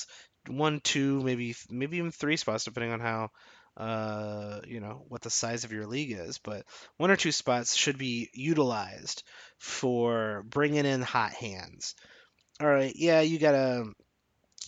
one, 0.47 0.79
two, 0.81 1.21
maybe 1.21 1.55
maybe 1.71 1.97
even 1.97 2.11
three 2.11 2.37
spots, 2.37 2.65
depending 2.65 2.91
on 2.91 2.99
how 2.99 3.29
uh, 3.77 4.59
you 4.67 4.79
know 4.79 5.05
what 5.07 5.21
the 5.21 5.29
size 5.29 5.63
of 5.63 5.71
your 5.71 5.87
league 5.87 6.11
is. 6.11 6.37
But 6.37 6.65
one 6.97 7.09
or 7.09 7.15
two 7.15 7.31
spots 7.31 7.75
should 7.75 7.97
be 7.97 8.29
utilized 8.33 9.23
for 9.57 10.43
bringing 10.47 10.85
in 10.85 11.01
hot 11.01 11.33
hands. 11.33 11.95
All 12.61 12.67
right, 12.67 12.93
yeah, 12.95 13.21
you 13.21 13.39
gotta 13.39 13.85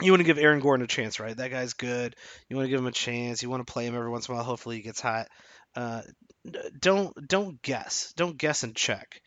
you 0.01 0.11
want 0.11 0.19
to 0.19 0.25
give 0.25 0.37
Aaron 0.37 0.59
Gordon 0.59 0.83
a 0.83 0.87
chance, 0.87 1.19
right? 1.19 1.35
That 1.35 1.51
guy's 1.51 1.73
good. 1.73 2.15
You 2.49 2.55
want 2.55 2.65
to 2.65 2.69
give 2.69 2.79
him 2.79 2.87
a 2.87 2.91
chance. 2.91 3.41
You 3.41 3.49
want 3.49 3.65
to 3.65 3.71
play 3.71 3.85
him 3.85 3.95
every 3.95 4.09
once 4.09 4.27
in 4.27 4.33
a 4.33 4.35
while. 4.35 4.45
Hopefully, 4.45 4.77
he 4.77 4.81
gets 4.81 4.99
hot. 4.99 5.27
Uh, 5.75 6.01
don't 6.79 7.27
don't 7.27 7.61
guess. 7.61 8.13
Don't 8.15 8.37
guess 8.37 8.63
and 8.63 8.75
check. 8.75 9.21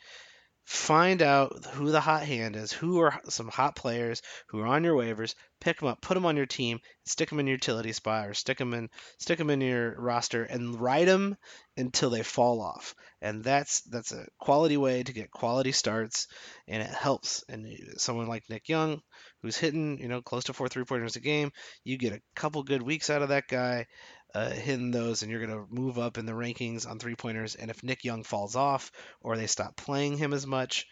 Find 0.68 1.22
out 1.22 1.64
who 1.72 1.90
the 1.90 2.00
hot 2.00 2.24
hand 2.24 2.54
is. 2.54 2.72
Who 2.72 2.98
are 2.98 3.18
some 3.30 3.48
hot 3.48 3.74
players 3.74 4.20
who 4.48 4.60
are 4.60 4.66
on 4.66 4.84
your 4.84 4.94
waivers? 4.94 5.34
Pick 5.60 5.80
them 5.80 5.88
up, 5.88 6.02
put 6.02 6.12
them 6.12 6.26
on 6.26 6.36
your 6.36 6.44
team, 6.44 6.80
stick 7.06 7.30
them 7.30 7.40
in 7.40 7.46
your 7.46 7.54
utility 7.54 7.94
spot, 7.94 8.28
or 8.28 8.34
stick 8.34 8.58
them 8.58 8.74
in 8.74 8.90
stick 9.18 9.38
them 9.38 9.48
in 9.48 9.62
your 9.62 9.98
roster, 9.98 10.44
and 10.44 10.78
ride 10.78 11.08
them 11.08 11.38
until 11.78 12.10
they 12.10 12.22
fall 12.22 12.60
off. 12.60 12.94
And 13.22 13.42
that's 13.42 13.80
that's 13.80 14.12
a 14.12 14.26
quality 14.38 14.76
way 14.76 15.02
to 15.02 15.12
get 15.14 15.30
quality 15.30 15.72
starts, 15.72 16.26
and 16.68 16.82
it 16.82 16.90
helps. 16.90 17.42
And 17.48 17.66
someone 17.96 18.28
like 18.28 18.50
Nick 18.50 18.68
Young, 18.68 19.00
who's 19.40 19.56
hitting, 19.56 19.98
you 19.98 20.08
know, 20.08 20.20
close 20.20 20.44
to 20.44 20.52
four 20.52 20.68
three 20.68 20.84
pointers 20.84 21.16
a 21.16 21.20
game. 21.20 21.50
You 21.82 21.96
get 21.96 22.12
a 22.12 22.20
couple 22.36 22.62
good 22.62 22.82
weeks 22.82 23.08
out 23.08 23.22
of 23.22 23.30
that 23.30 23.48
guy, 23.48 23.86
uh, 24.35 24.51
hitting 24.51 24.91
those, 24.91 25.22
and 25.22 25.31
you're 25.31 25.45
going 25.45 25.59
to 25.59 25.74
move 25.74 25.99
up 25.99 26.18
in 26.18 26.26
the 26.26 26.33
rankings 26.33 26.89
on 26.89 26.99
three 26.99 27.14
pointers. 27.14 27.55
And 27.55 27.70
if 27.70 27.83
Nick 27.83 28.05
Young 28.05 28.24
falls 28.24 28.57
off 28.57 28.93
or 29.20 29.37
they 29.37 29.47
stop 29.47 29.76
playing 29.76 30.18
him 30.18 30.33
as 30.33 30.47
much, 30.47 30.87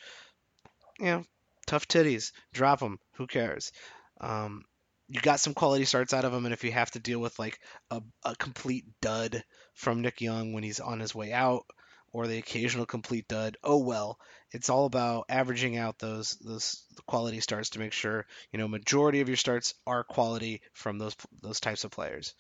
you 0.99 1.07
know, 1.07 1.25
tough 1.67 1.89
titties, 1.89 2.33
drop 2.53 2.81
him. 2.81 2.99
Who 3.15 3.27
cares? 3.27 3.73
Um, 4.21 4.65
you 5.09 5.21
got 5.21 5.41
some 5.41 5.55
quality 5.55 5.85
starts 5.85 6.13
out 6.13 6.25
of 6.25 6.33
him, 6.33 6.47
and 6.47 6.53
if 6.53 6.65
you 6.65 6.73
have 6.73 6.91
to 6.93 6.99
deal 6.99 7.21
with 7.21 7.39
like 7.39 7.61
a, 7.91 8.03
a 8.25 8.35
complete 8.37 8.85
dud 9.01 9.45
from 9.75 10.03
Nick 10.03 10.21
Young 10.21 10.53
when 10.53 10.65
he's 10.65 10.81
on 10.81 11.01
his 11.01 11.15
way 11.15 11.33
out, 11.33 11.65
or 12.13 12.27
the 12.27 12.39
occasional 12.39 12.87
complete 12.87 13.29
dud. 13.29 13.59
Oh 13.63 13.79
well, 13.79 14.19
it's 14.51 14.71
all 14.71 14.87
about 14.87 15.27
averaging 15.29 15.77
out 15.77 15.99
those 15.99 16.39
those 16.41 16.83
quality 17.07 17.41
starts 17.41 17.71
to 17.71 17.79
make 17.79 17.93
sure 17.93 18.25
you 18.53 18.59
know 18.59 18.69
majority 18.69 19.21
of 19.21 19.29
your 19.29 19.37
starts 19.37 19.75
are 19.87 20.03
quality 20.03 20.63
from 20.73 20.99
those 20.99 21.15
those 21.43 21.61
types 21.61 21.85
of 21.85 21.91
players. 21.91 22.35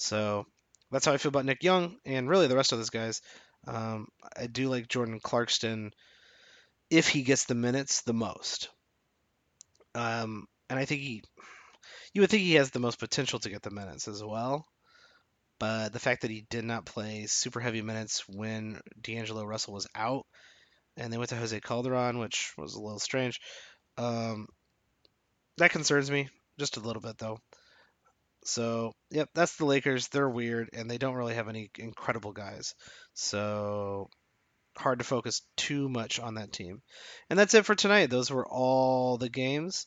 So 0.00 0.46
that's 0.90 1.04
how 1.04 1.12
I 1.12 1.18
feel 1.18 1.28
about 1.28 1.44
Nick 1.44 1.62
Young 1.62 1.96
and 2.06 2.28
really 2.28 2.46
the 2.46 2.56
rest 2.56 2.72
of 2.72 2.78
those 2.78 2.90
guys. 2.90 3.20
Um, 3.66 4.08
I 4.34 4.46
do 4.46 4.68
like 4.68 4.88
Jordan 4.88 5.20
Clarkson 5.22 5.92
if 6.90 7.06
he 7.06 7.22
gets 7.22 7.44
the 7.44 7.54
minutes 7.54 8.00
the 8.00 8.14
most. 8.14 8.70
Um, 9.94 10.46
and 10.70 10.78
I 10.78 10.86
think 10.86 11.02
he, 11.02 11.22
you 12.14 12.22
would 12.22 12.30
think 12.30 12.42
he 12.42 12.54
has 12.54 12.70
the 12.70 12.80
most 12.80 12.98
potential 12.98 13.38
to 13.40 13.50
get 13.50 13.62
the 13.62 13.70
minutes 13.70 14.08
as 14.08 14.24
well. 14.24 14.64
But 15.58 15.92
the 15.92 15.98
fact 15.98 16.22
that 16.22 16.30
he 16.30 16.46
did 16.48 16.64
not 16.64 16.86
play 16.86 17.26
super 17.26 17.60
heavy 17.60 17.82
minutes 17.82 18.24
when 18.26 18.80
D'Angelo 19.02 19.44
Russell 19.44 19.74
was 19.74 19.86
out, 19.94 20.24
and 20.96 21.12
they 21.12 21.18
went 21.18 21.28
to 21.28 21.36
Jose 21.36 21.60
Calderon, 21.60 22.18
which 22.18 22.54
was 22.56 22.74
a 22.74 22.80
little 22.80 22.98
strange, 22.98 23.38
um, 23.98 24.46
that 25.58 25.72
concerns 25.72 26.10
me 26.10 26.30
just 26.58 26.78
a 26.78 26.80
little 26.80 27.02
bit, 27.02 27.18
though. 27.18 27.38
So, 28.50 28.92
yep, 29.10 29.28
that's 29.32 29.56
the 29.56 29.64
Lakers. 29.64 30.08
They're 30.08 30.28
weird, 30.28 30.70
and 30.72 30.90
they 30.90 30.98
don't 30.98 31.14
really 31.14 31.34
have 31.34 31.48
any 31.48 31.70
incredible 31.78 32.32
guys. 32.32 32.74
So, 33.14 34.10
hard 34.76 34.98
to 34.98 35.04
focus 35.04 35.42
too 35.56 35.88
much 35.88 36.18
on 36.18 36.34
that 36.34 36.52
team. 36.52 36.82
And 37.28 37.38
that's 37.38 37.54
it 37.54 37.64
for 37.64 37.76
tonight. 37.76 38.10
Those 38.10 38.30
were 38.30 38.46
all 38.46 39.18
the 39.18 39.28
games. 39.28 39.86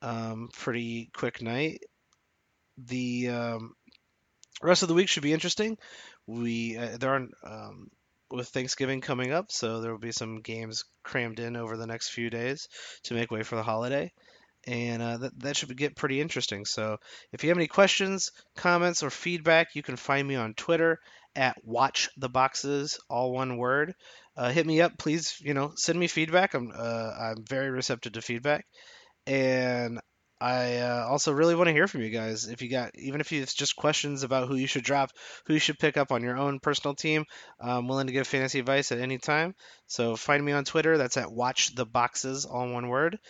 Um, 0.00 0.48
pretty 0.52 1.10
quick 1.14 1.40
night. 1.42 1.84
The 2.76 3.28
um, 3.28 3.74
rest 4.60 4.82
of 4.82 4.88
the 4.88 4.94
week 4.94 5.08
should 5.08 5.22
be 5.22 5.32
interesting. 5.32 5.78
We 6.26 6.76
uh, 6.76 6.96
there 6.98 7.14
are 7.14 7.28
um, 7.44 7.88
with 8.32 8.48
Thanksgiving 8.48 9.00
coming 9.00 9.30
up, 9.30 9.52
so 9.52 9.80
there 9.80 9.92
will 9.92 9.98
be 9.98 10.10
some 10.10 10.40
games 10.40 10.84
crammed 11.04 11.38
in 11.38 11.56
over 11.56 11.76
the 11.76 11.86
next 11.86 12.08
few 12.08 12.30
days 12.30 12.66
to 13.04 13.14
make 13.14 13.30
way 13.30 13.44
for 13.44 13.54
the 13.54 13.62
holiday, 13.62 14.12
and 14.66 15.02
uh, 15.02 15.16
that 15.18 15.40
that 15.40 15.56
should 15.56 15.76
get 15.76 15.96
pretty 15.96 16.20
interesting. 16.20 16.64
So 16.64 16.98
if 17.32 17.42
you 17.42 17.50
have 17.50 17.58
any 17.58 17.66
questions, 17.66 18.30
comments, 18.56 19.02
or 19.02 19.10
feedback, 19.10 19.74
you 19.74 19.82
can 19.82 19.96
find 19.96 20.26
me 20.26 20.36
on 20.36 20.54
Twitter 20.54 20.98
at 21.34 21.56
Watch 21.64 22.08
the 22.16 22.28
Boxes, 22.28 22.98
all 23.08 23.32
one 23.32 23.56
word. 23.56 23.94
Uh, 24.36 24.50
hit 24.50 24.66
me 24.66 24.80
up, 24.80 24.96
please. 24.98 25.36
You 25.40 25.54
know, 25.54 25.72
send 25.76 25.98
me 25.98 26.06
feedback. 26.06 26.54
I'm 26.54 26.72
uh, 26.74 27.12
I'm 27.20 27.44
very 27.48 27.70
receptive 27.70 28.12
to 28.12 28.22
feedback, 28.22 28.66
and 29.26 30.00
I 30.42 30.78
uh, 30.78 31.06
also 31.08 31.32
really 31.32 31.54
want 31.54 31.68
to 31.68 31.72
hear 31.72 31.86
from 31.86 32.02
you 32.02 32.10
guys. 32.10 32.48
If 32.48 32.62
you 32.62 32.68
got, 32.68 32.90
even 32.96 33.20
if 33.20 33.32
it's 33.32 33.54
just 33.54 33.76
questions 33.76 34.24
about 34.24 34.48
who 34.48 34.56
you 34.56 34.66
should 34.66 34.82
drop, 34.82 35.10
who 35.46 35.52
you 35.52 35.60
should 35.60 35.78
pick 35.78 35.96
up 35.96 36.10
on 36.10 36.24
your 36.24 36.36
own 36.36 36.58
personal 36.58 36.96
team, 36.96 37.26
I'm 37.60 37.86
willing 37.86 38.08
to 38.08 38.12
give 38.12 38.26
fantasy 38.26 38.58
advice 38.58 38.90
at 38.90 38.98
any 38.98 39.18
time. 39.18 39.54
So 39.86 40.16
find 40.16 40.44
me 40.44 40.50
on 40.50 40.64
Twitter. 40.64 40.98
That's 40.98 41.16
at 41.16 41.30
Watch 41.30 41.76
the 41.76 41.86
Boxes, 41.86 42.44
all 42.44 42.72
one 42.72 42.88
word. 42.88 43.20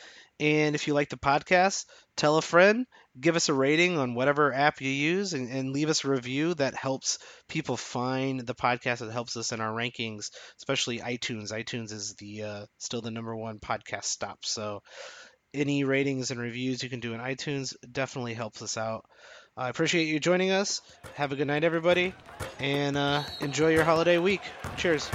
And 0.42 0.74
if 0.74 0.88
you 0.88 0.94
like 0.94 1.08
the 1.08 1.16
podcast, 1.16 1.84
tell 2.16 2.36
a 2.36 2.42
friend, 2.42 2.84
give 3.18 3.36
us 3.36 3.48
a 3.48 3.54
rating 3.54 3.96
on 3.96 4.16
whatever 4.16 4.52
app 4.52 4.80
you 4.80 4.90
use, 4.90 5.34
and, 5.34 5.48
and 5.48 5.70
leave 5.70 5.88
us 5.88 6.02
a 6.02 6.10
review 6.10 6.54
that 6.54 6.74
helps 6.74 7.20
people 7.48 7.76
find 7.76 8.40
the 8.40 8.54
podcast. 8.54 8.98
That 8.98 9.12
helps 9.12 9.36
us 9.36 9.52
in 9.52 9.60
our 9.60 9.72
rankings, 9.72 10.30
especially 10.58 10.98
iTunes. 10.98 11.52
iTunes 11.52 11.92
is 11.92 12.16
the 12.18 12.42
uh, 12.42 12.66
still 12.78 13.02
the 13.02 13.12
number 13.12 13.36
one 13.36 13.60
podcast 13.60 14.06
stop. 14.06 14.38
So 14.44 14.80
any 15.54 15.84
ratings 15.84 16.32
and 16.32 16.40
reviews 16.40 16.82
you 16.82 16.90
can 16.90 16.98
do 16.98 17.14
in 17.14 17.20
iTunes 17.20 17.74
definitely 17.92 18.34
helps 18.34 18.62
us 18.62 18.76
out. 18.76 19.04
I 19.56 19.68
appreciate 19.68 20.08
you 20.08 20.18
joining 20.18 20.50
us. 20.50 20.80
Have 21.14 21.30
a 21.30 21.36
good 21.36 21.46
night, 21.46 21.62
everybody, 21.62 22.14
and 22.58 22.96
uh, 22.96 23.22
enjoy 23.40 23.68
your 23.68 23.84
holiday 23.84 24.18
week. 24.18 24.42
Cheers. 24.76 25.08